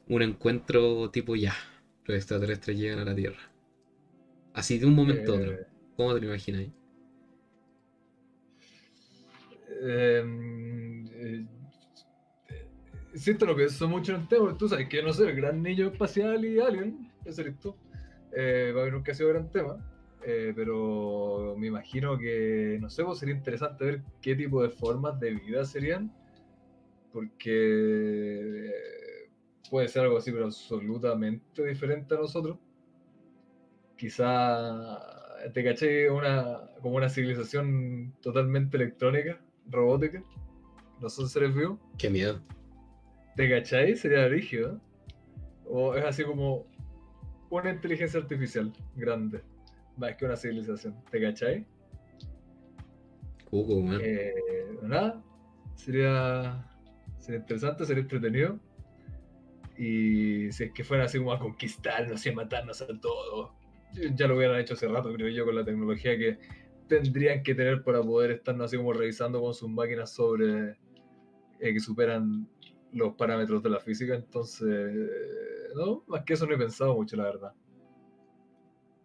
un 0.08 0.22
encuentro 0.22 1.08
tipo 1.10 1.36
ya? 1.36 1.54
Los 2.04 2.16
extraterrestres 2.16 2.76
llegan 2.76 2.98
a 2.98 3.04
la 3.04 3.14
Tierra. 3.14 3.48
Así 4.52 4.80
de 4.80 4.86
un 4.86 4.96
momento 4.96 5.34
a 5.34 5.36
otro. 5.36 5.52
Eh, 5.52 5.66
¿Cómo 5.96 6.12
te 6.12 6.20
lo 6.22 6.26
imaginas? 6.26 6.66
Em, 9.82 11.06
eh, 11.12 11.46
siento 13.14 13.46
lo 13.46 13.54
pienso 13.54 13.88
mucho 13.88 14.16
en 14.16 14.22
el 14.22 14.28
tema, 14.28 14.58
tú 14.58 14.68
sabes 14.68 14.88
que 14.88 15.00
no 15.00 15.12
soy 15.12 15.28
el 15.28 15.36
gran 15.36 15.62
niño 15.62 15.86
espacial 15.86 16.44
y 16.44 16.58
alien, 16.58 17.09
ese 17.24 17.42
eres 17.42 17.58
tú. 17.58 17.74
Eh, 18.32 18.72
va 18.74 18.80
a 18.80 18.82
haber 18.82 18.94
nunca 18.94 19.12
ha 19.12 19.14
sido 19.14 19.30
gran 19.30 19.50
tema, 19.50 19.76
eh, 20.24 20.52
pero 20.54 21.54
me 21.58 21.66
imagino 21.66 22.16
que, 22.18 22.78
no 22.80 22.88
sé, 22.90 23.04
pues 23.04 23.18
sería 23.18 23.34
interesante 23.34 23.84
ver 23.84 24.02
qué 24.20 24.36
tipo 24.36 24.62
de 24.62 24.70
formas 24.70 25.18
de 25.18 25.32
vida 25.32 25.64
serían, 25.64 26.12
porque 27.12 28.68
eh, 28.68 29.30
puede 29.68 29.88
ser 29.88 30.02
algo 30.02 30.18
así, 30.18 30.30
pero 30.30 30.46
absolutamente 30.46 31.64
diferente 31.66 32.14
a 32.14 32.18
nosotros. 32.18 32.58
Quizá 33.96 34.98
te 35.52 35.64
caché 35.64 36.10
una, 36.10 36.70
como 36.80 36.96
una 36.96 37.08
civilización 37.08 38.14
totalmente 38.22 38.76
electrónica, 38.76 39.40
robótica, 39.68 40.22
no 41.00 41.08
son 41.08 41.28
seres 41.28 41.54
vivos. 41.54 41.78
Qué 41.98 42.10
miedo. 42.10 42.40
¿Te 43.36 43.48
cachai? 43.48 43.96
Sería 43.96 44.28
rígido. 44.28 44.74
¿eh? 44.74 44.78
O 45.64 45.94
es 45.94 46.04
así 46.04 46.24
como 46.24 46.66
una 47.50 47.70
inteligencia 47.70 48.20
artificial 48.20 48.72
grande, 48.96 49.42
más 49.96 50.16
que 50.16 50.24
una 50.24 50.36
civilización. 50.36 50.96
¿Te 51.10 51.20
cachai? 51.20 51.66
Cuco, 53.50 53.76
weón. 53.76 54.00
Eh, 54.02 54.32
nada, 54.82 55.22
sería, 55.74 56.64
sería 57.18 57.40
interesante, 57.40 57.84
sería 57.84 58.02
entretenido. 58.02 58.58
Y 59.76 60.52
si 60.52 60.64
es 60.64 60.72
que 60.72 60.84
fuera 60.84 61.04
así 61.04 61.18
como 61.18 61.32
a 61.32 61.38
conquistarnos 61.38 62.24
y 62.24 62.28
a 62.28 62.34
matarnos 62.34 62.82
a 62.82 62.86
todos, 63.00 63.50
ya 64.14 64.28
lo 64.28 64.36
hubieran 64.36 64.60
hecho 64.60 64.74
hace 64.74 64.86
rato, 64.86 65.12
creo 65.12 65.28
yo, 65.28 65.44
con 65.44 65.56
la 65.56 65.64
tecnología 65.64 66.16
que 66.16 66.38
tendrían 66.86 67.42
que 67.42 67.54
tener 67.54 67.82
para 67.82 68.02
poder 68.02 68.32
estarnos 68.32 68.66
así 68.66 68.76
como 68.76 68.92
revisando 68.92 69.40
con 69.40 69.54
sus 69.54 69.70
máquinas 69.70 70.12
sobre 70.12 70.76
eh, 71.60 71.72
que 71.72 71.80
superan 71.80 72.48
los 72.92 73.14
parámetros 73.14 73.62
de 73.62 73.70
la 73.70 73.80
física. 73.80 74.14
Entonces, 74.14 74.68
no, 75.74 76.04
más 76.06 76.24
que 76.24 76.34
eso 76.34 76.46
no 76.46 76.54
he 76.54 76.58
pensado 76.58 76.94
mucho, 76.94 77.16
la 77.16 77.24
verdad. 77.24 77.52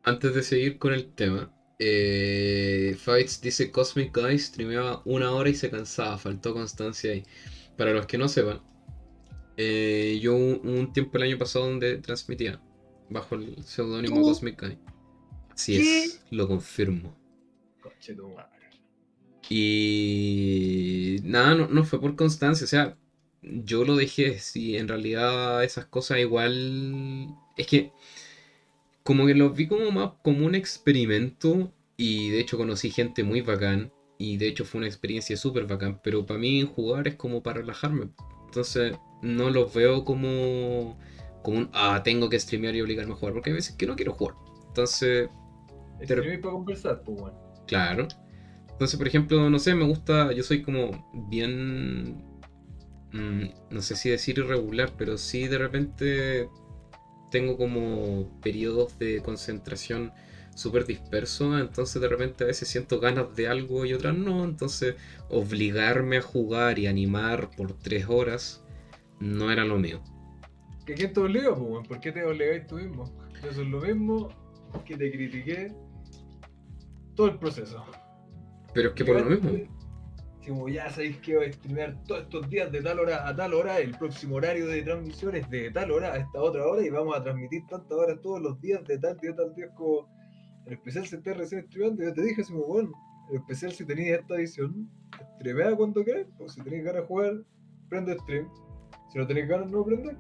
Antes 0.04 0.36
de 0.36 0.44
seguir 0.44 0.78
con 0.78 0.94
el 0.94 1.14
tema, 1.14 1.52
eh, 1.80 2.96
Fights 2.98 3.42
dice 3.42 3.72
Cosmic 3.72 4.16
Guy 4.16 4.38
streameaba 4.40 5.02
una 5.06 5.32
hora 5.32 5.50
y 5.50 5.56
se 5.56 5.70
cansaba, 5.70 6.18
faltó 6.18 6.54
constancia 6.54 7.12
ahí. 7.12 7.24
Para 7.78 7.92
los 7.92 8.06
que 8.06 8.18
no 8.18 8.28
sepan, 8.28 8.62
eh, 9.58 10.20
yo 10.22 10.36
un, 10.36 10.62
un 10.64 10.94
tiempo 10.94 11.18
el 11.18 11.24
año 11.24 11.38
pasado 11.38 11.66
donde 11.66 11.98
transmitía 11.98 12.62
bajo 13.10 13.36
el 13.36 13.64
seudónimo. 13.64 14.22
Cosmic 14.22 14.62
Guy. 14.62 14.80
Así 15.50 15.78
es, 15.78 16.24
lo 16.32 16.48
confirmo. 16.48 17.18
Conche 17.82 18.14
tu 18.14 18.30
madre. 18.30 18.52
Y 19.50 21.18
nada, 21.24 21.56
no, 21.56 21.68
no 21.68 21.84
fue 21.84 22.02
por 22.02 22.16
constancia, 22.16 22.66
o 22.66 22.68
sea, 22.68 22.98
yo 23.64 23.84
lo 23.86 23.96
dejé, 23.96 24.40
si 24.40 24.78
en 24.78 24.88
realidad 24.88 25.64
esas 25.64 25.86
cosas 25.86 26.20
igual... 26.20 27.36
Es 27.58 27.68
que 27.68 27.92
como 29.04 29.28
que 29.28 29.36
los 29.36 29.56
vi 29.56 29.68
como 29.68 29.92
más 29.92 30.14
como 30.24 30.46
un 30.46 30.56
experimento 30.56 31.72
y 31.96 32.30
de 32.30 32.40
hecho 32.40 32.58
conocí 32.58 32.90
gente 32.90 33.24
muy 33.24 33.42
bacán 33.42 33.92
y 34.18 34.38
de 34.38 34.48
hecho 34.48 34.66
fue 34.66 34.80
una 34.80 34.88
experiencia 34.88 35.38
súper 35.38 35.68
bacán, 35.68 36.00
pero 36.04 36.26
para 36.26 36.40
mí 36.40 36.64
jugar 36.64 37.08
es 37.08 37.16
como 37.16 37.44
para 37.44 37.60
relajarme. 37.60 38.10
Entonces 38.46 38.98
no 39.22 39.50
los 39.50 39.74
veo 39.74 40.06
como, 40.06 40.98
como 41.44 41.60
un, 41.60 41.70
ah, 41.74 42.02
tengo 42.04 42.30
que 42.30 42.40
streamear 42.40 42.76
y 42.76 42.82
obligarme 42.82 43.14
a 43.14 43.16
jugar, 43.16 43.34
porque 43.34 43.52
hay 43.52 43.56
veces 43.56 43.76
que 43.76 43.86
no 43.86 43.96
quiero 43.96 44.14
jugar. 44.14 44.36
Entonces, 44.68 45.30
para 46.08 46.42
conversar, 46.42 47.02
pues 47.04 47.20
bueno. 47.20 47.38
Claro. 47.68 48.08
Entonces, 48.72 48.98
por 48.98 49.08
ejemplo, 49.08 49.50
no 49.50 49.60
sé, 49.60 49.74
me 49.74 49.86
gusta, 49.86 50.32
yo 50.34 50.44
soy 50.44 50.62
como 50.62 51.10
bien, 51.30 52.24
mm, 53.16 53.44
no 53.72 53.82
sé 53.82 53.96
si 53.96 54.10
decir 54.10 54.38
irregular, 54.38 54.94
pero 54.98 55.18
sí 55.18 55.48
de 55.48 55.58
repente 55.58 56.50
tengo 57.32 57.58
como 57.58 58.30
periodos 58.42 58.98
de 59.00 59.22
concentración 59.22 60.12
súper 60.56 60.86
dispersos, 60.86 61.60
entonces 61.60 62.02
de 62.02 62.08
repente 62.08 62.46
a 62.46 62.48
veces 62.48 62.68
siento 62.70 63.00
ganas 63.00 63.36
de 63.36 63.48
algo 63.48 63.86
y 63.86 63.94
otras 63.94 64.16
no, 64.16 64.46
entonces 64.46 64.96
obligarme 65.30 66.18
a 66.18 66.22
jugar 66.22 66.80
y 66.80 66.88
animar 66.88 67.50
por 67.58 67.74
tres 67.74 68.06
horas 68.08 68.64
no 69.20 69.52
era 69.52 69.66
lo 69.66 69.78
mío. 69.78 70.02
¿Que 70.86 70.94
quién 70.94 71.12
te 71.14 71.20
obliga, 71.20 71.56
pues? 71.56 71.88
¿Por 71.88 72.00
qué 72.00 72.12
te 72.12 72.24
obligáis 72.24 72.68
tú 72.68 72.76
mismo? 72.76 73.12
Eso 73.40 73.62
es 73.62 73.68
lo 73.68 73.82
mismo 73.82 74.30
que 74.86 74.98
te 74.98 75.12
critiqué 75.12 75.74
todo 77.16 77.28
el 77.28 77.40
proceso. 77.40 77.84
Pero 78.74 78.90
es 78.90 78.96
que 78.96 79.06
por 79.06 79.20
lo 79.20 79.26
mismo. 79.26 79.75
Como 80.48 80.70
ya 80.70 80.90
sabéis 80.90 81.18
que 81.18 81.36
voy 81.38 81.46
a 81.48 81.54
streamear 81.54 81.98
todos 82.08 82.22
estos 82.24 82.50
días 82.50 82.72
de 82.72 82.82
tal 82.82 83.00
hora 83.00 83.28
a 83.28 83.36
tal 83.36 83.54
hora, 83.54 83.80
el 83.80 83.98
próximo 83.98 84.36
horario 84.36 84.68
de 84.68 84.84
transmisión 84.84 85.36
es 85.36 85.50
de 85.50 85.72
tal 85.72 85.92
hora 85.92 86.14
a 86.14 86.18
esta 86.18 86.42
otra 86.42 86.68
hora 86.68 86.86
y 86.86 86.90
vamos 86.90 87.16
a 87.18 87.24
transmitir 87.24 87.64
tantas 87.68 87.92
horas 87.98 88.20
todos 88.22 88.42
los 88.42 88.60
días 88.62 88.84
de 88.86 89.00
tal 89.00 89.18
día 89.18 89.32
a 89.32 89.36
tal 89.36 89.56
día 89.56 89.70
como 89.76 90.08
el 90.68 90.74
especial 90.74 91.06
se 91.06 91.16
está 91.18 91.34
recién 91.34 91.66
streameando. 91.68 92.04
Yo 92.04 92.14
te 92.14 92.22
dije, 92.24 92.42
así 92.42 92.54
como, 92.54 92.66
bueno, 92.68 92.92
el 93.32 93.38
especial 93.38 93.72
si 93.72 93.86
tenéis 93.86 94.20
esta 94.20 94.36
edición, 94.36 94.90
streamea 95.40 95.76
cuando 95.76 96.04
queráis, 96.04 96.28
pues 96.38 96.54
si 96.54 96.62
tenéis 96.62 96.84
ganas 96.84 97.02
de 97.02 97.08
jugar, 97.08 97.34
prende 97.90 98.18
stream. 98.20 98.48
Si 99.12 99.18
no 99.18 99.26
tenéis 99.28 99.48
ganas, 99.48 99.72
no 99.72 99.84
prende. 99.84 100.16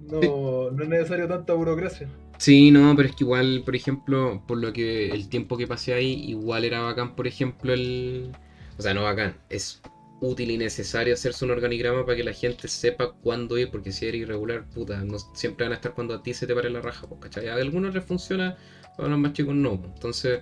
No, 0.00 0.20
Sí. 0.20 0.28
no 0.76 0.82
es 0.82 0.88
necesario 0.88 1.28
tanta 1.28 1.52
burocracia. 1.54 2.08
Sí, 2.38 2.70
no, 2.70 2.94
pero 2.94 3.08
es 3.08 3.16
que 3.16 3.24
igual, 3.24 3.62
por 3.64 3.74
ejemplo, 3.74 4.42
por 4.46 4.58
lo 4.58 4.72
que 4.72 5.08
el 5.08 5.28
tiempo 5.28 5.56
que 5.56 5.66
pasé 5.66 5.94
ahí, 5.94 6.12
igual 6.28 6.64
era 6.64 6.80
bacán, 6.80 7.16
por 7.16 7.26
ejemplo, 7.26 7.72
el... 7.72 8.32
O 8.78 8.82
sea, 8.82 8.94
no 8.94 9.02
bacán, 9.02 9.36
es 9.50 9.80
útil 10.20 10.50
y 10.50 10.58
necesario 10.58 11.14
hacerse 11.14 11.44
un 11.44 11.50
organigrama 11.50 12.04
para 12.04 12.16
que 12.16 12.24
la 12.24 12.32
gente 12.32 12.68
sepa 12.68 13.12
cuándo 13.12 13.58
ir, 13.58 13.70
porque 13.70 13.92
si 13.92 14.06
eres 14.06 14.22
irregular, 14.22 14.66
puta, 14.70 15.02
no 15.04 15.18
siempre 15.34 15.64
van 15.66 15.72
a 15.72 15.76
estar 15.76 15.94
cuando 15.94 16.14
a 16.14 16.22
ti 16.22 16.34
se 16.34 16.46
te 16.46 16.54
pare 16.54 16.70
la 16.70 16.80
raja, 16.80 17.06
pues, 17.08 17.20
¿cachai? 17.20 17.48
A 17.48 17.54
algunos 17.54 17.94
les 17.94 18.04
funciona, 18.04 18.56
a 18.98 19.02
los 19.08 19.18
más 19.18 19.32
chicos 19.32 19.54
no. 19.54 19.82
Entonces, 19.94 20.40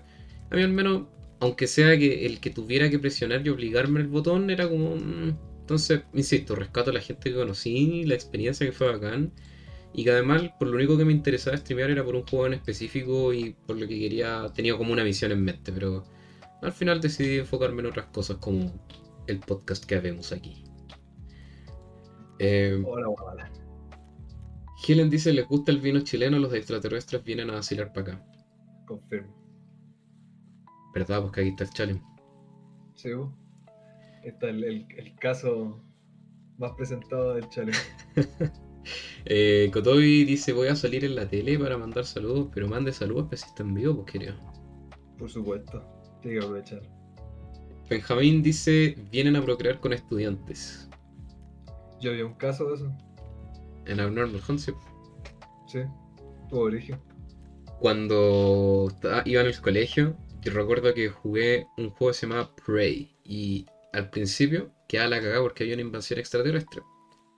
a 0.51 0.57
mí 0.57 0.63
al 0.63 0.73
menos, 0.73 1.05
aunque 1.41 1.67
sea 1.67 1.99
que 1.99 2.27
el 2.27 2.41
que 2.41 2.51
tuviera 2.51 2.91
que 2.91 2.99
presionar 2.99 3.45
y 3.47 3.51
obligarme 3.51 4.01
el 4.01 4.09
botón, 4.09 4.51
era 4.51 4.69
como... 4.69 4.97
mm. 4.97 5.37
Entonces, 5.61 6.03
insisto, 6.13 6.55
rescato 6.55 6.91
a 6.91 6.93
la 6.95 7.01
gente 7.01 7.31
que 7.31 7.37
conocí, 7.37 8.05
la 8.05 8.15
experiencia 8.15 8.67
que 8.67 8.73
fue 8.73 8.87
bacán. 8.93 9.33
Y 9.95 10.05
que 10.05 10.11
además, 10.11 10.43
por 10.59 10.69
lo 10.69 10.77
único 10.77 10.99
que 10.99 11.05
me 11.05 11.13
interesaba 11.13 11.57
streamear 11.57 11.91
era 11.91 12.05
por 12.05 12.17
un 12.17 12.27
juego 12.27 12.47
en 12.47 12.55
específico 12.55 13.33
y 13.33 13.55
por 13.67 13.79
lo 13.79 13.87
que 13.89 13.99
quería, 13.99 14.51
tenía 14.55 14.77
como 14.77 14.93
una 14.93 15.05
misión 15.05 15.33
en 15.33 15.43
mente, 15.45 15.73
pero 15.73 16.05
al 16.63 16.73
final 16.73 17.01
decidí 17.01 17.39
enfocarme 17.39 17.81
en 17.81 17.87
otras 17.87 18.07
cosas 18.07 18.37
como 18.39 18.73
el 19.27 19.39
podcast 19.41 19.85
que 19.85 19.99
vemos 20.01 20.33
aquí. 20.33 20.65
Eh, 22.39 22.83
Hola, 22.87 23.07
guapala. 23.09 23.51
Helen 24.87 25.09
dice, 25.09 25.33
les 25.33 25.47
gusta 25.47 25.71
el 25.73 25.79
vino 25.81 26.01
chileno, 26.01 26.39
los 26.39 26.53
extraterrestres 26.53 27.23
vienen 27.25 27.51
a 27.51 27.55
vacilar 27.55 27.93
para 27.93 28.15
acá. 28.15 28.27
Confirmo. 28.87 29.35
¿Verdad? 30.95 31.21
Pues 31.23 31.33
que 31.33 31.41
aquí 31.41 31.51
está 31.51 31.65
el 31.65 31.71
challenge. 31.71 32.03
Sí, 32.95 33.13
vos. 33.15 33.31
Este 34.23 34.49
es 34.49 34.55
el, 34.55 34.65
el- 34.65 34.87
el 34.97 35.15
caso 35.17 35.81
más 36.59 36.73
presentado 36.73 37.35
del 37.35 37.49
challenge. 37.49 37.81
Eh, 39.25 39.71
Kotobi 39.73 40.25
dice, 40.25 40.53
voy 40.53 40.69
a 40.69 40.77
salir 40.77 41.07
en 41.07 41.15
la 41.15 41.27
tele 41.27 41.59
para 41.59 41.79
mandar 41.79 42.05
saludos, 42.05 42.49
pero 42.53 42.69
mande 42.69 42.93
saludos, 42.93 43.29
pues 43.31 43.41
si 43.41 43.47
está 43.47 43.63
en 43.63 43.73
vivo, 43.73 43.95
pues 43.95 44.13
querido. 44.13 44.35
Por 45.19 45.31
supuesto. 45.31 45.83
Tiene 46.25 46.39
que 46.39 46.47
aprovechar. 46.47 46.81
Benjamín 47.91 48.43
dice, 48.43 48.97
vienen 49.13 49.37
a 49.37 49.43
procrear 49.43 49.79
con 49.79 49.93
estudiantes. 49.93 50.89
Yo 52.01 52.13
vi 52.13 52.23
un 52.23 52.33
caso 52.33 52.65
de 52.71 52.77
eso. 52.77 52.93
En 53.85 54.01
Abnormal 54.01 54.41
Concept. 54.41 54.79
Sí. 55.67 55.81
Tuvo 56.49 56.61
origen. 56.61 56.99
Cuando 57.79 58.89
iba 59.27 59.43
en 59.43 59.47
el 59.47 59.61
colegio, 59.61 60.17
y 60.43 60.49
recuerdo 60.49 60.95
que 60.95 61.11
jugué 61.11 61.67
un 61.77 61.91
juego 61.91 62.13
que 62.13 62.19
se 62.19 62.27
llamaba 62.27 62.57
Prey. 62.57 63.15
Y 63.23 63.67
al 63.93 64.09
principio 64.09 64.73
quedaba 64.89 65.11
la 65.11 65.21
cagada 65.21 65.43
porque 65.43 65.65
había 65.65 65.75
una 65.75 65.83
invasión 65.83 66.19
extraterrestre. 66.19 66.81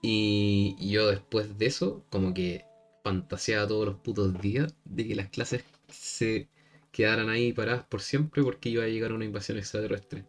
Y, 0.01 0.77
y 0.79 0.91
yo 0.91 1.09
después 1.09 1.57
de 1.57 1.65
eso, 1.65 2.05
como 2.09 2.33
que 2.33 2.63
fantaseaba 3.03 3.67
todos 3.67 3.85
los 3.85 3.95
putos 3.95 4.39
días 4.39 4.73
de 4.85 5.05
que 5.05 5.15
las 5.15 5.27
clases 5.27 5.65
se 5.89 6.47
quedaran 6.91 7.29
ahí 7.29 7.53
paradas 7.53 7.83
por 7.85 8.01
siempre 8.01 8.43
porque 8.43 8.69
iba 8.69 8.83
a 8.83 8.87
llegar 8.87 9.13
una 9.13 9.25
invasión 9.25 9.57
extraterrestre. 9.57 10.25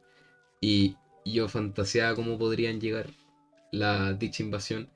Y 0.61 0.97
yo 1.25 1.49
fantaseaba 1.49 2.15
cómo 2.17 2.39
podrían 2.39 2.81
llegar 2.81 3.11
la 3.73 4.13
dicha 4.15 4.43
invasión 4.43 4.91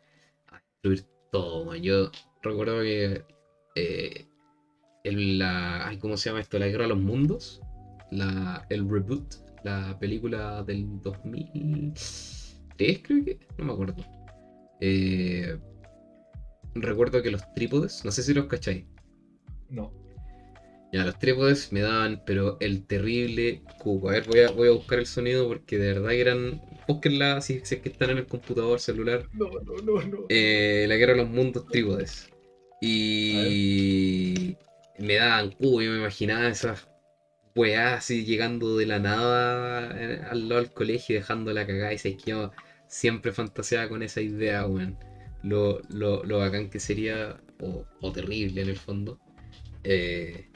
a 0.49 0.61
destruir 0.61 1.05
todo. 1.33 1.65
man. 1.67 1.83
Yo 1.83 2.11
recuerdo 2.43 2.81
que 2.83 3.25
eh, 3.77 4.27
el- 5.05 5.39
la, 5.39 5.97
¿cómo 6.01 6.17
se 6.17 6.31
llama 6.31 6.41
esto? 6.41 6.59
La 6.59 6.69
Guerra 6.69 6.85
de 6.85 6.91
los 6.91 6.99
Mundos, 7.01 7.61
la, 8.11 8.67
el 8.71 8.89
reboot, 8.89 9.35
la 9.65 9.99
película 9.99 10.63
del 10.63 11.01
2003 11.03 13.01
creo 13.03 13.25
que, 13.25 13.39
no 13.59 13.65
me 13.65 13.73
acuerdo. 13.73 14.05
Eh, 14.81 15.59
recuerdo 16.75 17.23
que 17.23 17.31
los 17.31 17.43
trípodes, 17.55 18.05
no 18.05 18.11
sé 18.11 18.23
si 18.23 18.35
los 18.35 18.47
cacháis, 18.47 18.85
No. 19.69 19.93
Ya 20.93 21.05
los 21.05 21.19
trípodes 21.19 21.73
me 21.73 21.81
daban, 21.81 22.23
pero 22.27 22.59
el 22.61 22.87
terrible 22.87 23.63
cuco. 23.79 24.11
A 24.11 24.13
ver, 24.13 24.27
voy 24.29 24.41
a, 24.41 24.51
voy 24.51 24.69
a 24.69 24.73
buscar 24.73 24.99
el 24.99 25.07
sonido 25.07 25.49
porque 25.49 25.79
de 25.79 25.95
verdad 25.95 26.11
que 26.11 26.21
eran, 26.21 26.63
búsquenla 26.87 27.41
si, 27.41 27.61
si 27.65 27.77
es 27.77 27.81
que 27.81 27.89
están 27.89 28.11
en 28.11 28.19
el 28.19 28.27
computador, 28.27 28.79
celular. 28.79 29.27
No, 29.33 29.49
no, 29.49 29.77
no, 29.83 30.03
no. 30.03 30.19
Eh, 30.29 30.85
la 30.89 30.97
guerra 30.97 31.13
de 31.13 31.19
los 31.19 31.31
mundos 31.31 31.67
trípodes. 31.67 32.29
Y 32.83 34.57
me 34.99 35.15
daban 35.15 35.53
cubo, 35.53 35.81
yo 35.81 35.93
me 35.93 35.99
imaginaba 35.99 36.49
esas 36.49 36.89
weás 37.55 37.99
así 37.99 38.25
llegando 38.25 38.77
de 38.77 38.87
la 38.87 38.99
nada 38.99 39.95
eh, 39.99 40.21
al 40.31 40.49
lado 40.49 40.61
del 40.61 40.73
colegio 40.73 41.15
y 41.15 41.19
dejando 41.19 41.53
la 41.53 41.67
cagada 41.67 41.93
y 41.93 41.99
se 41.99 42.17
yo 42.17 42.51
siempre 42.87 43.33
fantaseaba 43.33 43.89
con 43.89 44.03
esa 44.03 44.21
idea, 44.21 44.67
weón. 44.67 44.99
Lo, 45.43 45.81
lo, 45.89 46.23
lo 46.25 46.39
bacán 46.39 46.71
que 46.71 46.79
sería, 46.79 47.41
o, 47.61 47.85
o 48.01 48.13
terrible 48.13 48.63
en 48.63 48.69
el 48.69 48.77
fondo, 48.77 49.19
eh, 49.83 50.52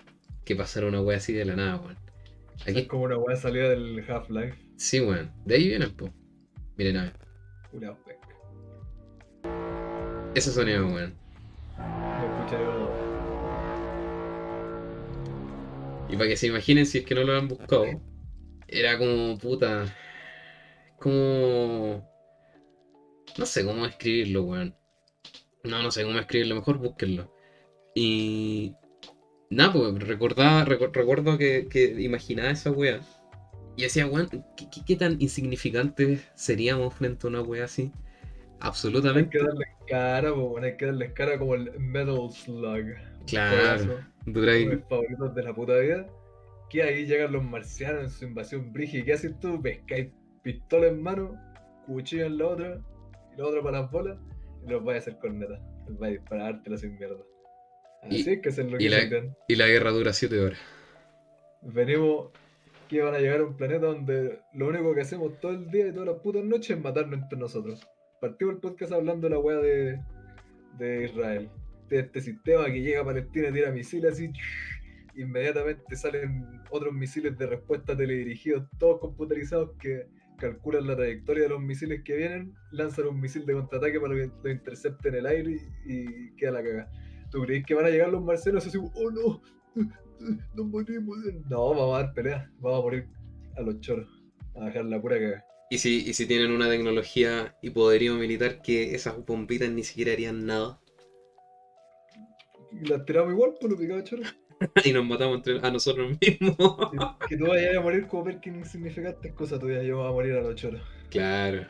que 0.47 0.55
pasara 0.55 0.87
una 0.87 1.03
wea 1.03 1.19
así 1.19 1.33
de 1.33 1.45
la 1.45 1.57
nada, 1.57 1.77
weón. 1.77 1.99
Es 2.65 2.87
como 2.87 3.03
una 3.03 3.19
weá 3.19 3.37
salida 3.37 3.69
del 3.69 4.03
Half-Life. 4.09 4.57
sí, 4.77 5.01
weón. 5.01 5.33
De 5.45 5.57
ahí 5.57 5.67
vienen, 5.69 5.91
po. 5.95 6.09
Miren, 6.79 6.97
a 6.97 7.03
ver. 7.03 7.13
Una. 7.73 7.97
Ese 10.35 10.53
sonido, 10.53 10.87
weón. 10.87 11.15
No 11.77 12.37
escucha 12.37 12.59
yo. 12.63 12.91
Y 16.09 16.17
para 16.17 16.29
que 16.29 16.37
se 16.37 16.47
imaginen 16.47 16.87
si 16.87 16.99
es 16.99 17.05
que 17.05 17.17
no 17.17 17.25
lo 17.25 17.37
han 17.37 17.49
buscado, 17.49 17.85
era 18.69 18.97
como 18.99 19.37
puta. 19.39 19.85
Como. 21.01 22.09
No 23.37 23.47
sé 23.47 23.65
cómo 23.65 23.85
escribirlo, 23.85 24.45
weón. 24.45 24.77
No, 25.65 25.83
no 25.83 25.91
sé 25.91 26.05
cómo 26.05 26.21
escribirlo, 26.21 26.55
mejor 26.55 26.79
búsquenlo. 26.79 27.35
Y. 27.97 28.46
Nada, 29.51 29.73
pues 29.73 30.07
recordaba, 30.09 30.65
recu- 30.65 30.91
recuerdo 30.93 31.39
que, 31.39 31.69
que 31.69 31.85
imaginaba 32.03 32.51
esa 32.51 32.71
wea. 32.71 33.01
Y 33.77 33.83
decía, 33.83 34.07
weón, 34.07 34.29
¿qué, 34.57 34.69
qué, 34.71 34.81
qué 34.87 34.97
tan 34.97 35.21
insignificantes 35.21 36.27
seríamos 36.35 36.95
frente 36.95 37.27
a 37.27 37.31
una 37.31 37.43
wea 37.43 37.65
así? 37.65 37.93
Hay 37.93 38.69
Absolutamente. 38.69 39.37
que 39.39 39.45
darle 39.45 39.67
cara, 39.87 40.33
po, 40.35 40.45
weón, 40.45 40.65
hay 40.65 40.77
que 40.77 40.87
darle 40.87 41.13
cara 41.13 41.39
como 41.39 41.55
el 41.55 41.79
Metal 41.79 42.31
Slug. 42.31 42.87
Claro. 43.27 44.01
Duráis. 44.25 44.69
de 44.69 44.77
mis 44.77 44.85
favoritos 44.87 45.35
de 45.35 45.43
la 45.43 45.55
puta 45.55 45.77
vida. 45.79 46.07
Que 46.71 46.83
ahí 46.83 47.07
llegan 47.07 47.33
los 47.33 47.45
marcianos 47.45 48.03
en 48.05 48.11
su 48.11 48.25
invasión 48.25 48.73
brígida. 48.73 49.03
¿Y 49.03 49.05
qué 49.05 49.13
haces 49.13 49.39
tú? 49.39 49.61
Pescáis 49.63 50.09
pistola 50.43 50.89
en 50.89 51.01
mano, 51.03 51.35
cuchillo 51.87 52.27
en 52.27 52.39
la 52.39 52.47
otra, 52.47 52.81
y 53.35 53.39
la 53.41 53.47
otra 53.47 53.63
para 53.63 53.81
las 53.83 53.91
bolas, 53.91 54.19
y 54.67 54.71
los 54.71 54.83
vais 54.83 54.97
a 54.97 54.99
hacer 55.01 55.19
corneta. 55.21 55.61
Los 55.87 55.99
vais 55.99 56.17
a 56.17 56.21
disparártela 56.21 56.77
sin 56.79 56.97
mierda. 56.99 57.19
Así 58.03 58.17
Y- 58.29 58.33
es 58.35 58.41
que 58.41 58.49
es 58.49 58.59
lo 58.59 58.77
y 58.77 58.79
que 58.79 58.89
la-. 58.91 59.37
Y 59.49 59.57
la 59.57 59.67
guerra 59.67 59.91
dura 59.91 60.13
7 60.13 60.39
horas. 60.41 60.59
Venimos 61.63 62.31
que 62.89 63.03
van 63.03 63.15
a 63.15 63.19
llegar 63.19 63.41
a 63.41 63.45
un 63.45 63.57
planeta 63.57 63.87
donde 63.87 64.39
lo 64.55 64.69
único 64.69 64.95
que 64.95 65.01
hacemos 65.01 65.39
todo 65.41 65.53
el 65.53 65.71
día 65.71 65.89
y 65.89 65.93
todas 65.93 66.07
las 66.07 66.19
putas 66.21 66.45
noches 66.45 66.77
es 66.77 66.83
matarnos 66.83 67.21
entre 67.21 67.39
nosotros. 67.39 67.87
Partimos 68.21 68.55
el 68.55 68.61
podcast 68.61 68.93
hablando 68.93 69.29
de 69.29 69.35
la 69.35 69.41
weá 69.41 69.57
de, 69.59 70.01
de 70.79 71.05
Israel. 71.05 71.51
De 71.89 72.01
este 72.01 72.21
sistema 72.21 72.67
que 72.67 72.81
llega 72.83 73.01
a 73.01 73.05
Palestina, 73.05 73.53
tira 73.53 73.71
misiles 73.73 74.13
así. 74.13 74.31
Inmediatamente 75.17 75.97
salen 75.97 76.47
otros 76.71 76.93
misiles 76.93 77.37
de 77.39 77.47
respuesta 77.47 77.97
teledirigidos, 77.97 78.69
todos 78.79 79.01
computarizados 79.01 79.71
que 79.81 80.07
calculan 80.39 80.87
la 80.87 80.95
trayectoria 80.97 81.45
de 81.45 81.49
los 81.49 81.61
misiles 81.61 82.03
que 82.05 82.15
vienen, 82.17 82.55
lanzan 82.71 83.07
un 83.07 83.21
misil 83.21 83.47
de 83.47 83.55
contraataque 83.55 83.99
para 83.99 84.15
que 84.15 84.31
lo 84.43 84.51
intercepte 84.51 85.09
en 85.09 85.15
el 85.15 85.27
aire 85.27 85.53
y, 85.87 85.93
y 85.95 86.37
queda 86.37 86.53
la 86.53 86.63
cagada. 86.63 86.91
¿Tú 87.37 87.43
crees 87.43 87.67
que 87.67 87.75
van 87.75 87.85
a 87.85 87.91
llegar 87.91 88.09
los 88.09 88.25
marcianos 88.25 88.67
así, 88.67 88.79
oh 88.79 89.11
no, 89.11 89.43
nos 90.55 90.67
morimos? 90.67 91.19
No, 91.51 91.69
vamos 91.69 91.95
a 91.95 92.03
dar 92.03 92.15
pelea, 92.15 92.51
vamos 92.61 92.79
a 92.79 92.83
morir 92.83 93.09
a 93.59 93.61
los 93.61 93.79
choros, 93.81 94.09
a 94.55 94.65
dejar 94.65 94.87
la 94.87 94.99
pura 95.03 95.19
cagada. 95.19 95.45
Y 95.69 95.77
si, 95.77 95.99
y 96.09 96.15
si 96.15 96.25
tienen 96.25 96.51
una 96.51 96.71
tecnología 96.71 97.55
y 97.61 97.69
poderío 97.69 98.15
militar 98.15 98.63
que 98.63 98.95
esas 98.95 99.23
bombitas 99.27 99.69
ni 99.69 99.85
siquiera 99.85 100.13
harían 100.13 100.47
nada. 100.47 100.81
Y 102.73 102.89
las 102.89 103.05
tiramos 103.05 103.35
igual 103.35 103.53
por 103.61 103.71
lo 103.71 103.77
picado 103.77 104.01
choro. 104.01 104.23
y 104.87 104.93
nos 104.95 105.05
matamos 105.05 105.37
entre 105.37 105.59
a 105.59 105.71
nosotros 105.71 106.17
mismos. 106.19 106.57
Que, 106.91 107.29
que 107.29 107.37
tú 107.37 107.49
vayas 107.49 107.77
a 107.77 107.83
morir 107.83 108.07
como 108.07 108.25
ver 108.25 108.41
que 108.41 108.49
insignificante 108.49 109.29
es 109.29 109.35
cosa 109.35 109.59
tuya, 109.59 109.83
yo 109.83 109.99
voy 109.99 110.09
a 110.09 110.13
morir 110.13 110.33
a 110.37 110.41
los 110.41 110.55
choros. 110.55 110.81
claro. 111.11 111.67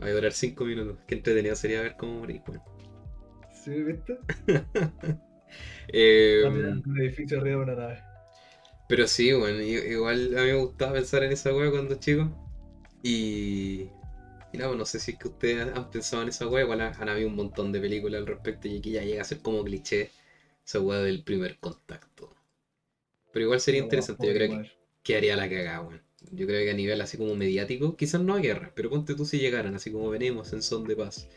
Va 0.00 0.06
a 0.06 0.10
durar 0.10 0.32
5 0.32 0.64
minutos. 0.66 0.98
Qué 1.08 1.14
entretenido 1.14 1.56
sería 1.56 1.80
ver 1.80 1.96
cómo 1.96 2.20
morir, 2.20 2.42
weón. 2.46 2.71
¿Sí, 3.62 3.70
viste? 3.82 4.18
Eh, 5.92 6.44
en 6.44 6.82
un 6.86 7.00
edificio 7.00 7.38
arriba 7.38 7.56
de 7.58 7.62
una 7.62 7.74
nave. 7.74 8.02
pero 8.86 9.06
sí, 9.06 9.32
bueno, 9.32 9.60
igual 9.62 10.36
a 10.36 10.42
mí 10.42 10.48
me 10.48 10.54
gustaba 10.54 10.92
pensar 10.94 11.22
en 11.22 11.32
esa 11.32 11.54
wea 11.54 11.70
cuando 11.70 11.94
chico. 11.96 12.30
Y. 13.02 13.88
Y 14.52 14.58
no, 14.58 14.74
no 14.76 14.84
sé 14.86 14.98
si 15.00 15.12
es 15.12 15.18
que 15.18 15.28
ustedes 15.28 15.68
han 15.76 15.90
pensado 15.90 16.22
en 16.22 16.28
esa 16.28 16.46
wea. 16.48 16.62
Igual 16.64 16.80
han 16.82 17.08
habido 17.08 17.28
un 17.28 17.36
montón 17.36 17.72
de 17.72 17.80
películas 17.80 18.20
al 18.20 18.26
respecto 18.26 18.68
y 18.68 18.78
aquí 18.78 18.92
ya 18.92 19.02
llega 19.04 19.22
a 19.22 19.24
ser 19.24 19.40
como 19.40 19.64
cliché 19.64 20.10
esa 20.66 20.80
wea 20.80 21.00
del 21.00 21.22
primer 21.22 21.58
contacto. 21.58 22.34
Pero 23.32 23.44
igual 23.44 23.60
sería 23.60 23.80
No, 23.80 23.82
interesante, 23.82 24.26
yo 24.26 24.34
creo 24.34 24.50
que. 24.50 24.60
igual. 24.60 24.70
que 25.02 25.16
haría 25.16 25.36
la 25.36 25.48
cagada, 25.48 25.82
weón. 25.82 26.02
Yo 26.32 26.46
creo 26.46 26.64
que 26.64 26.70
a 26.70 26.74
nivel 26.74 27.00
así 27.00 27.16
como 27.18 27.34
mediático, 27.34 27.96
quizás 27.96 28.20
no 28.20 28.34
a 28.34 28.40
guerra, 28.40 28.72
pero 28.74 28.90
ponte 28.90 29.14
tú 29.16 29.24
si 29.24 29.38
llegaran, 29.38 29.74
así 29.74 29.90
como 29.92 30.10
venimos 30.10 30.52
en 30.52 30.62
son 30.62 30.84
de 30.86 30.96
paz. 30.96 31.28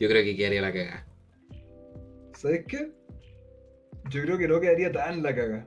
Yo 0.00 0.08
creo 0.08 0.22
que 0.24 0.36
quedaría 0.36 0.62
la 0.62 0.72
cagada. 0.72 1.06
¿Sabes 2.38 2.64
qué? 2.68 2.92
Yo 4.10 4.22
creo 4.22 4.38
que 4.38 4.46
no 4.46 4.60
quedaría 4.60 4.92
tan 4.92 5.24
la 5.24 5.34
caga. 5.34 5.66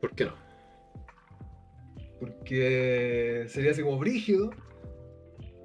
¿Por 0.00 0.14
qué 0.14 0.26
no? 0.26 0.34
Porque 2.20 3.44
sería 3.48 3.72
así 3.72 3.82
como 3.82 3.98
brígido. 3.98 4.50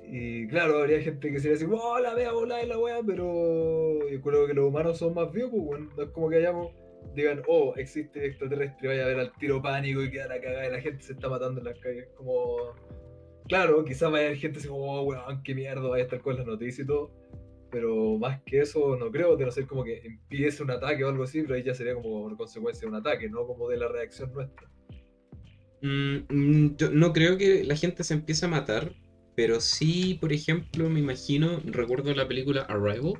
Y 0.01 0.47
claro, 0.47 0.79
habría 0.79 1.01
gente 1.01 1.31
que 1.31 1.39
sería 1.39 1.55
así, 1.55 1.67
oh, 1.69 1.99
la 1.99 2.15
vea 2.15 2.31
volar 2.31 2.65
la 2.65 2.79
wea, 2.79 3.01
pero 3.05 4.09
yo 4.09 4.21
creo 4.21 4.47
que 4.47 4.55
los 4.55 4.69
humanos 4.69 4.97
son 4.97 5.13
más 5.13 5.31
vivos, 5.31 5.51
pues, 5.51 5.63
bueno. 5.65 5.89
No 5.95 6.03
es 6.03 6.09
como 6.09 6.29
que 6.29 6.37
hayamos, 6.37 6.73
digan, 7.13 7.43
oh, 7.47 7.75
existe 7.77 8.25
extraterrestre, 8.25 8.87
vaya 8.87 9.05
a 9.05 9.09
ver 9.09 9.19
al 9.19 9.33
tiro 9.33 9.61
pánico 9.61 10.01
y 10.01 10.09
queda 10.09 10.27
la 10.29 10.41
cagada 10.41 10.67
y 10.67 10.71
la 10.71 10.81
gente 10.81 11.03
se 11.03 11.13
está 11.13 11.29
matando 11.29 11.59
en 11.59 11.65
las 11.65 11.77
calles. 11.77 12.07
Como, 12.15 12.73
claro, 13.47 13.85
quizás 13.85 14.11
vaya 14.11 14.23
a 14.23 14.27
haber 14.29 14.39
gente 14.39 14.57
así 14.57 14.67
como, 14.67 14.99
oh, 14.99 15.03
weón, 15.03 15.43
qué 15.43 15.53
mierda, 15.53 15.87
vaya 15.87 16.03
a 16.03 16.05
estar 16.05 16.21
con 16.21 16.37
las 16.37 16.47
noticias 16.47 16.85
y 16.85 16.87
todo. 16.87 17.11
Pero 17.73 18.19
más 18.19 18.39
que 18.45 18.61
eso, 18.61 18.95
no 18.97 19.11
creo, 19.11 19.35
de 19.35 19.45
no 19.45 19.51
ser 19.51 19.65
como 19.65 19.83
que 19.83 19.99
empiece 20.05 20.61
un 20.61 20.69
ataque 20.69 21.03
o 21.03 21.09
algo 21.09 21.23
así, 21.23 21.41
pero 21.41 21.55
ahí 21.55 21.63
ya 21.63 21.73
sería 21.73 21.95
como 21.95 22.21
por 22.21 22.37
consecuencia 22.37 22.81
de 22.81 22.87
un 22.89 22.95
ataque, 22.95 23.27
no 23.27 23.47
como 23.47 23.67
de 23.67 23.77
la 23.77 23.87
reacción 23.87 24.31
nuestra. 24.31 24.69
Mm, 25.81 26.17
mm, 26.29 26.75
yo 26.77 26.91
no 26.91 27.11
creo 27.13 27.35
que 27.35 27.63
la 27.63 27.75
gente 27.75 28.03
se 28.03 28.13
empiece 28.13 28.45
a 28.45 28.49
matar, 28.49 28.93
pero 29.35 29.59
sí, 29.59 30.19
por 30.21 30.31
ejemplo, 30.31 30.87
me 30.87 30.99
imagino, 30.99 31.61
recuerdo 31.65 32.13
la 32.13 32.27
película 32.27 32.61
Arrival, 32.61 33.13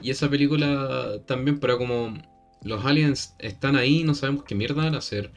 y 0.00 0.10
esa 0.10 0.30
película 0.30 1.20
también, 1.26 1.58
pero 1.58 1.76
como 1.76 2.14
los 2.62 2.84
aliens 2.84 3.34
están 3.40 3.74
ahí, 3.74 4.04
no 4.04 4.14
sabemos 4.14 4.44
qué 4.44 4.54
mierda 4.54 4.84
van 4.84 4.94
a 4.94 4.98
hacer. 4.98 5.32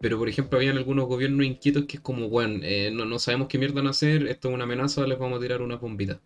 Pero 0.00 0.18
por 0.18 0.28
ejemplo, 0.28 0.58
habían 0.58 0.76
algunos 0.76 1.06
gobiernos 1.06 1.46
inquietos 1.46 1.84
que 1.86 1.98
es 1.98 2.02
como, 2.02 2.28
bueno, 2.28 2.58
eh, 2.64 2.90
no, 2.92 3.04
no 3.04 3.20
sabemos 3.20 3.46
qué 3.46 3.58
mierda 3.58 3.76
van 3.76 3.86
a 3.86 3.90
hacer, 3.90 4.26
esto 4.26 4.48
es 4.48 4.54
una 4.54 4.64
amenaza, 4.64 5.06
les 5.06 5.18
vamos 5.18 5.38
a 5.38 5.42
tirar 5.42 5.62
una 5.62 5.76
bombita. 5.76 6.20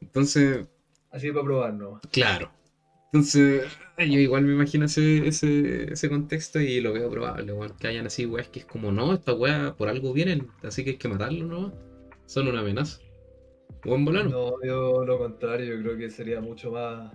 Entonces, 0.00 0.68
Así 1.10 1.30
para 1.32 1.44
probar, 1.44 1.74
¿no? 1.74 2.00
Claro. 2.12 2.50
Entonces, 3.12 3.64
yo 3.98 4.04
igual 4.18 4.44
me 4.44 4.52
imagino 4.52 4.84
ese, 4.84 5.26
ese, 5.26 5.92
ese 5.92 6.08
contexto 6.10 6.60
y 6.60 6.80
lo 6.80 6.92
veo 6.92 7.10
probable, 7.10 7.52
weón. 7.52 7.74
Que 7.78 7.88
hayan 7.88 8.06
así 8.06 8.26
weas 8.26 8.48
que 8.48 8.60
es 8.60 8.66
como, 8.66 8.92
no, 8.92 9.14
esta 9.14 9.32
wea 9.32 9.74
por 9.76 9.88
algo 9.88 10.12
vienen, 10.12 10.48
así 10.62 10.84
que 10.84 10.90
hay 10.90 10.96
que 10.98 11.08
matarlo, 11.08 11.46
¿no? 11.46 11.72
Son 12.26 12.46
una 12.48 12.60
amenaza. 12.60 13.00
O 13.86 13.94
en 13.94 14.04
volar. 14.04 14.26
No, 14.28 14.62
yo 14.62 15.04
lo 15.04 15.18
contrario, 15.18 15.74
yo 15.76 15.82
creo 15.82 15.96
que 15.96 16.10
sería 16.10 16.40
mucho 16.42 16.70
más 16.72 17.10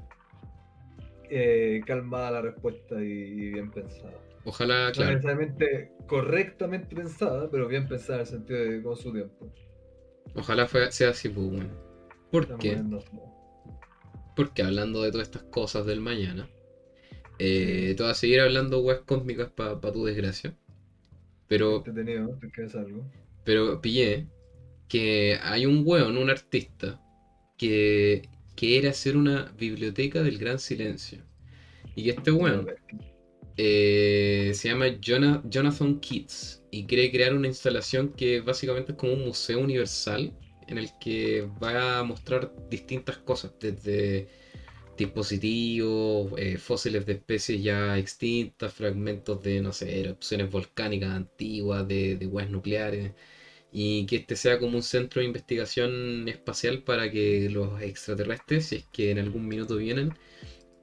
eh, 1.29 1.81
calmada 1.85 2.31
la 2.31 2.41
respuesta 2.41 2.95
y 3.01 3.51
bien 3.51 3.69
pensada. 3.71 4.13
Ojalá, 4.45 4.87
No 4.87 4.91
claro. 4.93 5.11
necesariamente 5.11 5.91
correctamente 6.07 6.95
pensada, 6.95 7.49
pero 7.49 7.67
bien 7.67 7.87
pensada 7.87 8.15
en 8.15 8.21
el 8.21 8.27
sentido 8.27 8.59
de 8.59 8.81
con 8.81 8.95
su 8.97 9.11
tiempo. 9.13 9.47
Ojalá 10.35 10.67
fue- 10.67 10.91
sea 10.91 11.09
así, 11.09 11.29
pues, 11.29 11.45
weón. 11.47 11.71
¿Por 12.31 12.47
Porque 14.35 14.63
hablando 14.63 15.01
de 15.03 15.11
todas 15.11 15.27
estas 15.27 15.43
cosas 15.43 15.85
del 15.85 15.99
mañana, 15.99 16.49
eh, 17.39 17.93
te 17.95 18.03
voy 18.03 18.11
a 18.11 18.15
seguir 18.15 18.41
hablando 18.41 18.79
weas 18.79 19.01
cósmicas 19.01 19.49
para 19.55 19.79
tu 19.91 20.05
desgracia. 20.05 20.53
Pero, 21.47 21.83
¿te 21.83 22.51
quedas 22.51 22.75
algo? 22.75 23.03
pero 23.43 23.81
pillé 23.81 24.27
que 24.87 25.37
hay 25.41 25.65
un 25.65 25.83
weón, 25.85 26.17
un 26.17 26.29
artista, 26.29 26.99
que 27.57 28.21
quiere 28.55 28.89
hacer 28.89 29.17
una 29.17 29.51
biblioteca 29.57 30.21
del 30.23 30.37
gran 30.37 30.59
silencio. 30.59 31.19
Y 31.95 32.03
que 32.05 32.11
este 32.11 32.31
weón 32.31 32.67
eh, 33.57 34.51
se 34.55 34.69
llama 34.69 34.87
Jona- 35.05 35.41
Jonathan 35.45 35.99
Keats 35.99 36.63
y 36.71 36.85
quiere 36.85 37.11
crear 37.11 37.33
una 37.33 37.47
instalación 37.47 38.09
que 38.09 38.41
básicamente 38.41 38.93
es 38.93 38.97
como 38.97 39.13
un 39.13 39.25
museo 39.25 39.59
universal 39.59 40.33
en 40.67 40.77
el 40.77 40.89
que 40.99 41.47
va 41.61 41.99
a 41.99 42.03
mostrar 42.03 42.53
distintas 42.69 43.17
cosas, 43.17 43.53
desde 43.59 44.27
dispositivos, 44.97 46.33
eh, 46.37 46.57
fósiles 46.57 47.05
de 47.05 47.13
especies 47.13 47.63
ya 47.63 47.97
extintas, 47.97 48.73
fragmentos 48.73 49.41
de, 49.41 49.61
no 49.61 49.73
sé, 49.73 49.99
erupciones 50.01 50.51
volcánicas 50.51 51.11
antiguas, 51.11 51.87
de, 51.87 52.15
de 52.17 52.27
huevas 52.27 52.51
nucleares, 52.51 53.13
y 53.71 54.05
que 54.05 54.17
este 54.17 54.35
sea 54.35 54.59
como 54.59 54.77
un 54.77 54.83
centro 54.83 55.19
de 55.21 55.27
investigación 55.27 56.27
espacial 56.29 56.83
para 56.83 57.09
que 57.11 57.49
los 57.49 57.81
extraterrestres, 57.81 58.67
si 58.67 58.75
es 58.77 58.85
que 58.91 59.11
en 59.11 59.19
algún 59.19 59.47
minuto 59.47 59.77
vienen, 59.77 60.13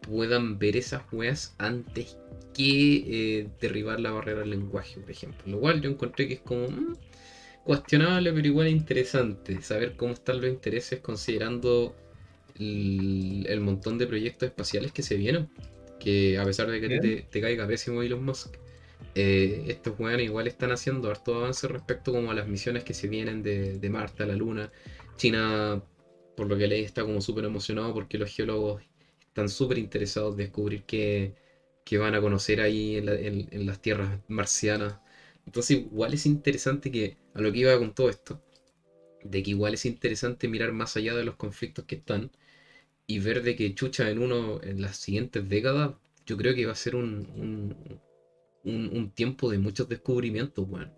puedan 0.01 0.59
ver 0.59 0.77
esas 0.77 1.03
weas 1.13 1.55
antes 1.59 2.19
que 2.55 3.05
eh, 3.41 3.49
derribar 3.61 4.01
la 4.01 4.11
barrera 4.11 4.41
del 4.41 4.51
lenguaje, 4.51 5.01
por 5.01 5.11
ejemplo. 5.11 5.43
Lo 5.47 5.61
cual 5.61 5.81
yo 5.81 5.91
encontré 5.91 6.27
que 6.29 6.35
es 6.35 6.41
como 6.41 6.69
mm, 6.69 6.97
cuestionable, 7.71 8.33
pero 8.33 8.47
igual 8.47 8.69
interesante 8.69 9.63
saber 9.63 9.97
cómo 9.97 10.13
están 10.15 10.41
los 10.41 10.51
intereses 10.51 11.01
considerando 11.01 11.95
el, 12.59 13.47
el 13.49 13.61
montón 13.61 13.99
de 13.99 14.07
proyectos 14.07 14.49
espaciales 14.49 14.93
que 14.93 15.03
se 15.03 15.17
vienen. 15.17 15.49
Que 15.99 16.39
a 16.39 16.45
pesar 16.45 16.71
de 16.71 16.81
que 16.81 16.91
te, 16.91 17.23
te 17.23 17.41
caiga 17.41 17.67
pésimo 17.67 18.03
Elon 18.03 18.25
Musk, 18.25 18.57
eh, 19.15 19.65
estos 19.69 19.99
weones 19.99 20.27
igual 20.27 20.47
están 20.47 20.73
haciendo 20.73 21.11
harto 21.11 21.35
avance 21.37 21.69
respecto 21.69 22.13
como 22.13 22.31
a 22.31 22.35
las 22.35 22.49
misiones 22.49 22.85
que 22.85 22.95
se 22.95 23.09
vienen 23.09 23.43
de, 23.43 23.79
de 23.79 23.91
Marte 23.91 24.23
a 24.23 24.27
la 24.27 24.37
Luna. 24.37 24.71
China, 25.17 25.83
por 26.37 26.49
lo 26.49 26.57
que 26.59 26.67
leí, 26.69 26.83
está 26.85 27.03
como 27.03 27.21
súper 27.21 27.45
emocionado 27.45 27.93
porque 27.95 28.19
los 28.19 28.31
geólogos 28.35 28.83
están 29.29 29.49
súper 29.49 29.79
interesados 29.79 30.33
en 30.33 30.39
descubrir 30.39 30.85
qué, 30.85 31.35
qué 31.85 31.99
van 31.99 32.15
a 32.15 32.21
conocer 32.21 32.61
ahí 32.61 32.97
en, 32.97 33.07
la- 33.07 33.15
en- 33.15 33.49
en 33.53 33.67
las 33.67 33.81
tierras 33.83 34.21
marcianas. 34.29 34.95
Entonces 35.51 35.79
igual 35.79 36.15
es 36.15 36.27
interesante 36.27 36.91
que, 36.93 37.17
a 37.35 37.41
lo 37.41 37.51
que 37.53 37.59
iba 37.61 37.77
con 37.79 37.93
todo 37.93 38.09
esto, 38.09 38.41
de 39.25 39.43
que 39.43 39.51
igual 39.51 39.75
es 39.75 39.85
interesante 39.87 40.49
mirar 40.49 40.73
más 40.73 40.97
allá 40.97 41.15
de 41.15 41.25
los 41.25 41.37
conflictos 41.37 41.85
que 41.87 41.97
están 41.97 42.31
y 43.07 43.19
ver 43.21 43.43
de 43.43 43.57
que 43.57 43.75
chucha 43.75 44.11
en 44.11 44.19
uno, 44.21 44.61
en 44.63 44.83
las 44.83 44.97
siguientes 44.99 45.49
décadas, 45.49 45.95
yo 46.27 46.37
creo 46.37 46.55
que 46.55 46.67
va 46.67 46.73
a 46.73 46.77
ser 46.77 46.97
un, 46.97 47.27
un, 48.65 48.91
un- 48.93 49.11
tiempo 49.11 49.51
de 49.51 49.59
muchos 49.59 49.89
descubrimientos, 49.89 50.67
weón. 50.69 50.93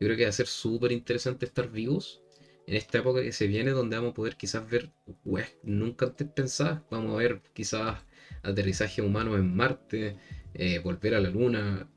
Yo 0.00 0.06
creo 0.06 0.16
que 0.16 0.24
va 0.24 0.28
a 0.28 0.32
ser 0.32 0.46
súper 0.46 0.92
interesante 0.92 1.46
estar 1.46 1.70
vivos 1.70 2.22
en 2.66 2.74
esta 2.74 2.98
época 2.98 3.22
que 3.22 3.32
se 3.32 3.46
viene, 3.46 3.70
donde 3.70 3.96
vamos 3.96 4.10
a 4.12 4.14
poder 4.14 4.36
quizás 4.36 4.68
ver 4.68 4.90
weas 5.24 5.50
nunca 5.62 6.06
antes 6.06 6.26
pensadas. 6.28 6.82
Vamos 6.90 7.14
a 7.14 7.18
ver 7.18 7.40
quizás 7.54 8.04
aterrizaje 8.42 9.02
humano 9.02 9.36
en 9.36 9.54
Marte, 9.56 10.16
eh, 10.54 10.78
volver 10.80 11.14
a 11.14 11.20
la 11.20 11.30
Luna, 11.30 11.88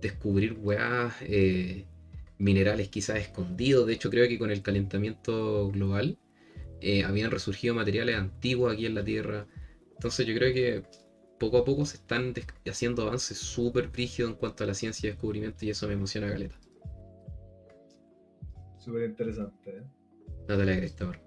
descubrir 0.00 0.54
weas, 0.54 1.14
eh, 1.22 1.84
minerales 2.38 2.88
quizás 2.88 3.18
escondidos. 3.18 3.86
De 3.86 3.94
hecho, 3.94 4.10
creo 4.10 4.26
que 4.28 4.38
con 4.38 4.50
el 4.50 4.62
calentamiento 4.62 5.68
global 5.68 6.18
eh, 6.80 7.04
habían 7.04 7.30
resurgido 7.30 7.74
materiales 7.74 8.16
antiguos 8.16 8.72
aquí 8.72 8.86
en 8.86 8.94
la 8.94 9.04
Tierra. 9.04 9.46
Entonces 9.92 10.26
yo 10.26 10.34
creo 10.34 10.52
que 10.52 10.82
poco 11.38 11.58
a 11.58 11.64
poco 11.64 11.84
se 11.86 11.96
están 11.96 12.34
haciendo 12.66 13.02
avances 13.02 13.38
súper 13.38 13.88
brígidos 13.88 14.32
en 14.32 14.36
cuanto 14.36 14.64
a 14.64 14.66
la 14.66 14.74
ciencia 14.74 15.06
y 15.06 15.10
descubrimiento 15.10 15.64
y 15.64 15.70
eso 15.70 15.86
me 15.86 15.94
emociona 15.94 16.30
caleta. 16.30 16.58
Súper 18.78 19.10
interesante, 19.10 19.70
¿eh? 19.70 19.82
No 20.48 20.56
te 20.56 21.04
por 21.04 21.20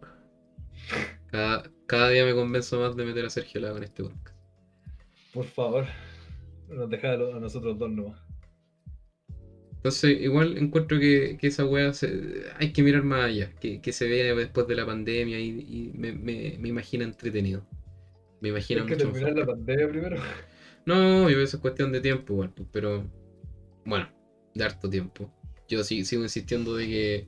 cada, 1.28 1.64
cada 1.86 2.10
día 2.10 2.26
me 2.26 2.34
convenzo 2.34 2.80
más 2.80 2.96
de 2.96 3.06
meter 3.06 3.26
a 3.26 3.30
Sergio 3.30 3.62
Lago 3.62 3.78
en 3.78 3.84
este 3.84 4.04
podcast. 4.04 4.38
Por 5.34 5.46
favor, 5.46 5.86
nos 6.70 6.90
deja 6.90 7.14
a 7.14 7.40
nosotros 7.40 7.78
dos 7.78 7.90
nomás. 7.90 8.23
Entonces, 9.84 10.22
igual 10.22 10.58
encuentro 10.58 10.98
que, 11.00 11.38
que 11.40 11.48
esa 11.48 11.66
wea 11.66 11.94
se- 11.94 12.44
hay 12.58 12.72
que 12.74 12.84
mirar 12.84 13.04
más 13.04 13.26
allá, 13.26 13.52
que, 13.60 13.82
que 13.82 13.92
se 13.94 14.08
viene 14.08 14.34
después 14.36 14.68
de 14.68 14.76
la 14.76 14.86
pandemia 14.86 15.40
y, 15.40 15.50
y 15.68 15.92
me, 15.98 16.14
me, 16.14 16.58
me 16.60 16.70
imagina 16.70 17.04
entretenido. 17.06 17.66
Me 18.42 18.50
imagina 18.50 18.82
Hay 18.82 18.86
que 18.86 18.96
mucho 18.96 18.98
terminar 18.98 19.32
mejor. 19.32 19.38
la 19.38 19.46
pandemia 19.46 19.88
primero. 19.88 20.18
No, 20.86 21.30
yo 21.30 21.40
eso 21.42 21.58
es 21.58 21.62
cuestión 21.62 21.92
de 21.92 22.02
tiempo, 22.02 22.34
igual, 22.34 22.52
pues, 22.54 22.68
pero 22.72 23.06
bueno, 23.86 24.10
de 24.56 24.64
harto 24.66 24.90
tiempo. 24.90 25.32
Yo 25.70 25.84
sí, 25.84 26.06
sigo 26.06 26.24
insistiendo 26.24 26.76
de 26.76 26.88
que 26.88 27.28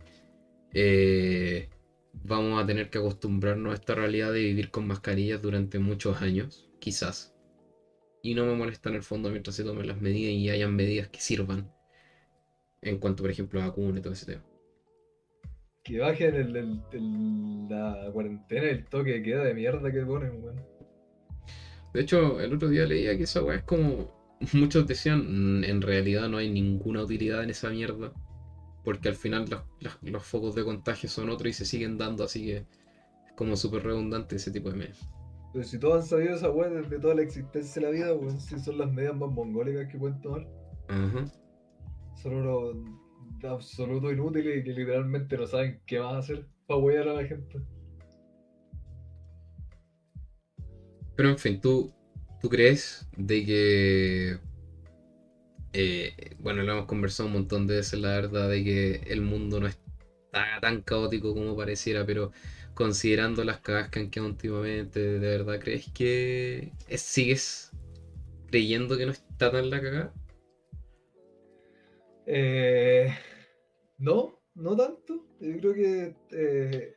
eh, 0.73 1.69
vamos 2.13 2.61
a 2.63 2.67
tener 2.67 2.89
que 2.91 2.99
acostumbrarnos 2.99 3.73
a 3.73 3.75
esta 3.75 3.95
realidad 3.95 4.33
de 4.33 4.41
vivir 4.41 4.71
con 4.71 4.87
mascarillas 4.87 5.41
durante 5.41 5.79
muchos 5.79 6.21
años, 6.21 6.69
quizás. 6.79 7.35
Y 8.23 8.35
no 8.35 8.45
me 8.47 8.55
molesta 8.55 8.89
en 8.89 8.95
el 8.97 9.03
fondo 9.03 9.29
mientras 9.31 9.55
se 9.57 9.65
tomen 9.65 9.87
las 9.87 10.01
medidas 10.01 10.33
y 10.33 10.49
hayan 10.51 10.75
medidas 10.75 11.09
que 11.09 11.21
sirvan. 11.21 11.71
En 12.85 12.97
cuanto, 12.97 13.23
por 13.23 13.31
ejemplo, 13.31 13.59
a 13.61 13.65
vacunas 13.65 13.97
y 13.97 14.01
todo 14.01 14.13
ese 14.13 14.25
tema. 14.27 14.43
Que 15.83 15.99
bajen 15.99 16.35
el, 16.35 16.55
el- 16.55 16.81
el- 16.93 17.67
la 17.67 18.09
cuarentena, 18.13 18.67
el 18.69 18.85
toque 18.85 19.11
de 19.11 19.21
queda 19.21 19.43
de 19.43 19.53
mierda 19.53 19.91
que 19.91 20.05
ponen, 20.05 20.41
weón. 20.43 20.61
De 21.93 22.01
hecho, 22.01 22.39
el 22.39 22.53
otro 22.53 22.69
día 22.69 22.85
leía 22.85 23.15
que 23.17 23.23
esa 23.23 23.41
weá 23.41 23.57
es 23.57 23.63
como. 23.63 24.13
Muchos 24.53 24.85
decían, 24.85 25.59
"Mm, 25.59 25.63
en 25.63 25.81
realidad 25.81 26.27
no 26.29 26.37
hay 26.37 26.47
ninguna 26.49 27.01
utilidad 27.03 27.43
en 27.43 27.49
esa 27.49 27.69
mierda. 27.69 28.11
Porque 28.83 29.07
al 29.07 29.15
final 29.15 29.45
los, 29.49 29.61
los- 29.79 29.97
los 30.03 30.23
focos 30.23 30.53
de 30.53 30.63
contagio 30.63 31.09
son 31.09 31.29
otros 31.29 31.49
y 31.49 31.53
se 31.53 31.65
siguen 31.65 31.97
dando, 31.97 32.23
así 32.23 32.45
que 32.45 32.57
es 32.57 32.63
como 33.35 33.55
súper 33.55 33.81
redundante 33.83 34.35
ese 34.35 34.51
tipo 34.51 34.69
de 34.69 34.75
medidas. 34.75 35.09
Pero 35.53 35.65
si 35.65 35.79
todos 35.79 36.03
han 36.03 36.03
sabido 36.03 36.35
esa 36.35 36.49
weá 36.51 36.69
desde 36.69 36.99
toda 36.99 37.15
la 37.15 37.21
existencia 37.23 37.81
de 37.81 37.87
la 37.87 37.91
vida, 37.91 38.13
weón, 38.13 38.39
si 38.39 38.59
son 38.59 38.77
las 38.77 38.91
medidas 38.91 39.15
más 39.15 39.29
mongólicas 39.31 39.87
que 39.87 39.97
pueden 39.97 40.19
tomar. 40.21 40.45
Ajá. 40.89 41.25
Son 42.15 42.33
unos 42.33 42.75
de 43.39 43.47
absoluto 43.47 44.11
inútiles 44.11 44.63
que 44.63 44.73
literalmente 44.73 45.37
no 45.37 45.45
saben 45.47 45.81
qué 45.85 45.99
más 45.99 46.15
hacer 46.15 46.45
para 46.65 46.79
huear 46.79 47.07
a 47.09 47.13
la 47.13 47.25
gente. 47.25 47.59
Pero 51.15 51.29
en 51.29 51.37
fin, 51.37 51.59
¿tú, 51.61 51.91
tú 52.41 52.49
crees 52.49 53.07
de 53.17 53.45
que... 53.45 54.37
eh, 55.73 56.13
bueno, 56.39 56.63
lo 56.63 56.71
hemos 56.73 56.85
conversado 56.85 57.27
un 57.27 57.33
montón 57.33 57.67
de 57.67 57.75
veces, 57.77 57.99
la 57.99 58.09
verdad, 58.09 58.49
de 58.49 58.63
que 58.63 59.01
el 59.07 59.21
mundo 59.21 59.59
no 59.59 59.67
está 59.67 59.81
tan 60.61 60.81
caótico 60.81 61.33
como 61.33 61.55
pareciera, 61.55 62.05
pero 62.05 62.31
considerando 62.73 63.43
las 63.43 63.59
cagas 63.59 63.89
que 63.89 63.99
han 63.99 64.09
quedado 64.09 64.29
últimamente, 64.29 64.99
¿de 64.99 65.19
verdad 65.19 65.59
crees 65.59 65.89
que 65.93 66.71
es- 66.87 67.01
sigues 67.01 67.71
creyendo 68.47 68.97
que 68.97 69.05
no 69.05 69.11
está 69.13 69.51
tan 69.51 69.69
la 69.69 69.81
cagada? 69.81 70.13
Eh, 72.25 73.07
no, 73.97 74.39
no 74.55 74.75
tanto. 74.75 75.25
Yo 75.39 75.57
creo 75.59 75.73
que 75.73 76.15
eh, 76.31 76.93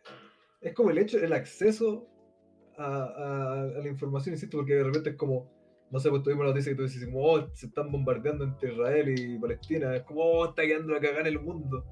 es 0.61 0.75
como 0.75 0.91
el 0.91 0.99
hecho, 0.99 1.19
el 1.19 1.33
acceso 1.33 2.09
a, 2.77 2.87
a- 2.87 3.63
a 3.63 3.67
la 3.83 3.89
información, 3.89 4.35
insisto, 4.35 4.57
porque 4.59 4.75
de 4.75 4.85
repente 4.85 5.11
es 5.11 5.17
como, 5.17 5.51
no 5.91 5.99
sé, 5.99 6.11
pues 6.11 6.23
tuvimos 6.23 6.45
la 6.45 6.51
noticia 6.51 6.73
que 6.73 6.77
tú 6.77 6.83
dices, 6.83 7.05
como, 7.07 7.25
oh, 7.25 7.49
se 7.55 7.67
están 7.67 7.91
bombardeando 7.91 8.45
entre 8.45 8.73
Israel 8.73 9.15
y 9.19 9.39
Palestina, 9.39 9.97
es 9.97 10.03
como, 10.03 10.21
oh, 10.23 10.49
está 10.51 10.63
quedando 10.63 10.93
la 10.93 11.01
cagada 11.01 11.21
en 11.23 11.27
el 11.29 11.41
mundo. 11.41 11.85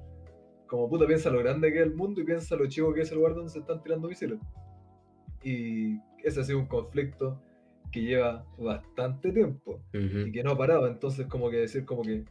Como 0.67 0.89
puta, 0.89 1.07
piensa 1.07 1.29
lo 1.29 1.39
grande 1.39 1.71
que 1.71 1.79
es 1.79 1.85
el 1.85 1.95
mundo 1.95 2.19
y 2.21 2.25
piensa 2.25 2.55
lo 2.57 2.67
chico 2.67 2.93
que 2.93 3.01
es 3.01 3.11
el 3.11 3.17
lugar 3.17 3.35
donde 3.35 3.51
se 3.51 3.59
están 3.59 3.81
tirando 3.83 4.07
misiles. 4.09 4.39
Y 5.43 5.97
ese 6.23 6.41
ha 6.41 6.43
sido 6.43 6.59
un 6.59 6.67
conflicto 6.67 7.41
que 7.91 8.01
lleva 8.01 8.45
bastante 8.57 9.31
tiempo 9.31 9.81
y 9.93 9.97
Ujú. 10.23 10.31
que 10.33 10.43
no 10.43 10.51
ha 10.51 10.57
parado, 10.57 10.87
entonces 10.87 11.25
como 11.27 11.49
que 11.49 11.57
decir 11.57 11.85
como 11.85 12.01
que 12.01 12.25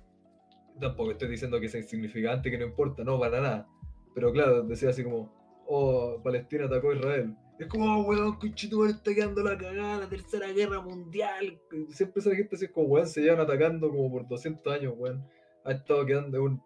tampoco 0.81 1.13
estoy 1.13 1.29
diciendo 1.29 1.61
que 1.61 1.69
sea 1.69 1.81
insignificante, 1.81 2.51
que 2.51 2.59
no 2.59 2.67
importa, 2.67 3.05
no, 3.05 3.19
para 3.19 3.41
nada. 3.41 3.69
Pero 4.15 4.33
claro, 4.33 4.63
decía 4.63 4.91
así 4.91 5.05
como, 5.05 5.33
oh, 5.67 6.21
Palestina 6.23 6.67
atacó 6.67 6.91
a 6.91 6.97
Israel. 6.97 7.37
Es 7.59 7.67
como, 7.69 8.01
oh, 8.01 8.03
weón, 8.03 8.39
conchetumare 8.39 8.93
está 8.93 9.15
quedando 9.15 9.43
la 9.43 9.57
cagada, 9.57 10.01
la 10.01 10.09
tercera 10.09 10.53
guerra 10.53 10.81
mundial. 10.81 11.59
Siempre 11.89 12.21
esa 12.21 12.35
gente 12.35 12.57
así 12.57 12.69
como, 12.69 12.89
weón, 12.89 13.07
se 13.07 13.23
llevan 13.23 13.41
atacando 13.41 13.89
como 13.89 14.11
por 14.11 14.29
200 14.29 14.73
años, 14.73 14.95
weón. 14.97 15.25
Ha 15.65 15.73
estado 15.73 16.05
quedando 16.05 16.43
un 16.43 16.63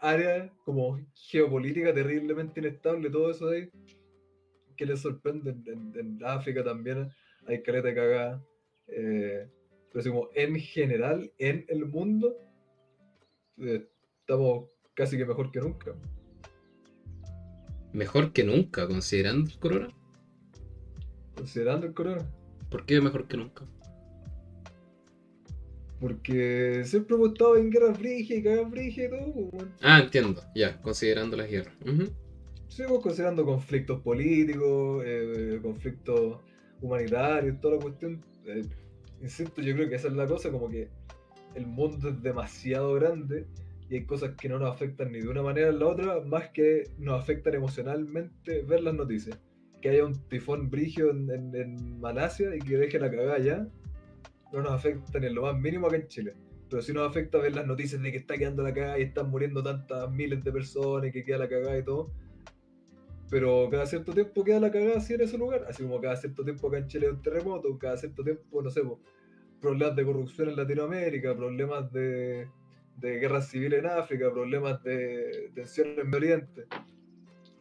área 0.00 0.52
como 0.64 1.00
geopolítica 1.14 1.94
terriblemente 1.94 2.60
inestable, 2.60 3.08
todo 3.10 3.30
eso 3.30 3.46
de 3.46 3.56
ahí. 3.58 3.70
que 4.76 4.86
les 4.86 5.00
sorprende. 5.00 5.50
En, 5.50 5.92
en 5.96 6.18
África 6.24 6.64
también 6.64 7.10
hay 7.46 7.62
caleta 7.62 7.94
cagada. 7.94 8.44
Eh, 8.88 9.48
pero 9.88 10.00
así 10.00 10.08
como 10.10 10.28
en 10.34 10.56
general, 10.56 11.30
en 11.38 11.64
el 11.68 11.86
mundo, 11.86 12.36
eh, 13.58 13.88
estamos 14.20 14.66
casi 14.94 15.16
que 15.16 15.24
mejor 15.24 15.50
que 15.50 15.60
nunca. 15.60 15.94
Mejor 17.92 18.32
que 18.32 18.44
nunca, 18.44 18.86
considerando 18.86 19.50
el 19.50 19.58
corona. 19.58 19.88
Considerando 21.36 21.86
el 21.86 21.94
corona. 21.94 22.26
¿Por 22.70 22.86
qué 22.86 23.00
mejor 23.00 23.28
que 23.28 23.36
nunca? 23.36 23.64
Porque 26.00 26.82
siempre 26.84 27.14
hemos 27.16 27.28
estado 27.28 27.56
en 27.56 27.70
guerra 27.70 27.94
frigia 27.94 28.36
y 28.36 28.42
cagas 28.42 28.70
frigia 28.70 29.04
y 29.06 29.10
todo. 29.10 29.50
pues. 29.50 29.64
Ah, 29.80 30.00
entiendo, 30.00 30.42
ya, 30.54 30.80
considerando 30.82 31.36
las 31.36 31.48
guerras. 31.48 31.74
Seguimos 32.68 33.02
considerando 33.02 33.44
conflictos 33.44 34.00
políticos, 34.00 35.04
eh, 35.06 35.60
conflictos 35.62 36.38
humanitarios, 36.80 37.60
toda 37.60 37.76
la 37.76 37.82
cuestión. 37.82 38.24
Eh, 38.44 38.64
insisto, 39.22 39.62
yo 39.62 39.74
creo 39.74 39.88
que 39.88 39.94
esa 39.94 40.08
es 40.08 40.14
la 40.14 40.26
cosa, 40.26 40.50
como 40.50 40.68
que 40.68 40.88
el 41.54 41.66
mundo 41.66 42.08
es 42.08 42.22
demasiado 42.22 42.94
grande 42.94 43.46
y 43.88 43.96
hay 43.96 44.06
cosas 44.06 44.34
que 44.36 44.48
no 44.48 44.58
nos 44.58 44.74
afectan 44.74 45.12
ni 45.12 45.20
de 45.20 45.28
una 45.28 45.42
manera 45.42 45.68
ni 45.68 45.74
de 45.74 45.80
la 45.80 45.86
otra, 45.86 46.20
más 46.20 46.48
que 46.50 46.84
nos 46.98 47.20
afectan 47.20 47.54
emocionalmente 47.54 48.62
ver 48.62 48.82
las 48.82 48.94
noticias. 48.94 49.38
Que 49.82 49.90
haya 49.90 50.04
un 50.06 50.14
tifón 50.28 50.70
brigio 50.70 51.10
en, 51.10 51.54
en- 51.54 52.00
Malasia 52.00 52.54
y 52.56 52.60
que 52.60 52.76
deje 52.78 52.98
la 52.98 53.10
cagada 53.10 53.34
allá, 53.34 53.68
no 54.52 54.62
nos 54.62 54.72
afecta 54.72 55.18
ni 55.18 55.26
en 55.26 55.34
lo 55.34 55.42
más 55.42 55.56
mínimo 55.58 55.86
acá 55.86 55.96
en 55.96 56.08
Chile. 56.08 56.34
Pero 56.70 56.80
sí 56.80 56.92
nos 56.92 57.08
afecta 57.08 57.38
ver 57.38 57.54
las 57.54 57.66
noticias 57.66 58.00
de 58.02 58.10
que 58.10 58.16
está 58.18 58.36
quedando 58.36 58.62
la 58.62 58.72
cagada 58.72 58.98
y 58.98 59.02
están 59.02 59.30
muriendo 59.30 59.62
tantas 59.62 60.10
miles 60.10 60.42
de 60.42 60.50
personas 60.50 61.08
y 61.08 61.12
que 61.12 61.24
queda 61.24 61.38
la 61.38 61.48
cagada 61.48 61.78
y 61.78 61.84
todo. 61.84 62.10
Pero 63.30 63.68
cada 63.70 63.86
cierto 63.86 64.12
tiempo 64.12 64.44
queda 64.44 64.60
la 64.60 64.70
cagada 64.70 64.96
así 64.96 65.14
en 65.14 65.20
ese 65.22 65.36
lugar. 65.36 65.66
Así 65.68 65.82
como 65.82 66.00
cada 66.00 66.16
cierto 66.16 66.44
tiempo 66.44 66.68
acá 66.68 66.78
en 66.78 66.86
Chile 66.88 67.06
hay 67.06 67.12
un 67.12 67.22
terremoto, 67.22 67.78
cada 67.78 67.96
cierto 67.96 68.22
tiempo, 68.24 68.62
no 68.62 68.70
sé, 68.70 68.82
problemas 69.64 69.96
de 69.96 70.04
corrupción 70.04 70.50
en 70.50 70.56
Latinoamérica, 70.56 71.34
problemas 71.34 71.90
de, 71.90 72.48
de 72.98 73.18
guerra 73.18 73.40
civil 73.40 73.72
en 73.72 73.86
África, 73.86 74.30
problemas 74.30 74.82
de 74.82 75.50
tensión 75.54 75.88
en 75.98 76.10
Medio 76.10 76.18
Oriente. 76.18 76.66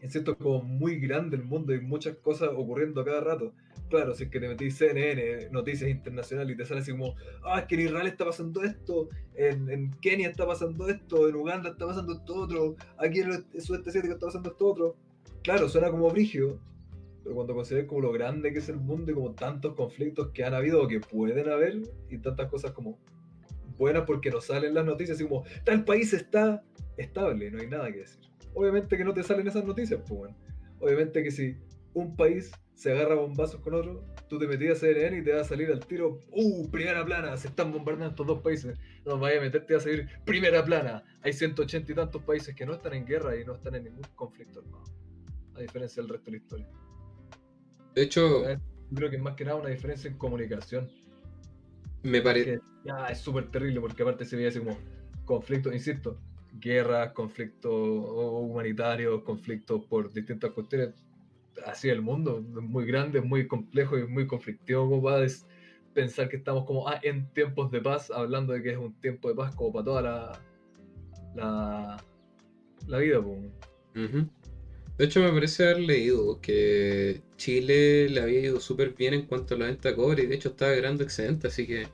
Es 0.01 0.22
como 0.38 0.62
muy 0.62 0.99
grande 0.99 1.38
el 1.38 1.45
mundo 1.45 1.74
y 1.74 1.80
muchas 1.80 2.18
cosas 2.18 2.49
ocurriendo 2.54 2.99
a 2.99 3.06
cada 3.06 3.22
rato. 3.22 3.54
Claro, 3.89 4.14
si 4.14 4.26
es 4.26 4.30
que 4.30 4.41
te 4.41 4.49
metís 4.49 4.78
CNN, 4.78 5.49
noticias 5.51 5.89
internacionales 5.89 6.54
y 6.54 6.58
te 6.58 6.66
sale 6.66 6.82
así 6.82 6.91
como, 6.91 7.16
ah, 7.45 7.60
es 7.60 7.66
que 7.68 7.76
en 7.76 7.82
Israel 7.82 8.08
está 8.08 8.26
pasando 8.26 8.64
esto, 8.64 9.08
en, 9.36 9.70
en 9.70 9.91
Kenia 10.01 10.28
está 10.28 10.45
pasando 10.45 10.89
esto, 10.89 11.30
en 11.30 11.36
Uganda 11.36 11.70
está 11.70 11.88
pasando 11.88 12.12
esto 12.12 12.36
otro, 12.36 12.76
aquí 12.97 13.22
en 13.22 13.32
el 13.32 13.62
sudeste 13.62 13.91
asiático 13.91 14.16
está 14.16 14.26
pasando 14.26 14.49
esto 14.49 14.68
otro. 14.68 14.95
Claro, 15.41 15.70
suena 15.70 15.89
como 15.89 16.10
brigio, 16.10 16.60
pero 17.24 17.36
cuando 17.36 17.56
consideras 17.56 17.88
como 17.88 18.02
lo 18.02 18.12
grande 18.12 18.52
que 18.52 18.60
es 18.60 18.70
el 18.70 18.78
mundo 18.78 19.12
y 19.12 19.16
como 19.16 19.34
tantos 19.34 19.76
conflictos 19.76 20.32
que 20.34 20.44
han 20.44 20.54
habido 20.54 20.84
o 20.84 20.88
que 20.88 21.00
pueden 21.00 21.50
haber 21.50 21.82
y 22.10 22.18
tantas 22.18 22.50
cosas 22.50 22.72
como 22.72 23.00
buenas 23.78 24.04
porque 24.06 24.30
nos 24.30 24.46
salen 24.46 24.74
las 24.74 24.86
noticias 24.86 25.16
así 25.16 25.28
como 25.28 25.44
tal 25.64 25.86
país 25.86 26.14
está 26.14 26.64
estable, 26.98 27.50
no 27.50 27.60
hay 27.60 27.68
nada 27.68 27.92
que 27.92 28.00
decir. 28.00 28.20
Obviamente 28.54 28.98
que 28.98 29.04
no 29.04 29.14
te 29.14 29.24
salen 29.24 29.48
esas 29.48 29.66
noticias, 29.66 30.00
pues 30.02 30.20
bueno. 30.20 30.38
Obviamente 30.80 31.24
que 31.24 31.32
si 31.32 31.58
un 31.94 32.16
país 32.16 32.52
se 32.76 32.92
agarra 32.92 33.16
bombazos 33.16 33.62
con 33.62 33.74
otro, 33.74 34.04
tú 34.28 34.38
te 34.38 34.48
metías 34.48 34.78
a 34.78 34.82
CNN 34.82 35.18
y 35.18 35.24
te 35.24 35.34
va 35.34 35.42
a 35.42 35.44
salir 35.44 35.72
al 35.72 35.86
tiro, 35.86 36.20
uh, 36.32 36.70
primera 36.70 37.06
plana, 37.06 37.38
se 37.38 37.48
están 37.48 37.72
bombardeando 37.72 38.10
estos 38.10 38.28
dos 38.28 38.42
países. 38.42 38.78
No 39.06 39.18
vaya 39.18 39.40
a 39.40 39.42
meterte 39.42 39.76
a 39.76 39.80
salir 39.80 40.08
primera 40.26 40.64
plana. 40.64 41.04
Hay 41.22 41.34
180 41.34 41.92
y 41.92 41.96
tantos 41.96 42.22
países 42.24 42.54
que 42.56 42.66
no 42.66 42.74
están 42.74 42.94
en 42.94 43.06
guerra 43.06 43.36
y 43.38 43.46
no 43.46 43.56
están 43.56 43.76
en 43.76 43.86
ningún 43.86 44.04
conflicto 44.16 44.60
armado. 44.60 44.84
A 45.56 45.62
diferencia 45.62 46.02
del 46.02 46.10
resto 46.10 46.26
de 46.26 46.32
la 46.32 46.38
historia. 46.38 46.83
De 47.96 48.04
hecho, 48.04 48.44
creo 48.94 49.10
que 49.10 49.18
es 49.18 49.22
más 49.22 49.36
que 49.36 49.46
nada 49.46 49.58
una 49.58 49.70
diferencia 49.70 50.10
en 50.10 50.18
comunicación. 50.18 50.89
me 52.04 52.22
parece. 52.22 52.60
Ya 52.86 53.08
es 53.08 53.20
súper 53.20 53.50
terrible 53.50 53.80
porque 53.80 54.04
aparte 54.04 54.26
se 54.26 54.36
veía 54.36 54.50
así 54.50 54.60
como 54.60 54.78
conflictos, 55.26 55.74
insisto, 55.74 56.20
guerras, 56.60 57.14
conflictos 57.14 57.72
humanitarios, 57.74 59.24
conflictos 59.24 59.86
por 59.86 60.12
distintas 60.12 60.52
cuestiones. 60.52 60.89
Así 61.66 61.89
el 61.89 62.02
mundo 62.02 62.39
es 62.39 62.46
muy 62.64 62.86
grande, 62.86 63.20
es 63.20 63.26
muy 63.26 63.48
complejo 63.48 63.98
y 63.98 64.08
muy 64.08 64.28
conflictivo 64.28 64.89
como 64.89 65.04
para 65.04 65.26
pensar 65.94 66.28
que 66.28 66.38
estamos 66.38 66.66
como 66.66 66.89
ah, 66.89 67.00
en 67.04 67.32
tiempos 67.32 67.72
de 67.72 67.80
paz, 67.80 68.10
hablando 68.12 68.54
de 68.54 68.64
que 68.64 68.72
es 68.72 68.78
un 68.78 69.00
tiempo 69.00 69.30
de 69.30 69.36
paz 69.36 69.56
como 69.56 69.72
para 69.72 69.86
toda 69.86 70.02
la 70.02 70.41
la, 71.36 71.98
la 72.88 72.98
vida. 72.98 73.22
pues. 73.22 73.39
De 74.98 75.06
hecho, 75.06 75.22
me 75.22 75.32
parece 75.32 75.64
haber 75.64 75.80
leído 75.80 76.39
que 76.39 77.22
Chile 77.38 78.08
le 78.10 78.22
había 78.22 78.39
ido 78.41 78.60
súper 78.60 78.94
bien 78.94 79.14
en 79.16 79.24
cuanto 79.26 79.56
a 79.56 79.58
la 79.58 79.66
venta 79.66 79.89
de 79.89 79.96
cobre 79.96 80.24
y 80.24 80.28
de 80.28 80.36
hecho 80.36 80.50
estaba 80.50 80.72
ganando 80.74 81.04
excedente, 81.04 81.48
así 81.48 81.66
que 81.66 81.88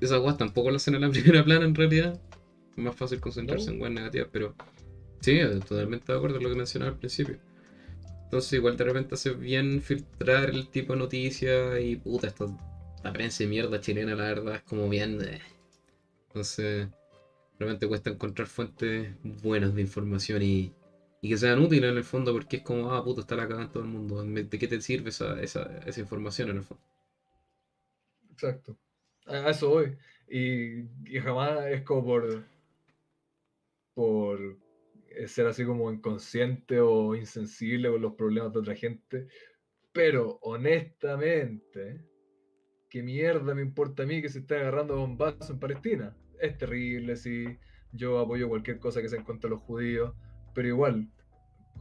esas 0.00 0.20
guas 0.20 0.36
tampoco 0.36 0.70
lo 0.70 0.76
hacen 0.76 0.94
en 0.94 1.00
la 1.02 1.10
primera 1.10 1.42
plana 1.44 1.64
en 1.64 1.74
realidad. 1.74 2.20
Es 2.76 2.78
más 2.78 2.94
fácil 2.94 3.20
concentrarse 3.20 3.66
No. 3.66 3.72
en 3.72 3.78
guas 3.78 3.92
negativas, 3.92 4.28
pero 4.30 4.54
sí, 5.20 5.32
eh, 5.32 5.58
totalmente 5.66 6.12
de 6.12 6.16
acuerdo 6.18 6.36
con 6.36 6.44
lo 6.44 6.50
que 6.50 6.56
mencionaba 6.56 6.92
al 6.92 6.98
principio. 6.98 7.38
Entonces, 8.24 8.52
igual 8.54 8.76
de 8.76 8.84
repente 8.84 9.14
hace 9.14 9.30
bien 9.30 9.80
filtrar 9.82 10.50
el 10.50 10.68
tipo 10.68 10.92
de 10.94 10.98
noticias 10.98 11.80
y 11.80 11.96
puta, 11.96 12.26
esto, 12.28 12.56
la 13.02 13.12
prensa 13.12 13.44
de 13.44 13.48
mierda 13.48 13.80
chilena, 13.80 14.14
la 14.14 14.24
verdad, 14.24 14.54
es 14.56 14.62
como 14.62 14.88
bien. 14.88 15.20
eh. 15.22 15.38
Entonces, 16.28 16.88
realmente 17.58 17.86
cuesta 17.86 18.10
encontrar 18.10 18.48
fuentes 18.48 19.14
buenas 19.42 19.74
de 19.74 19.82
información 19.82 20.40
y, 20.42 20.72
y 21.24 21.28
que 21.28 21.36
sean 21.36 21.60
útiles 21.60 21.88
en 21.88 21.96
el 21.96 22.02
fondo, 22.02 22.32
porque 22.32 22.56
es 22.56 22.62
como, 22.62 22.92
ah, 22.92 23.02
puto, 23.04 23.20
está 23.20 23.36
la 23.36 23.44
cagada 23.44 23.62
en 23.62 23.70
todo 23.70 23.84
el 23.84 23.88
mundo. 23.88 24.24
¿De 24.24 24.58
qué 24.58 24.66
te 24.66 24.80
sirve 24.80 25.10
esa, 25.10 25.40
esa, 25.40 25.78
esa 25.86 26.00
información 26.00 26.50
en 26.50 26.56
el 26.56 26.64
fondo? 26.64 26.82
Exacto. 28.32 28.76
A 29.26 29.34
a 29.34 29.50
eso 29.50 29.68
voy. 29.68 29.96
Y, 30.28 30.82
jamás 31.20 31.66
es 31.66 31.82
como 31.82 32.04
por, 32.04 32.44
por 33.94 34.58
eh, 35.10 35.28
ser 35.28 35.46
así 35.46 35.64
como 35.64 35.92
inconsciente 35.92 36.80
o 36.80 37.14
insensible 37.14 37.88
con 37.88 38.02
los 38.02 38.14
problemas 38.14 38.52
de 38.52 38.58
otra 38.58 38.74
gente. 38.74 39.28
Pero 39.92 40.40
honestamente, 40.42 42.04
¿qué 42.90 43.00
mierda 43.00 43.54
me 43.54 43.62
importa 43.62 44.02
a 44.02 44.06
mí 44.06 44.20
que 44.22 44.28
se 44.28 44.40
esté 44.40 44.56
agarrando 44.56 44.94
a 44.94 44.96
bombazos 44.96 45.50
en 45.50 45.60
Palestina? 45.60 46.16
Es 46.40 46.58
terrible, 46.58 47.14
sí. 47.14 47.44
Yo 47.92 48.18
apoyo 48.18 48.48
cualquier 48.48 48.80
cosa 48.80 49.00
que 49.00 49.08
sea 49.08 49.20
en 49.20 49.24
contra 49.24 49.48
de 49.48 49.54
los 49.54 49.62
judíos. 49.62 50.12
Pero 50.54 50.68
igual, 50.68 51.08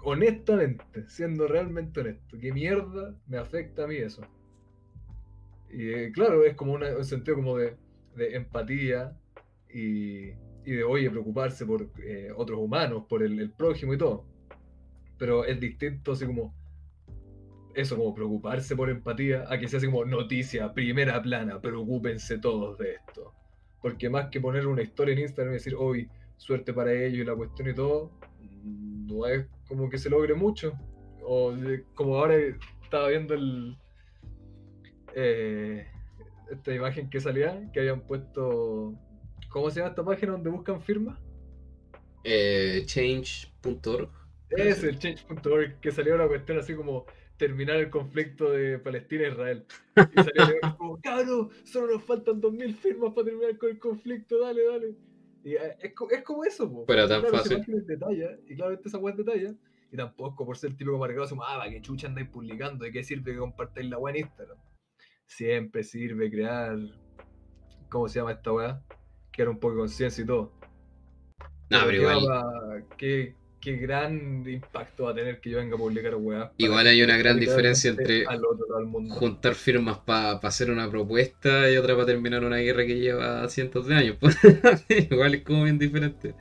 honestamente, 0.03 1.07
siendo 1.07 1.47
realmente 1.47 2.01
honesto, 2.01 2.38
¿qué 2.39 2.51
mierda 2.53 3.15
me 3.28 3.38
afecta 3.38 3.84
a 3.84 3.88
mí 3.88 3.97
eso? 3.97 4.22
Y 5.69 5.89
eh, 5.89 6.11
claro, 6.11 6.43
es 6.43 6.55
como 6.55 6.74
una- 6.74 6.95
un 6.97 7.05
sentido 7.05 7.38
como 7.38 7.57
de, 7.57 7.76
de 8.15 8.36
empatía 8.36 9.17
y, 9.74 10.30
y 10.65 10.72
de, 10.76 10.84
oye, 10.84 11.09
preocuparse 11.09 11.65
por 11.65 11.89
eh, 12.03 12.30
otros 12.36 12.59
humanos, 12.59 13.05
por 13.09 13.24
el, 13.24 13.39
el 13.39 13.51
prójimo 13.51 13.93
y 13.93 13.97
todo. 13.97 14.26
Pero 15.17 15.45
es 15.45 15.59
distinto 15.59 16.13
así 16.13 16.26
como 16.26 16.53
eso, 17.74 17.95
como 17.97 18.13
preocuparse 18.13 18.76
por 18.76 18.89
empatía, 18.89 19.45
a 19.47 19.57
que 19.57 19.67
sea 19.67 19.78
así 19.78 19.88
como 19.88 20.03
noticia, 20.05 20.74
primera 20.74 21.22
plana, 21.22 21.61
preocúpense 21.61 22.38
todos 22.38 22.78
de 22.78 22.95
esto. 22.95 23.34
Porque 23.82 24.09
más 24.09 24.28
que 24.30 24.41
poner 24.41 24.67
una 24.67 24.82
historia 24.82 25.13
en 25.13 25.19
Instagram 25.22 25.53
y 25.53 25.57
decir, 25.57 25.76
hoy, 25.78 26.09
suerte 26.38 26.74
para 26.74 26.91
ellos 26.93 27.19
y 27.19 27.24
la 27.24 27.36
cuestión 27.36 27.69
y 27.69 27.74
todo, 27.74 28.11
no 28.64 29.26
es 29.28 29.47
como 29.68 29.89
que 29.89 29.97
se 29.97 30.09
logre 30.09 30.34
mucho. 30.34 30.74
O 31.24 31.53
de- 31.53 31.86
como 31.95 32.16
ahora 32.18 32.36
estaba 32.84 33.09
viendo 33.09 33.34
el, 33.34 33.78
eh, 35.16 35.88
esta 36.51 36.74
imagen 36.74 37.09
que 37.09 37.20
salía, 37.20 37.70
que 37.74 37.80
habían 37.80 38.01
puesto. 38.01 38.93
¿Cómo 39.49 39.70
se 39.70 39.80
llama 39.80 39.89
esta 39.89 40.03
página 40.05 40.34
donde 40.34 40.49
buscan 40.49 40.82
firmas? 40.82 41.20
Eh, 42.24 42.84
change.org. 42.86 44.09
Es 44.49 44.84
el 44.84 44.99
change.org, 44.99 45.80
que 45.80 45.91
salió 45.91 46.16
una 46.16 46.28
cuestión 46.28 46.59
así 46.59 46.76
como 46.76 47.05
terminar 47.38 47.78
el 47.78 47.89
conflicto 47.89 48.51
de 48.51 48.80
Palestina 48.80 49.24
e 49.24 49.30
Israel. 49.30 49.66
Y 50.16 50.22
salió 50.24 50.45
como, 50.78 51.01
cabrón, 51.01 51.49
solo 51.64 51.93
nos 51.93 52.03
faltan 52.03 52.39
2.000 52.41 52.76
firmas 52.76 53.14
para 53.14 53.26
terminar 53.26 53.57
con 53.57 53.70
el 53.70 53.80
conflicto, 53.80 54.39
dale, 54.41 54.64
dale. 54.66 54.95
Y 55.43 55.53
eh, 55.53 55.77
es, 55.79 55.93
es 56.11 56.23
como 56.23 56.43
eso, 56.43 56.71
po. 56.71 56.85
Pero 56.85 57.07
tan 57.07 57.21
claro, 57.21 57.37
fácil. 57.37 57.63
es 57.75 57.87
de 57.87 57.97
talla, 57.97 58.37
y 58.47 58.55
claramente 58.55 58.87
esa 58.87 58.97
weá 58.97 59.13
es 59.13 59.17
de 59.17 59.23
talla. 59.23 59.55
Y 59.91 59.97
tampoco 59.97 60.45
por 60.45 60.57
ser 60.57 60.71
típico 60.71 60.97
marcado, 60.97 61.27
como, 61.27 61.43
ah, 61.43 61.57
¿para 61.57 61.69
qué 61.69 61.81
chucha 61.81 62.07
andáis 62.07 62.29
publicando? 62.29 62.85
¿De 62.85 62.91
qué 62.91 63.03
sirve 63.03 63.33
que 63.33 63.39
compartáis 63.39 63.89
la 63.89 63.97
weá 63.97 64.15
en 64.15 64.21
Instagram? 64.21 64.57
Siempre 65.25 65.83
sirve 65.83 66.29
crear, 66.29 66.77
¿cómo 67.89 68.07
se 68.07 68.19
llama 68.19 68.31
esta 68.31 68.51
weá? 68.53 68.83
Crear 69.31 69.49
un 69.49 69.59
poco 69.59 69.73
de 69.73 69.79
conciencia 69.79 70.23
y 70.23 70.27
todo. 70.27 70.53
No, 71.69 71.79
pero 71.85 71.89
¿qué, 71.89 71.97
igual, 71.97 72.85
qué, 72.97 73.35
qué 73.62 73.78
gran 73.78 74.43
impacto 74.49 75.05
va 75.05 75.12
a 75.12 75.16
tener 75.16 75.39
que 75.39 75.49
yo 75.51 75.57
venga 75.59 75.76
a 75.76 75.80
publicar 75.80 76.16
weá. 76.16 76.53
igual 76.57 76.88
hay 76.88 77.01
una 77.03 77.18
gran 77.18 77.39
diferencia 77.39 77.89
entre 77.91 78.26
Al 78.26 78.43
otro 78.45 78.66
lado 78.68 78.80
del 78.80 78.88
mundo. 78.89 79.16
juntar 79.16 79.55
firmas 79.55 79.99
para 79.99 80.32
hacer 80.39 80.72
una 80.72 80.89
propuesta 80.89 81.70
y 81.72 81.78
otra 81.78 81.93
para 81.95 82.07
terminar 82.07 82.43
una 82.43 82.57
guerra 82.57 82.86
que 82.86 82.99
lleva 82.99 83.47
cientos 83.49 83.88
de 83.88 83.95
años. 83.95 84.18
pues. 84.20 84.38
igual 84.89 85.36
es 85.36 85.43
como 85.43 85.64
bien 85.64 85.78
diferente. 85.80 86.36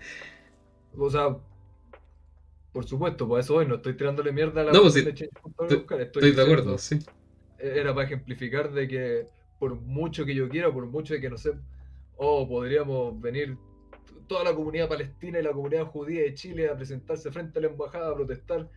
O 0.97 1.11
sea, 1.11 1.37
Por 2.73 2.87
supuesto, 2.87 3.27
por 3.27 3.41
eso 3.41 3.57
hoy 3.57 3.67
no 3.67 3.77
estoy 3.77 3.97
tirándole 3.97 4.33
mierda 4.33 4.61
a 4.61 4.65
la 4.65 4.73
No, 4.73 4.83
pues 4.83 4.95
de 4.95 5.01
Estoy, 5.11 5.87
Estoy 5.99 6.33
de 6.33 6.43
acuerdo, 6.43 6.79
sí. 6.79 6.99
era 7.59 7.95
para 7.95 8.07
ejemplificar 8.07 8.73
de 8.73 8.89
que 8.89 9.27
por 9.59 9.75
mucho 9.81 10.25
que 10.25 10.35
yo 10.35 10.49
quiera, 10.49 10.73
por 10.73 10.87
mucho 10.87 11.15
de 11.15 11.21
que 11.21 11.31
no 11.31 11.37
sé, 11.37 11.53
oh, 12.17 12.49
podríamos 12.49 13.21
venir 13.21 13.59
toda 14.27 14.45
la 14.45 14.55
comunidad 14.55 14.89
palestina 14.89 15.39
y 15.39 15.43
la 15.43 15.53
comunidad 15.53 15.87
judía 15.87 16.23
de 16.23 16.35
Chile 16.35 16.69
a 16.69 16.77
presentarse 16.77 17.31
frente 17.33 17.59
a 17.59 17.63
la 17.63 17.69
embajada 17.69 18.11
a 18.11 18.15
protestar. 18.15 18.69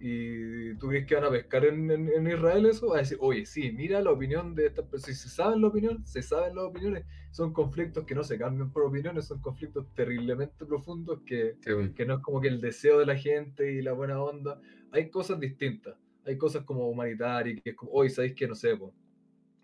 ¿Y 0.00 0.74
tú 0.76 0.88
crees 0.88 1.06
que 1.06 1.14
van 1.14 1.24
a 1.24 1.30
pescar 1.30 1.64
en, 1.66 1.90
en- 1.90 2.08
en 2.08 2.26
Israel 2.26 2.66
eso? 2.66 2.88
Va 2.88 2.96
a 2.96 2.98
decir, 3.00 3.18
oye, 3.20 3.44
sí, 3.46 3.72
mira 3.72 4.00
la 4.00 4.10
opinión 4.10 4.54
de 4.54 4.66
estas 4.66 4.86
personas. 4.86 5.18
Si 5.18 5.28
se 5.28 5.34
saben 5.34 5.60
la 5.60 5.68
opinión, 5.68 6.04
se 6.06 6.22
saben 6.22 6.56
las 6.56 6.64
opiniones. 6.64 7.04
Son 7.30 7.52
conflictos 7.52 8.04
que 8.04 8.14
no 8.14 8.24
se 8.24 8.38
cambian 8.38 8.70
por 8.72 8.84
opiniones, 8.84 9.26
son 9.26 9.40
conflictos 9.40 9.86
terriblemente 9.94 10.64
profundos 10.66 11.20
que, 11.26 11.56
Sí, 11.60 11.72
bueno. 11.72 11.94
que 11.94 12.06
no 12.06 12.14
es 12.14 12.20
como 12.20 12.40
que 12.40 12.48
el 12.48 12.60
deseo 12.60 12.98
de 12.98 13.06
la 13.06 13.16
gente 13.16 13.72
y 13.72 13.82
la 13.82 13.92
buena 13.92 14.20
onda. 14.22 14.60
Hay 14.90 15.10
cosas 15.10 15.38
distintas. 15.40 15.96
Hay 16.24 16.36
cosas 16.38 16.64
como 16.64 16.88
humanitarias, 16.88 17.60
que 17.62 17.70
es 17.70 17.76
como, 17.76 17.92
hoy 17.92 18.08
sabéis 18.10 18.34
que 18.34 18.46
no 18.48 18.54
sé, 18.54 18.76
po, 18.76 18.94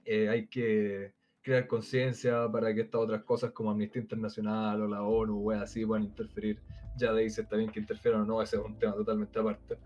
eh, 0.05 0.29
hay 0.29 0.47
que 0.49 1.13
crear 1.49 1.67
conciencia 1.67 2.47
para 2.53 2.75
que 2.75 2.83
estas 2.83 3.01
otras 3.01 3.23
cosas 3.25 3.53
como 3.53 3.71
Amnistía 3.71 4.03
Internacional 4.03 4.83
o 4.83 4.87
la 4.87 5.03
ONU 5.03 5.49
o 5.49 5.51
así 5.53 5.85
puedan 5.87 6.05
interferir. 6.05 6.61
Ya 6.97 7.13
de 7.13 7.23
ahí 7.23 7.31
se 7.31 7.43
está 7.43 7.57
bien 7.57 7.71
que 7.71 7.81
interfieran 7.81 8.21
o 8.23 8.25
no, 8.27 8.43
ese 8.43 8.57
es 8.57 8.63
un 8.63 8.79
tema 8.79 8.93
totalmente 8.95 9.39
aparte. 9.39 9.79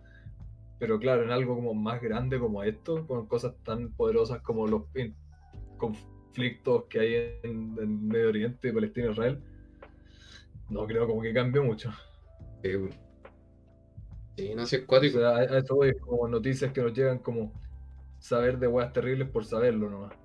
Pero 0.81 0.99
claro, 0.99 1.23
en 1.23 1.31
algo 1.31 1.55
como 1.55 1.73
más 1.75 2.03
grande 2.03 2.41
como 2.41 2.65
esto, 2.65 3.07
con 3.07 3.27
cosas 3.27 3.55
tan 3.63 3.93
poderosas 3.93 4.43
como 4.43 4.67
los 4.67 4.83
in- 4.97 5.15
conflictos 5.79 6.85
que 6.89 6.99
hay 6.99 7.15
en, 7.45 7.77
en 7.81 8.09
Medio 8.09 8.29
Oriente, 8.31 8.73
Palestina 8.73 9.07
e 9.07 9.11
Israel, 9.13 9.39
no 10.69 10.85
creo 10.87 11.07
como 11.07 11.23
que 11.23 11.33
cambie 11.33 11.61
mucho. 11.63 11.91
Sí. 12.65 12.71
Sí, 14.37 14.55
no 14.57 14.67
sé, 14.67 14.77
es 14.77 14.83
O 14.83 14.87
cuático. 14.87 15.19
sea, 15.19 15.29
a, 15.29 15.39
a 15.39 15.59
eso 15.59 15.77
voy, 15.77 15.95
como 16.01 16.27
noticias 16.27 16.73
que 16.73 16.83
nos 16.83 16.93
llegan 16.93 17.19
como 17.19 17.53
saber 18.19 18.59
de 18.59 18.67
weas 18.67 18.93
terribles 18.93 19.29
por 19.29 19.45
saberlo 19.45 19.91
nomás. 19.91 20.22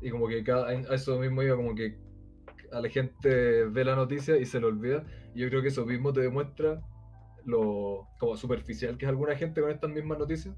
Y 0.00 0.10
como 0.10 0.28
que 0.28 0.42
cada, 0.44 0.68
a 0.68 0.94
eso 0.94 1.18
mismo 1.18 1.42
iba 1.42 1.56
como 1.56 1.74
que 1.74 1.98
a 2.72 2.80
la 2.80 2.88
gente 2.88 3.64
ve 3.64 3.84
la 3.84 3.96
noticia 3.96 4.36
y 4.36 4.44
se 4.44 4.60
le 4.60 4.66
olvida. 4.66 5.04
Y 5.34 5.40
yo 5.40 5.48
creo 5.48 5.62
que 5.62 5.68
eso 5.68 5.86
mismo 5.86 6.12
te 6.12 6.20
demuestra 6.20 6.82
lo 7.44 8.08
como 8.18 8.36
superficial 8.36 8.98
que 8.98 9.04
es 9.04 9.08
alguna 9.08 9.36
gente 9.36 9.60
con 9.60 9.70
estas 9.70 9.90
mismas 9.90 10.18
noticias. 10.18 10.54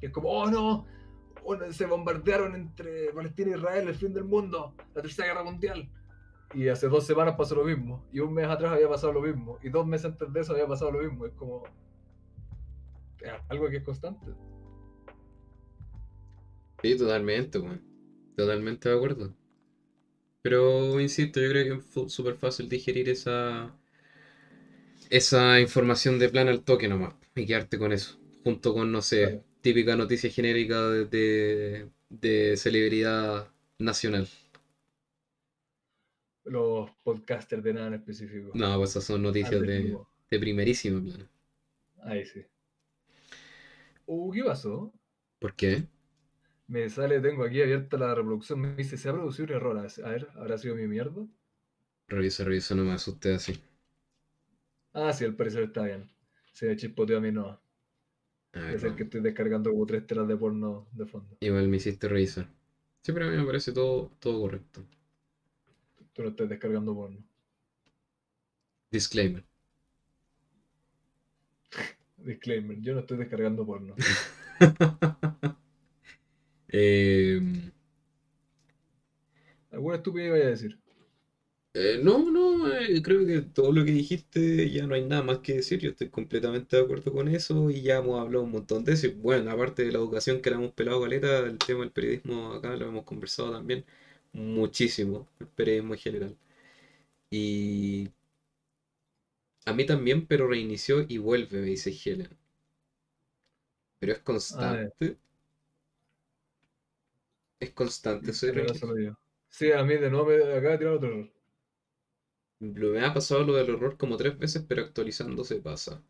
Que 0.00 0.06
es 0.06 0.12
como, 0.12 0.28
oh 0.28 0.50
no, 0.50 0.86
oh, 1.44 1.72
se 1.72 1.86
bombardearon 1.86 2.54
entre 2.54 3.12
Palestina 3.12 3.52
e 3.52 3.58
Israel, 3.58 3.88
el 3.88 3.94
fin 3.94 4.12
del 4.12 4.24
mundo, 4.24 4.74
la 4.94 5.02
tercera 5.02 5.28
guerra 5.28 5.44
mundial. 5.44 5.90
Y 6.54 6.68
hace 6.68 6.88
dos 6.88 7.04
semanas 7.04 7.34
pasó 7.36 7.56
lo 7.56 7.64
mismo. 7.64 8.06
Y 8.12 8.20
un 8.20 8.32
mes 8.32 8.46
atrás 8.46 8.72
había 8.72 8.88
pasado 8.88 9.12
lo 9.12 9.20
mismo. 9.20 9.58
Y 9.62 9.68
dos 9.68 9.86
meses 9.86 10.06
antes 10.06 10.32
de 10.32 10.40
eso 10.40 10.52
había 10.52 10.66
pasado 10.66 10.92
lo 10.92 11.00
mismo. 11.00 11.26
Es 11.26 11.32
como 11.32 11.64
algo 13.48 13.68
que 13.68 13.78
es 13.78 13.82
constante. 13.82 14.32
Sí, 16.82 16.96
totalmente, 16.96 17.58
weón. 17.58 17.95
Totalmente 18.36 18.88
de 18.88 18.94
acuerdo. 18.94 19.34
Pero, 20.40 20.98
insisto, 20.98 21.40
yo 21.40 21.50
creo 21.50 21.82
que 21.94 22.00
es 22.06 22.12
súper 22.12 22.36
fácil 22.36 22.68
digerir 22.70 23.08
esa, 23.10 23.76
esa 25.10 25.60
información 25.60 26.18
de 26.18 26.28
plan 26.28 26.48
al 26.48 26.62
toque 26.64 26.88
nomás. 26.88 27.14
Y 27.34 27.46
quedarte 27.46 27.78
con 27.78 27.92
eso. 27.92 28.18
Junto 28.44 28.74
con, 28.74 28.90
no 28.92 29.02
sé, 29.02 29.26
Claro. 29.26 29.44
típica 29.60 29.96
noticia 29.96 30.30
genérica 30.30 30.88
de, 30.90 31.04
de, 31.06 31.88
de 32.10 32.56
celebridad 32.56 33.48
nacional. 33.78 34.28
Los 36.44 36.90
podcasters 37.02 37.62
de 37.62 37.74
nada 37.74 37.88
en 37.88 37.94
específico. 37.94 38.50
No, 38.54 38.76
pues 38.78 38.90
esas 38.90 39.04
son 39.04 39.22
noticias 39.22 39.64
de, 39.64 39.96
de 40.30 40.38
primerísimo 40.40 41.00
plano. 41.00 41.28
Ahí 42.02 42.24
sí. 42.24 42.42
Uh, 44.06 44.30
¿qué 44.32 44.42
pasó? 44.44 44.92
¿Por 45.38 45.54
qué? 45.54 45.86
Me 46.68 46.88
sale, 46.88 47.20
tengo 47.20 47.42
aquí 47.42 47.60
abierta 47.60 47.96
la 47.96 48.14
reproducción. 48.14 48.60
Me 48.60 48.76
dice, 48.76 48.96
se 48.96 49.08
ha 49.08 49.12
producido 49.12 49.46
un 49.46 49.52
error. 49.54 49.78
A 49.78 50.08
ver, 50.10 50.28
¿habrá 50.36 50.56
sido 50.58 50.76
mi 50.76 50.86
mierda? 50.86 51.26
Revisa, 52.08 52.42
revisa, 52.42 52.74
no 52.74 52.82
me 52.82 52.94
asuste 52.94 53.32
así. 53.32 53.54
Ah, 54.92 55.12
sí, 55.12 55.24
al 55.24 55.36
parecer 55.36 55.62
está 55.62 55.84
bien. 55.84 56.10
Se 56.52 56.66
me 56.66 56.76
chispoteó 56.76 57.18
a 57.18 57.20
mí 57.20 57.30
no. 57.30 57.60
Debe 58.52 58.78
ser 58.78 58.94
que 58.96 59.04
estoy 59.04 59.20
descargando 59.20 59.70
como 59.70 59.86
tres 59.86 60.06
telas 60.06 60.26
de 60.28 60.36
porno 60.36 60.88
de 60.92 61.06
fondo. 61.06 61.36
Igual 61.40 61.68
me 61.68 61.78
hiciste 61.78 62.08
revisar. 62.08 62.46
Sí, 63.02 63.12
pero 63.12 63.26
a 63.26 63.30
mí 63.30 63.36
me 63.36 63.46
parece 63.46 63.72
todo, 63.72 64.10
todo 64.20 64.40
correcto. 64.40 64.84
Tú 66.12 66.22
no 66.22 66.30
estás 66.30 66.48
descargando 66.48 66.92
porno. 66.96 67.22
Disclaimer. 68.90 69.44
Disclaimer, 72.18 72.80
yo 72.80 72.94
no 72.94 73.00
estoy 73.00 73.18
descargando 73.18 73.64
porno. 73.64 73.94
Eh, 76.68 77.40
¿Alguna 79.70 79.96
estupidez 79.96 80.30
vaya 80.32 80.46
a 80.46 80.48
decir? 80.50 80.78
eh, 81.74 81.98
no, 82.00 82.30
no, 82.30 82.72
eh, 82.72 83.02
creo 83.02 83.26
que 83.26 83.42
todo 83.42 83.70
lo 83.72 83.84
que 83.84 83.90
dijiste 83.92 84.70
ya 84.70 84.86
no 84.86 84.94
hay 84.94 85.02
nada 85.02 85.22
más 85.22 85.38
que 85.40 85.54
decir. 85.56 85.78
Yo 85.80 85.90
estoy 85.90 86.08
completamente 86.08 86.76
de 86.76 86.82
acuerdo 86.82 87.12
con 87.12 87.28
eso 87.28 87.70
y 87.70 87.82
ya 87.82 87.98
hemos 87.98 88.18
hablado 88.20 88.44
un 88.44 88.50
montón 88.52 88.82
de 88.84 88.94
eso. 88.94 89.08
Bueno, 89.16 89.50
aparte 89.50 89.84
de 89.84 89.92
la 89.92 89.98
educación 89.98 90.40
que 90.40 90.50
la 90.50 90.56
hemos 90.56 90.72
pelado 90.72 91.00
caleta, 91.02 91.40
el 91.40 91.58
tema 91.58 91.80
del 91.80 91.90
periodismo 91.92 92.52
acá 92.52 92.76
lo 92.76 92.86
hemos 92.86 93.04
conversado 93.04 93.52
también 93.52 93.84
muchísimo, 94.32 95.26
el 95.38 95.46
periodismo 95.48 95.94
en 95.94 96.00
general. 96.00 96.36
Y 97.30 98.08
a 99.66 99.74
mí 99.74 99.84
también, 99.84 100.26
pero 100.26 100.48
reinició 100.48 101.04
y 101.06 101.18
vuelve, 101.18 101.58
me 101.60 101.66
dice 101.66 101.94
Helen. 102.04 102.38
Pero 103.98 104.12
es 104.12 104.20
constante. 104.20 105.18
Es 107.60 107.70
constante 107.72 108.32
yo. 109.04 109.14
Sí, 109.48 109.72
a 109.72 109.82
mí 109.84 109.94
de 109.96 110.10
nuevo 110.10 110.26
me 110.26 110.36
acaba 110.36 110.72
de 110.72 110.78
tirar 110.78 110.94
otro 110.94 111.08
error. 111.08 111.30
Lo- 112.60 112.90
Me 112.90 113.02
ha 113.02 113.14
pasado 113.14 113.44
lo 113.44 113.54
del 113.54 113.70
error 113.70 113.96
como 113.96 114.18
tres 114.18 114.36
veces, 114.36 114.62
pero 114.68 114.82
actualizando 114.82 115.42
se 115.42 115.56
pasa. 115.56 116.02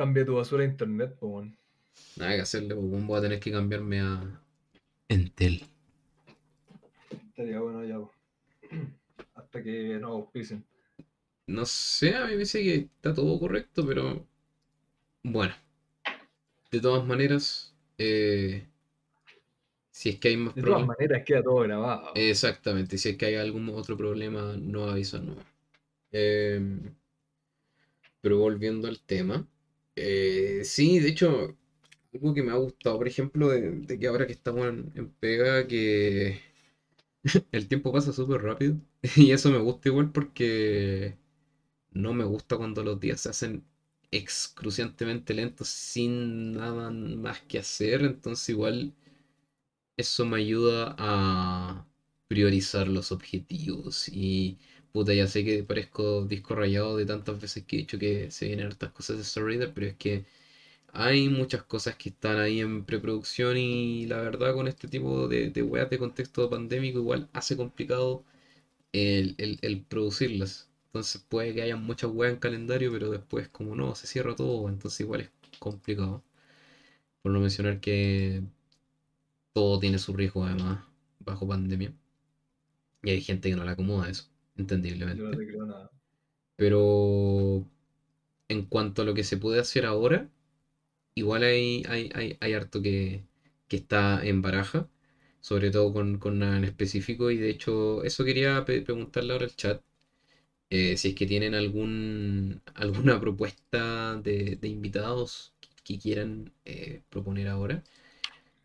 Cambia 0.00 0.24
tu 0.24 0.34
basura 0.38 0.64
a 0.64 0.66
internet, 0.72 1.16
po, 1.20 1.26
weón. 1.28 1.56
Nada 2.16 2.36
que 2.36 2.40
hacerle, 2.42 2.74
weón, 2.74 3.04
voy 3.08 3.18
a 3.18 3.22
tener 3.22 3.40
que 3.40 3.50
cambiarme 3.50 4.00
a 4.00 4.40
Entel. 5.08 5.64
Estaría 7.28 7.60
bueno 7.60 7.84
ya, 7.84 7.98
po. 7.98 8.12
Hasta 9.34 9.62
que 9.62 9.98
no 9.98 10.08
auspicien. 10.08 10.64
No 11.46 11.64
sé, 11.66 12.14
a 12.16 12.24
mí 12.26 12.32
me 12.32 12.38
dice 12.38 12.62
que 12.62 12.74
está 12.76 13.12
todo 13.12 13.38
correcto, 13.38 13.84
pero 13.86 14.26
bueno. 15.24 15.54
De 16.70 16.80
todas 16.80 17.04
maneras, 17.06 17.74
eh, 17.98 18.66
si 20.00 20.08
es 20.10 20.16
que 20.18 20.28
hay 20.28 20.36
más 20.38 20.54
De 20.54 20.62
todas 20.62 20.80
problemas. 20.80 20.86
maneras 20.86 21.22
queda 21.26 21.42
todo 21.42 21.56
grabado. 21.62 22.14
Exactamente, 22.14 22.98
si 22.98 23.10
es 23.10 23.16
que 23.16 23.26
hay 23.26 23.34
algún 23.36 23.68
otro 23.70 23.96
problema, 23.96 24.56
no 24.56 24.84
avisan 24.88 25.26
no. 25.26 25.36
Em, 26.12 26.94
pero 28.20 28.38
volviendo 28.38 28.88
al 28.88 29.00
tema, 29.00 29.46
eh, 29.96 30.62
sí, 30.64 30.98
de 30.98 31.08
hecho, 31.08 31.56
algo 32.14 32.34
que 32.34 32.42
me 32.42 32.52
ha 32.52 32.56
gustado, 32.56 32.98
por 32.98 33.08
ejemplo, 33.08 33.48
de, 33.50 33.72
de 33.72 33.98
que 33.98 34.06
ahora 34.08 34.26
que 34.26 34.32
estamos 34.32 34.66
en, 34.68 34.92
en 34.96 35.10
pega, 35.14 35.66
que 35.66 36.40
el 37.52 37.68
tiempo 37.68 37.92
pasa 37.92 38.12
súper 38.12 38.42
rápido, 38.42 38.76
y 39.16 39.32
eso 39.32 39.50
me 39.50 39.58
gusta 39.58 39.88
igual 39.88 40.12
porque 40.12 41.16
no 41.92 42.14
me 42.14 42.24
gusta 42.24 42.56
cuando 42.58 42.84
los 42.84 43.00
días 43.00 43.20
se 43.22 43.30
hacen 43.30 43.64
excruciantemente 44.12 45.34
lentos 45.34 45.68
sin 45.68 46.52
nada 46.54 46.90
más 46.90 47.40
que 47.42 47.58
hacer, 47.60 48.02
entonces 48.04 48.48
igual 48.50 48.94
eso 50.00 50.24
me 50.26 50.38
ayuda 50.38 50.94
a 50.98 51.86
priorizar 52.28 52.88
los 52.88 53.12
objetivos 53.12 54.08
y 54.08 54.58
puta, 54.92 55.14
ya 55.14 55.26
sé 55.28 55.44
que 55.44 55.62
parezco 55.64 56.24
disco 56.24 56.54
rayado 56.54 56.96
de 56.96 57.06
tantas 57.06 57.40
veces 57.40 57.64
que 57.64 57.76
he 57.76 57.78
dicho 57.80 57.98
que 57.98 58.30
se 58.30 58.46
vienen 58.46 58.66
hartas 58.66 58.90
cosas 58.92 59.16
de 59.16 59.22
Star 59.22 59.44
Raider, 59.44 59.72
pero 59.74 59.86
es 59.88 59.94
que 59.96 60.24
hay 60.92 61.28
muchas 61.28 61.62
cosas 61.64 61.96
que 61.96 62.08
están 62.10 62.38
ahí 62.38 62.60
en 62.60 62.84
preproducción 62.84 63.56
y 63.56 64.06
la 64.06 64.18
verdad 64.20 64.54
con 64.54 64.68
este 64.68 64.88
tipo 64.88 65.28
de, 65.28 65.50
de 65.50 65.62
weas 65.62 65.90
de 65.90 65.98
contexto 65.98 66.50
pandémico 66.50 66.98
igual 66.98 67.28
hace 67.32 67.56
complicado 67.56 68.24
el, 68.92 69.34
el- 69.38 69.58
el 69.62 69.82
producirlas. 69.84 70.68
Entonces 70.88 71.22
puede 71.28 71.54
que 71.54 71.62
haya 71.62 71.76
muchas 71.76 72.10
weas 72.12 72.32
en 72.34 72.38
calendario, 72.40 72.90
pero 72.92 73.10
después 73.10 73.48
como 73.48 73.74
no, 73.76 73.94
se 73.94 74.06
cierra 74.06 74.34
todo, 74.36 74.68
entonces 74.68 75.00
igual 75.00 75.22
es 75.22 75.30
complicado. 75.58 76.22
Por 77.22 77.32
no 77.32 77.40
mencionar 77.40 77.80
que 77.80 78.42
todo 79.52 79.78
tiene 79.78 79.98
su 79.98 80.12
riesgo 80.12 80.44
además 80.44 80.84
bajo 81.20 81.46
pandemia. 81.46 81.92
Y 83.02 83.10
hay 83.10 83.20
gente 83.20 83.50
que 83.50 83.56
no 83.56 83.64
le 83.64 83.70
acomoda 83.72 84.08
eso, 84.08 84.24
Yo 85.12 85.24
no 85.24 85.30
entendiblemente. 85.30 85.36
te 85.36 85.46
creo 85.46 85.64
nada. 85.66 85.90
Pero 86.56 87.66
en 88.48 88.62
cuanto 88.64 89.02
a 89.02 89.04
lo 89.04 89.14
que 89.14 89.24
se 89.24 89.36
puede 89.38 89.60
hacer 89.60 89.86
ahora, 89.86 90.28
igual 91.14 91.44
hay, 91.44 91.84
hay, 91.88 92.10
hay, 92.14 92.36
hay 92.40 92.54
harto 92.54 92.82
que, 92.82 93.24
que 93.68 93.76
está 93.76 94.24
en 94.24 94.42
baraja, 94.42 94.88
sobre 95.40 95.70
todo 95.70 95.92
con, 95.92 96.18
con 96.18 96.38
nada 96.40 96.58
en 96.58 96.64
específico. 96.64 97.30
Y 97.30 97.38
de 97.38 97.50
hecho, 97.50 98.04
eso 98.04 98.24
quería 98.24 98.64
preguntarle 98.64 99.32
ahora 99.32 99.46
al 99.46 99.56
chat. 99.56 99.82
Eh, 100.70 100.96
si 100.96 101.08
es 101.10 101.14
que 101.14 101.26
tienen 101.26 101.54
algún, 101.54 102.60
alguna 102.74 103.20
propuesta 103.20 104.16
de, 104.16 104.56
de 104.60 104.68
invitados 104.68 105.54
que 105.84 105.98
quieran 105.98 106.52
eh, 106.64 107.02
proponer 107.10 107.48
ahora, 107.48 107.82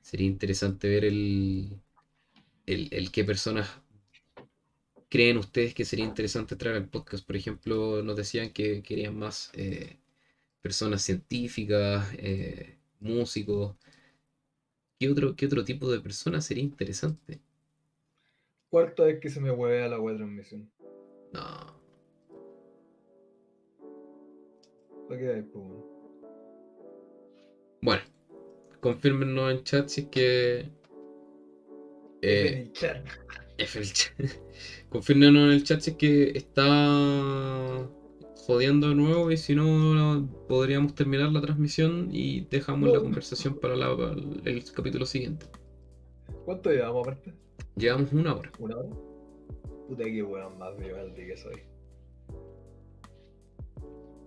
sería 0.06 0.28
interesante 0.28 0.88
ver 0.88 1.04
el, 1.04 1.82
el, 2.68 2.90
el 2.92 3.12
qué 3.12 3.24
personas 3.24 3.68
creen 5.10 5.38
ustedes 5.38 5.74
que 5.74 5.84
sería 5.84 6.06
interesante 6.06 6.56
traer 6.56 6.76
al 6.76 6.88
podcast. 6.90 7.26
Por 7.26 7.36
ejemplo, 7.36 8.04
nos 8.04 8.16
decían 8.16 8.52
que 8.52 8.84
querían 8.84 9.18
más 9.18 9.50
eh, 9.56 9.98
personas 10.62 11.02
científicas, 11.02 12.08
eh, 12.20 12.78
músicos. 13.00 13.76
¿Qué 15.00 15.10
otro, 15.10 15.36
¿Qué 15.36 15.48
otro 15.48 15.64
tipo 15.64 15.92
de 15.92 16.00
personas 16.00 16.46
sería 16.46 16.64
interesante? 16.64 17.42
Cuarta 18.70 19.06
vez 19.06 19.20
que 19.20 19.30
se 19.32 19.42
me 19.42 19.50
hueve 19.50 19.84
a 19.84 19.88
la 19.88 20.00
web 20.00 20.18
transmisión. 20.18 20.70
No. 21.34 21.82
¿Para 25.08 25.20
qué 25.20 25.30
hay, 25.32 25.42
pues? 25.42 25.66
Bueno, 27.82 28.15
confírmenos 28.86 29.52
en 29.52 29.64
chat 29.64 29.88
si 29.90 30.02
es 30.02 30.08
que. 30.10 30.60
En 30.60 30.70
Eh, 32.22 32.62
el 32.62 32.72
chat. 32.74 33.04
F 33.58 33.80
el 33.80 33.92
chat. 33.92 34.14
Confírmenos 34.90 35.44
en 35.48 35.50
el 35.54 35.64
chat 35.64 35.82
si 35.82 35.92
es 35.92 35.98
que 35.98 36.38
está 36.38 37.90
jodiendo 38.46 38.90
de 38.90 38.96
nuevo 38.96 39.32
y 39.32 39.38
si 39.38 39.56
no 39.56 40.30
podríamos 40.48 40.94
terminar 40.94 41.32
la 41.32 41.42
transmisión 41.42 42.10
y 42.12 42.42
dejamos 42.42 42.92
la 42.92 43.00
conversación 43.00 43.56
para 43.56 43.76
la- 43.76 43.98
para 43.98 44.12
el 44.12 44.64
capítulo 44.72 45.08
siguiente. 45.08 45.48
¿Cuánto 46.46 46.70
llevamos 46.70 47.08
aparte? 47.08 47.34
Llevamos 47.76 48.14
una 48.14 48.36
hora. 48.36 48.52
¿Una 48.60 48.78
hora? 48.78 48.90
Puta 49.88 50.04
que 50.04 50.22
weón 50.22 50.60
más 50.60 50.78
vivaldi 50.78 51.26
que 51.26 51.38
soy. 51.38 51.60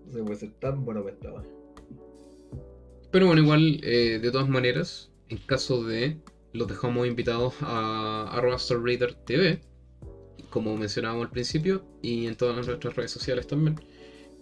No 0.06 0.12
se 0.12 0.22
puede 0.24 0.36
ser 0.36 0.50
tan 0.58 0.84
bueno 0.84 1.04
que 1.04 1.12
estaba. 1.12 1.44
Pero 3.10 3.26
bueno, 3.26 3.42
igual, 3.42 3.80
eh, 3.84 4.18
de 4.20 4.30
todas 4.30 4.48
maneras, 4.48 5.10
en 5.28 5.38
caso 5.38 5.84
de, 5.84 6.18
los 6.52 6.68
dejamos 6.68 7.06
invitados 7.06 7.54
a 7.60 8.30
arroba 8.32 8.58
Raider 8.82 9.14
TV, 9.14 9.60
como 10.50 10.76
mencionábamos 10.76 11.26
al 11.26 11.30
principio, 11.30 11.84
y 12.02 12.26
en 12.26 12.36
todas 12.36 12.66
nuestras 12.66 12.96
redes 12.96 13.10
sociales 13.10 13.46
también. 13.46 13.80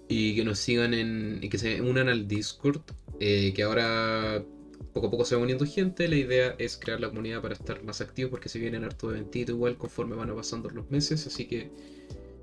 Y 0.08 0.36
que 0.36 0.44
nos 0.44 0.58
sigan 0.58 0.94
en. 0.94 1.40
y 1.42 1.48
que 1.48 1.58
se 1.58 1.80
unan 1.80 2.08
al 2.08 2.28
Discord, 2.28 2.82
eh, 3.20 3.52
que 3.54 3.62
ahora 3.64 4.44
poco 4.92 5.08
a 5.08 5.10
poco 5.10 5.24
se 5.24 5.34
va 5.34 5.42
uniendo 5.42 5.66
gente. 5.66 6.08
La 6.08 6.16
idea 6.16 6.54
es 6.58 6.76
crear 6.76 7.00
la 7.00 7.08
comunidad 7.08 7.42
para 7.42 7.54
estar 7.54 7.82
más 7.82 8.00
activos, 8.00 8.30
porque 8.30 8.48
se 8.48 8.58
vienen 8.58 8.84
harto 8.84 9.10
eventitos 9.10 9.54
igual 9.54 9.76
conforme 9.76 10.14
van 10.16 10.34
pasando 10.34 10.70
los 10.70 10.90
meses, 10.90 11.26
así 11.26 11.46
que 11.46 11.70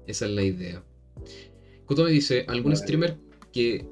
esa 0.07 0.26
es 0.26 0.32
la 0.32 0.43
idea. 0.43 0.84
Kotomi 1.86 2.11
dice: 2.11 2.45
¿algún 2.49 2.76
streamer 2.76 3.17
que 3.53 3.86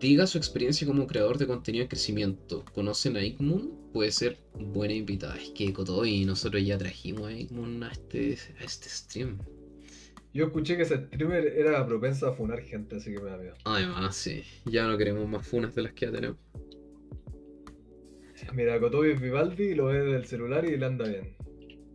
diga 0.00 0.26
su 0.26 0.38
experiencia 0.38 0.86
como 0.86 1.06
creador 1.06 1.38
de 1.38 1.46
contenido 1.46 1.82
en 1.82 1.88
crecimiento. 1.88 2.64
¿Conocen 2.74 3.16
a 3.16 3.22
Igmoon? 3.22 3.90
Puede 3.92 4.12
ser 4.12 4.38
buena 4.54 4.94
invitada. 4.94 5.36
Es 5.36 5.50
que 5.50 5.72
Kotobi, 5.72 6.24
nosotros 6.24 6.64
ya 6.64 6.78
trajimos 6.78 7.28
a 7.28 7.32
Igmoon 7.32 7.82
a 7.82 7.90
este, 7.90 8.36
a 8.60 8.64
este 8.64 8.88
stream. 8.88 9.38
Yo 10.32 10.46
escuché 10.46 10.76
que 10.76 10.82
ese 10.82 11.06
streamer 11.06 11.46
era 11.46 11.86
propenso 11.86 12.28
a 12.28 12.34
funar 12.34 12.60
gente, 12.62 12.96
así 12.96 13.12
que 13.12 13.20
me 13.20 13.30
da 13.30 13.38
miedo. 13.38 13.54
Además, 13.64 14.14
sí. 14.14 14.42
Ya 14.66 14.86
no 14.86 14.96
queremos 14.96 15.26
más 15.28 15.46
funas 15.46 15.74
de 15.74 15.82
las 15.82 15.92
que 15.94 16.06
ya 16.06 16.12
tenemos. 16.12 16.36
Mira, 18.54 18.78
Kotobi 18.78 19.10
es 19.10 19.20
Vivaldi, 19.20 19.74
lo 19.74 19.86
ve 19.86 20.00
del 20.00 20.26
celular 20.26 20.64
y 20.64 20.76
le 20.76 20.86
anda 20.86 21.08
bien. 21.08 21.36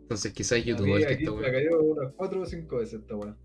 Entonces 0.01 0.33
quizás 0.33 0.63
YouTube 0.63 0.87
mí 0.87 0.93
el 0.93 1.07
que 1.07 1.13
aquí 1.13 1.23
está 1.23 1.35
me 1.35 1.51
cayó 1.51 1.81
unas 1.81 2.13
4 2.13 2.41
o 2.41 2.45
5 2.45 2.77
veces 2.77 2.99
esta 2.99 3.15
weá. 3.15 3.35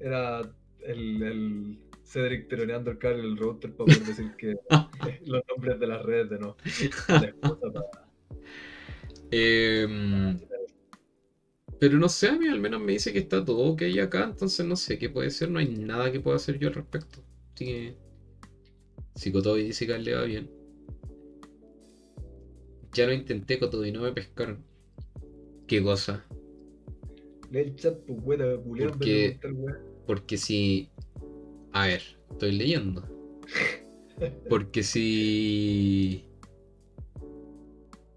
Era 0.00 0.40
el, 0.86 1.22
el 1.22 1.78
Cedric 2.14 2.48
teroneando 2.48 2.92
el 2.92 2.98
cable 2.98 3.22
del 3.22 3.36
router 3.36 3.72
para 3.74 3.86
poder 3.86 4.04
decir 4.06 4.30
que 4.38 4.56
los 5.26 5.42
nombres 5.48 5.80
de 5.80 5.86
las 5.88 6.02
redes 6.02 6.30
de 6.30 6.38
no. 6.38 6.56
Para- 7.08 7.34
Em, 9.30 10.38
pero 11.80 11.98
no 11.98 12.08
sé, 12.08 12.28
a 12.28 12.38
mí 12.38 12.46
al 12.46 12.60
menos 12.60 12.80
me 12.80 12.92
dice 12.92 13.12
que 13.12 13.18
está 13.18 13.44
todo 13.44 13.72
ok 13.72 13.82
acá, 14.00 14.24
entonces 14.24 14.64
no 14.64 14.76
sé 14.76 14.96
qué 14.96 15.08
puede 15.10 15.30
ser, 15.30 15.50
no 15.50 15.58
hay 15.58 15.68
nada 15.68 16.12
que 16.12 16.20
pueda 16.20 16.36
hacer 16.36 16.56
yo 16.58 16.68
al 16.68 16.74
respecto. 16.74 17.20
Así 17.54 17.64
que. 17.64 17.96
Si 19.16 19.32
Kotobi 19.32 19.64
dice 19.64 19.86
que 19.86 19.98
le 19.98 20.14
va 20.14 20.22
bien. 20.22 20.50
Ya 22.92 23.06
lo 23.06 23.12
intenté, 23.12 23.58
Kotobi, 23.58 23.90
no 23.90 24.02
me 24.02 24.12
pescaron. 24.12 24.58
Qué 25.66 25.82
cosa. 25.82 26.24
Lee 27.50 27.60
el 27.60 27.76
chat, 27.76 27.98
pues 28.06 28.24
vez 28.24 28.60
Porque-. 28.88 29.38
Porque 30.06 30.36
si. 30.36 30.90
A 31.74 31.86
ver, 31.86 32.02
estoy 32.30 32.52
leyendo. 32.52 33.02
Porque 34.48 34.82
si. 34.82 36.24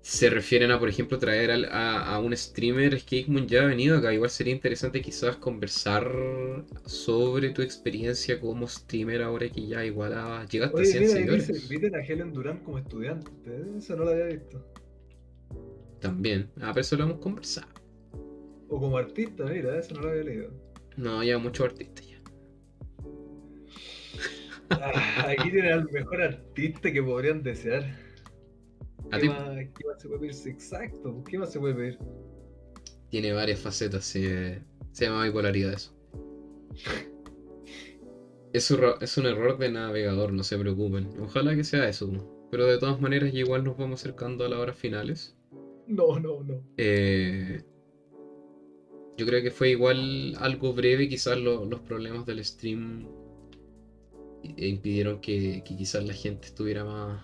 Se 0.01 0.29
refieren 0.29 0.71
a, 0.71 0.79
por 0.79 0.87
ejemplo, 0.87 1.19
traer 1.19 1.51
al- 1.51 1.65
a, 1.65 2.15
a 2.15 2.19
un 2.21 2.35
streamer, 2.37 2.93
es 2.93 3.03
que 3.03 3.17
Igmon 3.17 3.45
ya 3.47 3.63
ha 3.63 3.65
venido 3.65 3.97
acá. 3.97 4.13
Igual 4.13 4.29
sería 4.29 4.53
interesante 4.53 5.01
quizás 5.01 5.35
conversar 5.35 6.09
sobre 6.85 7.49
tu 7.49 7.61
experiencia 7.61 8.39
como 8.39 8.67
streamer 8.69 9.21
ahora 9.21 9.49
que 9.49 9.67
ya 9.67 9.83
igual 9.85 10.13
a, 10.13 10.45
llegaste 10.45 10.81
a 10.83 10.83
Oye, 10.83 10.85
100 10.85 11.03
mira, 11.03 11.13
seguidores. 11.13 11.47
dice, 11.47 11.59
inviten 11.59 11.95
a 11.95 11.99
Helen 12.05 12.31
Durán 12.33 12.59
como 12.63 12.77
estudiante. 12.77 13.31
Eso 13.77 13.97
no 13.97 14.05
lo 14.05 14.11
había 14.11 14.27
visto. 14.27 14.65
También. 15.99 16.49
Ah, 16.61 16.71
pero 16.73 16.81
eso 16.81 16.95
lo 16.95 17.03
hemos 17.05 17.19
conversado. 17.19 17.67
O 18.69 18.79
como 18.79 18.97
artista, 18.97 19.45
mira, 19.45 19.77
eso 19.77 19.93
no 19.95 20.01
lo 20.03 20.09
había 20.11 20.23
leído. 20.23 20.51
No, 20.97 21.23
ya 21.23 21.37
muchos 21.37 21.65
artistas 21.65 22.05
ya. 22.07 22.16
Ah, 24.71 25.27
aquí 25.29 25.51
tienen 25.51 25.71
al 25.73 25.89
mejor 25.91 26.21
artista 26.21 26.91
que 26.91 27.01
podrían 27.01 27.41
desear. 27.43 27.83
¿Qué 29.11 29.19
ti 29.19 29.27
más, 29.29 29.49
qué 29.77 29.85
más 29.87 30.01
se 30.01 30.07
puede 30.07 30.19
pedir? 30.19 30.35
Exacto, 30.47 31.23
¿qué 31.29 31.37
más 31.37 31.51
se 31.51 31.59
puede 31.59 31.73
pedir? 31.75 31.99
tiene 33.09 33.31
varias 33.31 33.59
facetas, 33.59 34.03
sí, 34.03 34.23
eh, 34.25 34.61
se 34.91 35.05
llama 35.05 35.23
bipolaridad 35.23 35.71
eso. 35.73 35.95
Es 38.51 38.69
un, 38.71 38.81
es 38.99 39.17
un 39.17 39.25
error 39.27 39.57
de 39.57 39.71
navegador, 39.71 40.33
no 40.33 40.43
se 40.43 40.57
preocupen. 40.57 41.09
Ojalá 41.21 41.55
que 41.55 41.63
sea 41.63 41.87
eso. 41.87 42.11
Pero 42.51 42.65
de 42.65 42.77
todas 42.77 42.99
maneras, 42.99 43.31
ya 43.31 43.39
igual 43.39 43.63
nos 43.63 43.77
vamos 43.77 44.01
acercando 44.01 44.43
a 44.45 44.49
las 44.49 44.59
horas 44.59 44.75
finales. 44.77 45.37
No, 45.87 46.19
no, 46.19 46.43
no. 46.43 46.61
Eh, 46.77 47.61
yo 49.17 49.25
creo 49.25 49.41
que 49.41 49.51
fue 49.51 49.69
igual 49.69 50.35
algo 50.39 50.73
breve, 50.73 51.07
quizás 51.07 51.37
lo- 51.37 51.65
los 51.65 51.79
problemas 51.81 52.25
del 52.25 52.43
stream 52.43 53.07
i- 54.55 54.67
impidieron 54.69 55.19
que, 55.21 55.63
que 55.65 55.75
quizás 55.75 56.03
la 56.05 56.13
gente 56.13 56.47
estuviera 56.47 56.83
más 56.85 57.21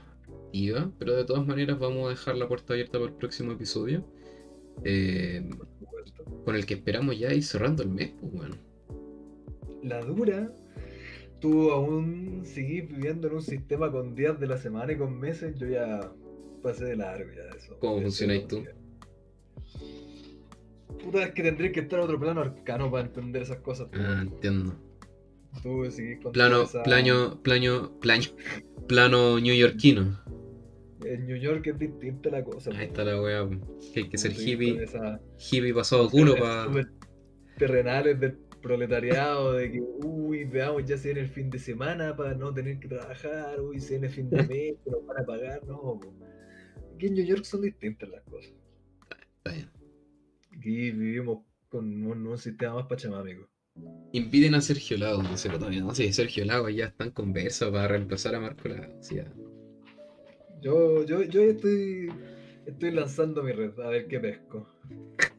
activa, 0.47 0.91
pero 0.99 1.15
de 1.15 1.26
todas 1.26 1.45
maneras 1.45 1.80
vamos 1.80 2.07
a 2.07 2.09
dejar 2.09 2.36
la 2.38 2.47
puerta 2.47 2.74
abierta 2.74 2.99
para 2.99 3.11
el 3.11 3.17
próximo 3.17 3.51
episodio, 3.53 4.05
eh, 4.84 5.47
con 6.45 6.55
el 6.55 6.65
que 6.65 6.76
esperamos 6.76 7.17
ya 7.17 7.34
ir 7.34 7.43
cerrando 7.43 7.84
el 7.84 7.89
mes, 7.89 8.11
pues 8.19 8.32
bueno. 8.34 8.55
La 9.84 10.01
dura, 10.01 10.51
tú 11.39 11.71
aún 11.71 12.41
seguís 12.45 12.88
viviendo 12.88 13.28
en 13.28 13.36
un 13.36 13.41
sistema 13.41 13.91
con 13.91 14.15
días 14.15 14.39
de 14.39 14.47
la 14.47 14.57
semana 14.57 14.93
y 14.93 14.97
con 14.97 15.19
meses, 15.19 15.55
yo 15.57 15.67
ya 15.67 16.11
pasé 16.61 16.86
de 16.86 16.95
largo 16.95 17.30
ya 17.36 17.43
de 17.51 17.57
eso. 17.57 17.78
¿Cómo 17.80 18.01
funcionáis 18.01 18.47
tú? 18.47 18.63
Puta, 21.03 21.24
es 21.24 21.32
que 21.34 21.43
tendría 21.43 21.71
que 21.71 21.82
estar 21.82 21.99
en 21.99 22.05
otro 22.05 22.19
plano 22.19 22.41
arcano 22.41 22.89
para 22.89 23.05
entender 23.07 23.41
esas 23.41 23.57
cosas. 23.57 23.88
pues. 23.91 24.01
Ah, 24.05 24.21
entiendo. 24.21 24.74
Tú 25.62 25.89
seguís 25.91 26.20
con 26.22 26.32
Plano, 26.32 26.64
esa- 26.64 26.84
plano, 26.84 27.39
plano, 27.43 27.99
plano, 27.99 28.24
plano 28.88 29.39
neoyorquino. 29.39 30.20
En 31.06 31.26
New 31.28 31.38
York 31.38 31.68
es 31.68 31.78
distinta 31.78 32.30
la 32.30 32.43
cosa. 32.43 32.72
Ahí 32.72 32.78
pues. 32.78 32.88
está 32.88 33.04
la 33.04 33.22
wea, 33.22 33.47
que 33.93 33.99
hay 34.01 34.10
que 34.10 34.18
ser 34.18 34.32
hippie, 34.32 34.82
esa- 34.84 35.20
hippie 35.51 35.74
pasado 35.74 36.10
culo 36.10 36.36
para... 36.36 36.72
terrenales 37.58 38.20
del 38.20 38.38
proletariado, 38.62 39.54
de 39.54 39.72
que, 39.74 39.82
uy, 39.82 40.45
veamos, 40.45 40.86
ya 40.86 40.97
se 40.97 41.10
viene 41.10 41.20
el 41.22 41.28
fin 41.28 41.49
de 41.49 41.60
semana 41.60 42.16
para 42.16 42.34
no 42.34 42.54
tener 42.54 42.80
que 42.80 42.88
trabajar, 42.88 43.60
uy, 43.60 43.80
se 43.82 43.91
viene 43.91 44.08
el 44.08 44.14
fin 44.14 44.30
de 44.30 44.38
mes, 44.47 44.76
que 44.84 44.89
nos 44.91 45.06
van 45.06 45.18
a 45.22 45.26
pagar, 45.26 45.62
no. 45.68 45.99
po. 45.99 46.14
Aquí 46.95 47.08
en 47.08 47.14
New 47.16 47.26
York 47.26 47.43
son 47.43 47.62
distintas 47.62 48.10
las 48.10 48.24
cosas. 48.24 48.54
Aquí 49.45 50.91
vivimos 50.91 51.39
con 51.68 52.06
un, 52.06 52.26
un 52.26 52.38
sistema 52.38 52.76
más 52.76 52.86
pachamámico. 52.88 53.49
Inviten 54.13 54.53
a 54.53 54.61
Sergio 54.61 54.97
Lago, 54.97 55.24
dice 55.24 55.49
Cotomi. 55.49 55.80
No, 55.80 55.95
sí, 55.95 56.13
Sergio 56.13 56.45
Lago 56.45 56.69
ya 56.69 56.86
está 56.86 57.05
en 57.05 57.11
conversa 57.11 57.71
para 57.71 57.88
reemplazar 57.88 58.36
a 58.36 58.39
Marco 58.39 58.69
Lago. 58.69 58.93
Sí. 59.01 59.17
Yo, 60.61 61.03
yo, 61.05 61.24
yo 61.24 61.41
estoy, 61.41 62.09
estoy 62.67 62.91
lanzando 62.91 63.41
mi 63.41 63.51
red, 63.51 63.78
a 63.80 63.89
ver 63.89 64.07
qué 64.07 64.19
pesco. 64.19 64.67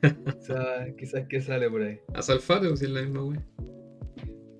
Quizás, 0.25 0.93
quizás 0.99 1.27
que 1.29 1.41
sale 1.41 1.71
por 1.71 1.83
ahí. 1.83 2.01
A 2.13 2.21
Salfate, 2.21 2.67
o 2.67 2.77
si 2.77 2.85
es 2.85 2.91
la 2.91 3.03
misma 3.03 3.25
wea. 3.25 3.47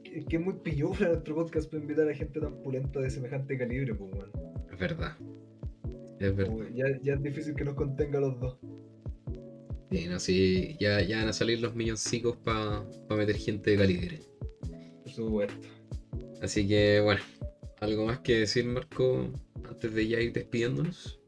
Es 0.05 0.25
que 0.27 0.37
es 0.37 0.43
muy 0.43 0.55
pillufla 0.55 1.09
nuestro 1.09 1.35
podcast 1.35 1.69
para 1.69 1.83
invitar 1.83 2.09
a 2.09 2.15
gente 2.15 2.41
tan 2.41 2.63
pulenta 2.63 3.01
de 3.01 3.11
semejante 3.11 3.59
calibre, 3.59 3.95
pues, 3.95 4.13
weón. 4.15 4.31
Es 4.73 4.79
verdad. 4.79 5.17
Es 6.21 6.35
verdad. 6.37 6.67
Ya, 6.73 6.87
ya 7.03 7.15
es 7.15 7.23
difícil 7.23 7.55
que 7.55 7.65
nos 7.65 7.75
contenga 7.75 8.21
los 8.21 8.39
dos. 8.39 8.59
Sí, 9.95 10.09
no, 10.09 10.19
sí, 10.19 10.77
ya, 10.81 11.01
ya 11.03 11.19
van 11.19 11.29
a 11.29 11.33
salir 11.33 11.61
los 11.61 11.77
milloncicos 11.77 12.37
para 12.39 12.83
meter 13.11 13.37
gente 13.37 13.71
de 13.71 13.77
calibre. 13.77 14.21
Por 15.05 15.13
supuesto. 15.13 15.69
Así 16.43 16.67
que 16.67 16.99
bueno, 17.01 17.21
¿algo 17.81 18.05
más 18.07 18.19
que 18.19 18.39
decir, 18.41 18.65
Marco, 18.65 19.31
antes 19.69 19.95
de 19.95 20.09
ya 20.09 20.19
ir 20.21 20.33
despidiéndonos? 20.33 21.21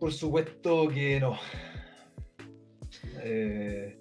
Por 0.00 0.14
supuesto 0.14 0.88
que 0.88 1.20
no. 1.20 1.38
Eh, 3.22 3.98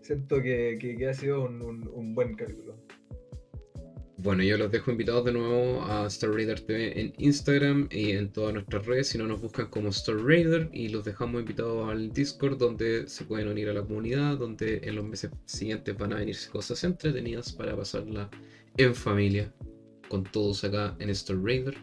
siento 0.00 0.40
que, 0.40 0.78
que- 0.80 0.96
que 0.96 1.08
ha 1.08 1.12
sido 1.12 1.44
un, 1.44 1.60
un- 1.60 1.88
un 1.88 2.14
buen 2.14 2.34
capítulo. 2.36 2.82
Bueno, 4.22 4.44
yo 4.44 4.56
los 4.56 4.70
dejo 4.70 4.92
invitados 4.92 5.24
de 5.24 5.32
nuevo 5.32 5.82
a 5.82 6.06
Star 6.06 6.30
Raider 6.30 6.60
TV 6.60 7.00
en 7.00 7.12
Instagram 7.18 7.88
y 7.90 8.12
en 8.12 8.30
todas 8.30 8.54
nuestras 8.54 8.86
redes. 8.86 9.08
Si 9.08 9.18
no, 9.18 9.26
nos 9.26 9.40
buscan 9.40 9.66
como 9.66 9.88
Star 9.88 10.14
Raider 10.14 10.70
y 10.72 10.90
los 10.90 11.04
dejamos 11.04 11.40
invitados 11.40 11.90
al 11.90 12.12
Discord 12.12 12.56
donde 12.56 13.08
se 13.08 13.24
pueden 13.24 13.48
unir 13.48 13.68
a 13.68 13.72
la 13.72 13.82
comunidad, 13.82 14.36
donde 14.38 14.80
en 14.84 14.94
los 14.94 15.04
meses 15.04 15.32
siguientes 15.46 15.98
van 15.98 16.12
a 16.12 16.16
venirse 16.18 16.48
cosas 16.50 16.84
entretenidas 16.84 17.52
para 17.52 17.76
pasarla 17.76 18.30
en 18.76 18.94
familia 18.94 19.52
con 20.08 20.22
todos 20.22 20.62
acá 20.62 20.94
en 21.00 21.10
Star 21.10 21.42
Raider. 21.42 21.74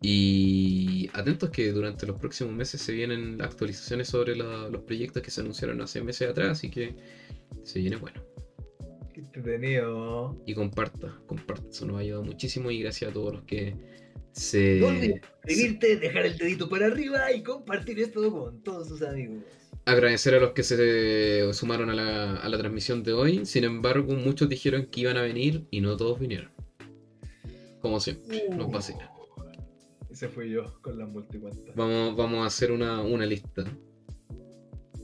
Y 0.00 1.10
atentos 1.12 1.50
que 1.50 1.70
durante 1.70 2.06
los 2.06 2.18
próximos 2.18 2.54
meses 2.54 2.80
se 2.80 2.92
vienen 2.92 3.42
actualizaciones 3.42 4.08
sobre 4.08 4.36
los 4.36 4.82
proyectos 4.86 5.22
que 5.22 5.30
se 5.30 5.42
anunciaron 5.42 5.82
hace 5.82 6.02
meses 6.02 6.30
atrás, 6.30 6.52
así 6.52 6.70
que 6.70 6.96
se 7.62 7.78
viene 7.80 7.96
bueno. 7.96 8.33
Qué 9.14 9.20
entretenido. 9.20 10.36
Y 10.44 10.54
comparta, 10.54 11.16
comparta, 11.26 11.68
eso 11.70 11.86
nos 11.86 11.96
ha 11.96 12.00
ayudado 12.00 12.24
muchísimo 12.24 12.70
y 12.72 12.80
gracias 12.82 13.10
a 13.10 13.14
todos 13.14 13.34
los 13.34 13.42
que 13.44 13.76
se... 14.32 14.80
No 14.80 14.88
suscribirte, 14.88 15.96
dejar 15.98 16.26
el 16.26 16.36
dedito 16.36 16.68
para 16.68 16.86
arriba 16.86 17.30
y 17.32 17.42
compartir 17.44 18.00
esto 18.00 18.28
con 18.32 18.60
todos 18.64 18.88
sus 18.88 19.02
amigos. 19.02 19.44
Agradecer 19.84 20.34
a 20.34 20.40
los 20.40 20.50
que 20.50 20.64
se 20.64 21.52
sumaron 21.52 21.90
a 21.90 21.94
la, 21.94 22.36
a 22.38 22.48
la 22.48 22.58
transmisión 22.58 23.04
de 23.04 23.12
hoy, 23.12 23.46
sin 23.46 23.62
embargo 23.62 24.14
muchos 24.14 24.48
dijeron 24.48 24.86
que 24.86 25.02
iban 25.02 25.16
a 25.16 25.22
venir 25.22 25.64
y 25.70 25.80
no 25.80 25.96
todos 25.96 26.18
vinieron. 26.18 26.50
Como 27.80 28.00
siempre, 28.00 28.48
nos 28.50 28.68
vacila. 28.72 29.12
Ese 30.10 30.28
fui 30.28 30.50
yo 30.50 30.80
con 30.80 30.98
las 30.98 31.08
multicuentas. 31.08 31.74
Vamos, 31.76 32.16
vamos 32.16 32.42
a 32.42 32.46
hacer 32.46 32.72
una, 32.72 33.02
una 33.02 33.26
lista 33.26 33.62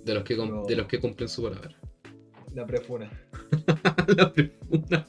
de 0.04 0.14
los, 0.14 0.24
que 0.24 0.36
No. 0.36 0.64
de 0.64 0.76
los 0.76 0.86
que 0.86 0.98
cumplen 0.98 1.28
su 1.28 1.42
palabra. 1.42 1.76
La 2.54 2.66
prefuna. 2.66 3.10
La 4.16 4.32
pregunta. 4.32 5.06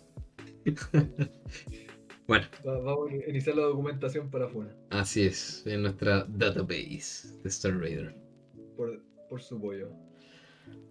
bueno, 2.28 2.46
Va- 2.66 2.80
vamos 2.80 3.10
a 3.12 3.30
iniciar 3.30 3.56
la 3.56 3.64
documentación 3.64 4.30
para 4.30 4.48
Funa. 4.48 4.76
así 4.90 5.24
es, 5.24 5.66
en 5.66 5.82
nuestra 5.84 6.26
database 6.30 7.34
de 7.42 7.50
Star 7.50 7.78
Raider. 7.80 8.16
Por, 8.78 9.02
por 9.30 9.42
su 9.42 9.60
pollo. 9.60 9.90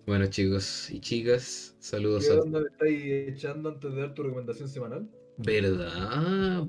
Bueno 0.07 0.27
chicos 0.27 0.91
y 0.91 0.99
chicas, 1.01 1.77
saludos 1.79 2.27
¿Qué 2.27 2.33
a 2.33 2.43
me 2.45 2.67
estáis 2.67 3.29
echando 3.37 3.69
antes 3.69 3.93
de 3.95 4.01
dar 4.01 4.13
tu 4.15 4.25
recomendación 4.25 4.69
semanal? 4.69 5.09
¿Verdad? 5.39 6.67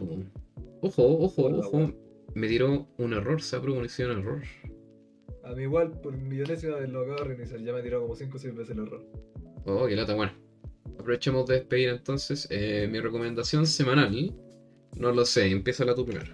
Ojo, 0.81 1.03
ojo, 1.19 1.43
Hola, 1.45 1.57
ojo. 1.57 1.77
weón. 1.77 1.97
Me 2.35 2.47
tiró 2.47 2.87
un 2.97 3.13
error, 3.13 3.41
se 3.41 3.55
ha 3.55 3.61
pronunciado 3.61 4.13
un 4.13 4.19
error. 4.19 4.41
A 5.43 5.53
mí 5.55 5.63
igual, 5.63 5.99
por 6.01 6.15
millonésima 6.15 6.75
vez 6.77 6.89
lo 6.89 7.01
acabo 7.01 7.17
de 7.17 7.23
reiniciar. 7.25 7.59
Ya 7.61 7.73
me 7.73 7.81
tirado 7.81 8.03
como 8.03 8.15
5 8.15 8.37
o 8.37 8.39
6 8.39 8.55
veces 8.55 8.77
el 8.77 8.83
error. 8.85 9.03
Oh, 9.65 9.87
qué 9.87 9.95
lata. 9.95 10.15
Bueno, 10.15 10.31
aprovechemos 10.99 11.45
de 11.47 11.55
despedir 11.55 11.89
entonces. 11.89 12.47
Eh, 12.49 12.87
mi 12.89 12.99
recomendación 12.99 13.65
semanal, 13.67 14.33
no 14.97 15.11
lo 15.11 15.25
sé, 15.25 15.49
empieza 15.51 15.85
la 15.85 15.95
tú 15.95 16.05
primero. 16.05 16.33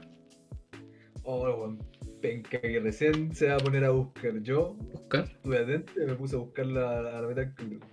Oh, 1.23 1.41
weón. 1.41 1.79
Penca 2.21 2.59
que 2.59 2.79
recién 2.79 3.33
se 3.35 3.47
va 3.47 3.55
a 3.55 3.59
poner 3.59 3.83
a 3.83 3.91
buscar. 3.91 4.41
Yo 4.41 4.73
Buscar. 4.73 5.25
estuve 5.25 5.59
atento 5.59 5.93
y 6.01 6.05
me 6.05 6.15
puse 6.15 6.35
a 6.35 6.39
buscarla 6.39 7.17
a 7.19 7.21
la 7.21 7.35
capítulo. 7.35 7.85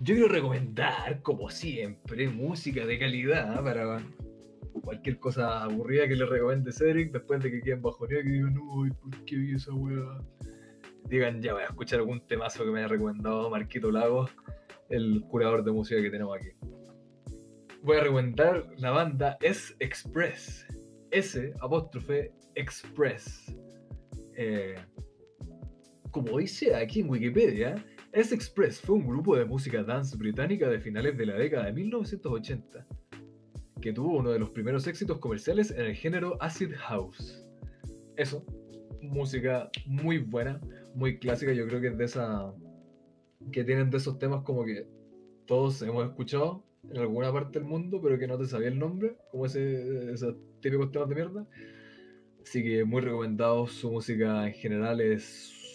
Yo 0.00 0.14
quiero 0.14 0.28
recomendar, 0.28 1.22
como 1.22 1.50
siempre, 1.50 2.28
música 2.28 2.86
de 2.86 2.98
calidad 2.98 3.62
para 3.64 4.04
cualquier 4.82 5.18
cosa 5.18 5.62
aburrida 5.62 6.08
que 6.08 6.16
le 6.16 6.26
recomiende 6.26 6.72
Cedric 6.72 7.12
después 7.12 7.42
de 7.42 7.50
que 7.50 7.60
queden 7.60 7.82
bajoneados 7.82 8.26
y 8.26 8.30
digan, 8.30 8.58
uy, 8.58 8.90
¿por 8.90 9.24
qué 9.24 9.36
vi 9.36 9.54
esa 9.54 9.72
weá? 9.72 10.20
Digan, 11.08 11.42
ya 11.42 11.52
voy 11.52 11.62
a 11.62 11.66
escuchar 11.66 12.00
algún 12.00 12.26
temazo 12.26 12.64
que 12.64 12.70
me 12.70 12.78
haya 12.80 12.88
recomendado 12.88 13.50
Marquito 13.50 13.90
Lagos, 13.90 14.30
el 14.88 15.22
curador 15.28 15.64
de 15.64 15.72
música 15.72 16.00
que 16.00 16.10
tenemos 16.10 16.36
aquí. 16.36 16.48
Voy 17.82 17.96
a 17.96 18.00
recomendar 18.02 18.66
la 18.78 18.90
banda 18.90 19.36
S 19.40 19.74
Express. 19.80 20.66
S 21.10 21.52
apóstrofe 21.60 22.32
Express. 22.54 23.54
Eh, 24.36 24.76
como 26.10 26.38
dice 26.38 26.74
aquí 26.74 27.00
en 27.00 27.10
Wikipedia, 27.10 27.74
S 28.12 28.34
Express 28.34 28.80
fue 28.80 28.96
un 28.96 29.06
grupo 29.06 29.36
de 29.36 29.44
música 29.44 29.82
dance 29.82 30.16
británica 30.16 30.68
de 30.68 30.78
finales 30.78 31.16
de 31.16 31.26
la 31.26 31.34
década 31.34 31.66
de 31.66 31.72
1980, 31.72 32.86
que 33.80 33.92
tuvo 33.92 34.18
uno 34.18 34.30
de 34.30 34.38
los 34.38 34.50
primeros 34.50 34.86
éxitos 34.86 35.18
comerciales 35.18 35.70
en 35.70 35.86
el 35.86 35.94
género 35.94 36.36
Acid 36.40 36.74
House. 36.76 37.42
Eso, 38.16 38.44
música 39.02 39.70
muy 39.86 40.18
buena, 40.18 40.60
muy 40.94 41.18
clásica, 41.18 41.52
yo 41.52 41.66
creo 41.66 41.80
que 41.80 41.88
es 41.88 41.98
de 41.98 42.04
esa... 42.04 42.52
que 43.52 43.64
tienen 43.64 43.90
de 43.90 43.96
esos 43.98 44.18
temas 44.18 44.42
como 44.42 44.64
que 44.64 44.86
todos 45.46 45.82
hemos 45.82 46.06
escuchado 46.06 46.64
en 46.90 46.98
alguna 46.98 47.32
parte 47.32 47.58
del 47.58 47.68
mundo, 47.68 48.00
pero 48.02 48.18
que 48.18 48.26
no 48.26 48.38
te 48.38 48.46
sabía 48.46 48.68
el 48.68 48.78
nombre, 48.78 49.16
como 49.30 49.46
ese, 49.46 50.12
esos 50.12 50.36
típicos 50.60 50.90
temas 50.90 51.08
de 51.08 51.14
mierda. 51.14 51.46
Así 52.42 52.62
que 52.62 52.84
muy 52.84 53.02
recomendado, 53.02 53.66
su 53.66 53.90
música 53.90 54.46
en 54.46 54.54
general 54.54 55.00
es 55.00 55.22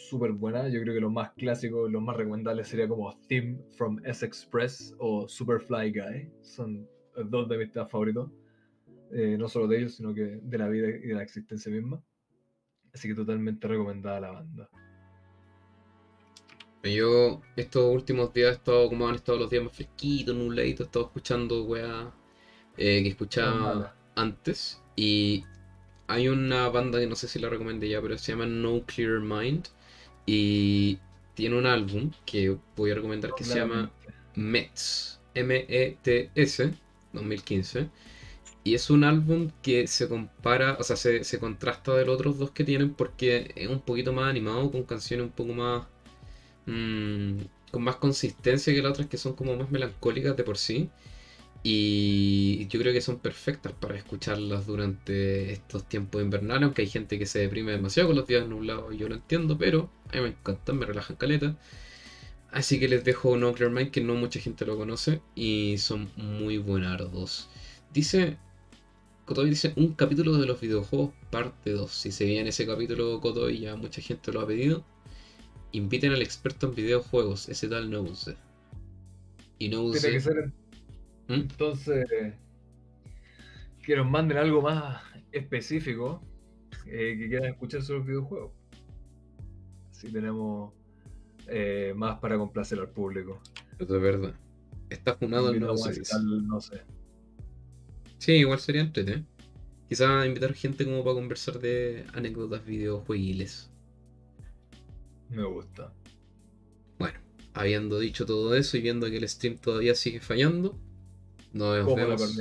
súper 0.09 0.31
buena. 0.31 0.67
Yo 0.67 0.81
creo 0.81 0.93
que 0.93 1.01
los 1.01 1.11
más 1.11 1.31
clásicos, 1.33 1.89
los 1.91 2.01
más 2.01 2.17
recomendables 2.17 2.67
sería 2.67 2.87
como 2.87 3.17
Theme 3.27 3.57
from 3.77 3.99
S 4.05 4.25
Express 4.25 4.95
o 4.99 5.27
Superfly 5.27 5.91
Guy. 5.91 6.31
Son 6.41 6.87
dos 7.29 7.47
de 7.47 7.57
mis 7.57 7.71
temas 7.71 7.89
favoritos. 7.89 8.29
Eh, 9.11 9.37
no 9.39 9.47
solo 9.47 9.67
de 9.67 9.77
ellos, 9.79 9.95
sino 9.95 10.13
que 10.13 10.39
de 10.41 10.57
la 10.57 10.67
vida 10.67 10.89
y 10.89 11.07
de 11.07 11.13
la 11.13 11.23
existencia 11.23 11.71
misma. 11.71 12.03
Así 12.97 13.07
que 13.07 13.13
totalmente 13.13 13.67
recomendada 13.67 14.19
la 14.19 14.31
banda. 14.31 14.69
Yo 16.81 17.41
estos 17.55 17.93
últimos 17.93 18.33
días 18.33 18.49
he 18.49 18.53
estado, 18.53 18.89
como 18.89 19.07
han 19.07 19.13
estado 19.13 19.37
los 19.37 19.51
días 19.51 19.63
más 19.63 19.75
fresquitos, 19.75 20.35
nubladitos, 20.35 20.79
he 20.79 20.87
estado 20.87 21.05
escuchando 21.05 21.63
weá 21.65 22.11
eh, 22.75 23.03
que 23.03 23.09
escuchaba 23.09 23.95
antes. 24.15 24.81
Y 24.95 25.45
hay 26.07 26.27
una 26.27 26.69
banda 26.69 26.99
que 26.99 27.05
no 27.05 27.15
sé 27.15 27.27
si 27.27 27.37
la 27.37 27.49
recomendé 27.49 27.87
ya, 27.87 28.01
pero 28.01 28.17
se 28.17 28.31
llama 28.31 28.47
No 28.47 28.81
Clear 28.87 29.19
Mind. 29.19 29.67
Y 30.25 30.97
tiene 31.35 31.55
un 31.55 31.67
álbum 31.67 32.09
que 32.25 32.57
voy 32.75 32.89
a 32.89 32.95
recomendar 32.95 33.35
que 33.35 33.43
se 33.43 33.59
llama 33.59 33.91
Mets, 34.33 35.21
M-E-T-S, 35.35 36.71
2015. 37.13 37.89
Y 38.67 38.75
es 38.75 38.89
un 38.89 39.03
álbum 39.05 39.51
que 39.61 39.87
se 39.87 40.09
compara, 40.09 40.77
o 40.79 40.83
sea, 40.83 40.95
se, 40.97 41.23
se 41.23 41.39
contrasta 41.39 41.95
de 41.95 42.05
los 42.05 42.15
otros 42.15 42.37
dos 42.37 42.51
que 42.51 42.63
tienen 42.65 42.93
porque 42.93 43.51
es 43.55 43.69
un 43.69 43.81
poquito 43.81 44.13
más 44.13 44.29
animado, 44.29 44.71
con 44.71 44.83
canciones 44.83 45.25
un 45.27 45.31
poco 45.31 45.53
más. 45.53 45.87
mm, 46.65 47.41
con 47.71 47.83
más 47.83 47.97
consistencia 47.97 48.73
que 48.73 48.81
las 48.81 48.91
otras 48.93 49.07
que 49.07 49.17
son 49.17 49.33
como 49.35 49.55
más 49.57 49.71
melancólicas 49.71 50.35
de 50.37 50.43
por 50.43 50.57
sí. 50.57 50.91
Y 51.63 52.67
yo 52.69 52.79
creo 52.79 52.93
que 52.93 53.01
son 53.01 53.19
perfectas 53.19 53.73
para 53.73 53.97
escucharlas 53.97 54.65
durante 54.67 55.51
estos 55.53 55.87
tiempos 55.89 56.21
invernales, 56.21 56.63
aunque 56.63 56.83
hay 56.83 56.89
gente 56.89 57.19
que 57.19 57.25
se 57.25 57.39
deprime 57.39 57.71
demasiado 57.73 58.09
con 58.09 58.17
los 58.17 58.27
días 58.27 58.47
nublados, 58.47 58.95
yo 58.97 59.09
lo 59.09 59.15
entiendo, 59.15 59.57
pero 59.57 59.91
a 60.11 60.17
mí 60.17 60.21
me 60.23 60.29
encantan, 60.29 60.77
me 60.77 60.85
relajan 60.85 61.17
caleta. 61.17 61.57
Así 62.51 62.79
que 62.79 62.87
les 62.89 63.03
dejo 63.05 63.37
No 63.37 63.53
Clear 63.53 63.71
Mind, 63.71 63.91
que 63.91 64.01
no 64.01 64.15
mucha 64.15 64.39
gente 64.39 64.65
lo 64.65 64.77
conoce, 64.77 65.21
y 65.35 65.77
son 65.77 66.11
muy 66.17 66.57
buenardos. 66.57 67.49
Dice, 67.93 68.37
Kotoy 69.27 69.49
dice, 69.49 69.73
un 69.75 69.93
capítulo 69.93 70.37
de 70.37 70.47
los 70.47 70.61
videojuegos 70.61 71.13
parte 71.29 71.71
2. 71.71 71.91
Si 71.91 72.13
se 72.13 72.23
viene 72.23 72.47
ese 72.49 72.65
capítulo, 72.65 73.19
Kotoy, 73.19 73.59
ya 73.59 73.75
mucha 73.75 74.01
gente 74.01 74.31
lo 74.31 74.39
ha 74.39 74.47
pedido. 74.47 74.85
Inviten 75.73 76.13
al 76.13 76.21
experto 76.21 76.67
en 76.67 76.75
videojuegos, 76.75 77.49
ese 77.49 77.67
tal 77.67 77.91
Nose. 77.91 78.37
Y 79.59 79.67
Nose... 79.67 79.99
Tiene 79.99 80.15
que 80.15 80.21
ser 80.21 80.47
¿Mm? 81.27 81.33
entonces 81.33 82.07
que 83.83 83.97
nos 83.97 84.09
manden 84.09 84.37
algo 84.37 84.61
más 84.61 85.03
específico 85.33 86.21
eh, 86.85 87.17
que 87.19 87.27
quieran 87.27 87.51
escuchar 87.51 87.81
sobre 87.81 87.99
los 87.99 88.07
videojuegos. 88.07 88.51
Así 89.91 90.09
tenemos 90.09 90.73
eh, 91.47 91.91
más 91.97 92.17
para 92.19 92.37
complacer 92.37 92.79
al 92.79 92.89
público. 92.89 93.41
Eso 93.77 93.93
es 93.93 94.01
verdad. 94.01 94.33
Está 94.89 95.15
funado 95.15 95.49
el 95.49 95.59
no 95.59 95.75
sé. 95.75 96.81
Sí, 98.17 98.33
igual 98.33 98.59
sería 98.59 98.81
entrete. 98.81 99.23
Quizás 99.89 100.25
invitar 100.25 100.53
gente 100.53 100.85
como 100.85 101.03
para 101.03 101.15
conversar 101.15 101.59
de 101.59 102.05
anécdotas 102.13 102.65
videojueguiles. 102.65 103.69
Me 105.29 105.43
gusta. 105.43 105.93
Bueno, 106.99 107.19
habiendo 107.53 107.99
dicho 107.99 108.25
todo 108.25 108.55
eso 108.55 108.77
y 108.77 108.81
viendo 108.81 109.09
que 109.09 109.17
el 109.17 109.29
stream 109.29 109.57
todavía 109.57 109.95
sigue 109.95 110.19
fallando, 110.19 110.77
nos 111.53 111.95
vemos. 111.95 112.37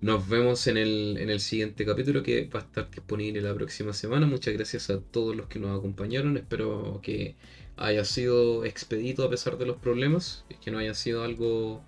Nos 0.00 0.28
vemos 0.28 0.64
en 0.68 0.76
el, 0.76 1.16
en 1.18 1.28
el 1.28 1.40
siguiente 1.40 1.84
capítulo 1.84 2.22
que 2.22 2.46
va 2.46 2.60
a 2.60 2.62
estar 2.62 2.88
disponible 2.88 3.40
la 3.40 3.52
próxima 3.52 3.92
semana. 3.92 4.26
Muchas 4.26 4.54
gracias 4.54 4.90
a 4.90 5.00
todos 5.00 5.34
los 5.34 5.48
que 5.48 5.58
nos 5.58 5.76
acompañaron. 5.76 6.36
Espero 6.36 7.00
que 7.02 7.34
haya 7.76 8.04
sido 8.04 8.64
expedito 8.64 9.24
a 9.24 9.30
pesar 9.30 9.58
de 9.58 9.66
los 9.66 9.76
problemas. 9.76 10.44
Que 10.60 10.70
no 10.70 10.78
haya 10.78 10.94
sido 10.94 11.24
algo 11.24 11.82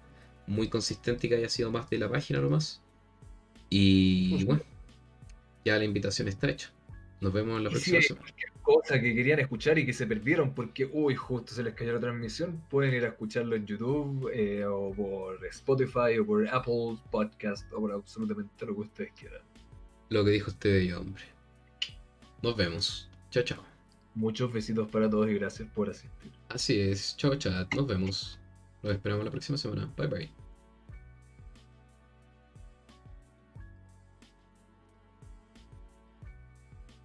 muy 0.48 0.68
consistente 0.68 1.26
y 1.26 1.30
que 1.30 1.36
haya 1.36 1.48
sido 1.48 1.70
más 1.70 1.88
de 1.88 1.98
la 1.98 2.10
página 2.10 2.40
nomás. 2.40 2.79
Y 3.70 4.44
bueno, 4.44 4.62
ya 5.64 5.78
la 5.78 5.84
invitación 5.84 6.28
está 6.28 6.50
hecha. 6.50 6.70
Nos 7.20 7.32
vemos 7.32 7.58
en 7.58 7.64
la 7.64 7.70
próxima 7.70 8.02
semana 8.02 8.26
cosa 8.70 9.00
que 9.00 9.14
querían 9.14 9.40
escuchar 9.40 9.78
y 9.78 9.86
que 9.86 9.92
se 9.92 10.06
perdieron 10.06 10.54
porque, 10.54 10.88
uy, 10.92 11.14
justo 11.14 11.54
se 11.54 11.62
les 11.62 11.74
cayó 11.74 11.92
la 11.94 12.00
transmisión, 12.00 12.62
pueden 12.70 12.94
ir 12.94 13.04
a 13.04 13.08
escucharlo 13.08 13.56
en 13.56 13.66
YouTube 13.66 14.30
eh, 14.32 14.64
o 14.64 14.92
por 14.92 15.44
Spotify 15.46 16.18
o 16.20 16.26
por 16.26 16.48
Apple 16.48 16.98
Podcast 17.10 17.70
o 17.72 17.80
por 17.80 17.92
absolutamente 17.92 18.66
lo 18.66 18.74
que 18.74 18.80
ustedes 18.80 19.12
quieran. 19.18 19.42
Lo 20.08 20.24
que 20.24 20.30
dijo 20.30 20.50
usted 20.50 20.82
yo, 20.82 21.00
hombre. 21.00 21.24
Nos 22.42 22.56
vemos. 22.56 23.08
Chao, 23.30 23.42
chao. 23.42 23.64
Muchos 24.14 24.52
besitos 24.52 24.88
para 24.90 25.08
todos 25.08 25.28
y 25.28 25.34
gracias 25.34 25.68
por 25.72 25.88
asistir. 25.88 26.32
Así 26.48 26.80
es. 26.80 27.16
Chao, 27.16 27.34
chat. 27.36 27.72
Nos 27.74 27.86
vemos. 27.86 28.38
Nos 28.82 28.92
esperamos 28.92 29.24
la 29.24 29.30
próxima 29.30 29.56
semana. 29.56 29.92
Bye, 29.96 30.06
bye. 30.08 30.39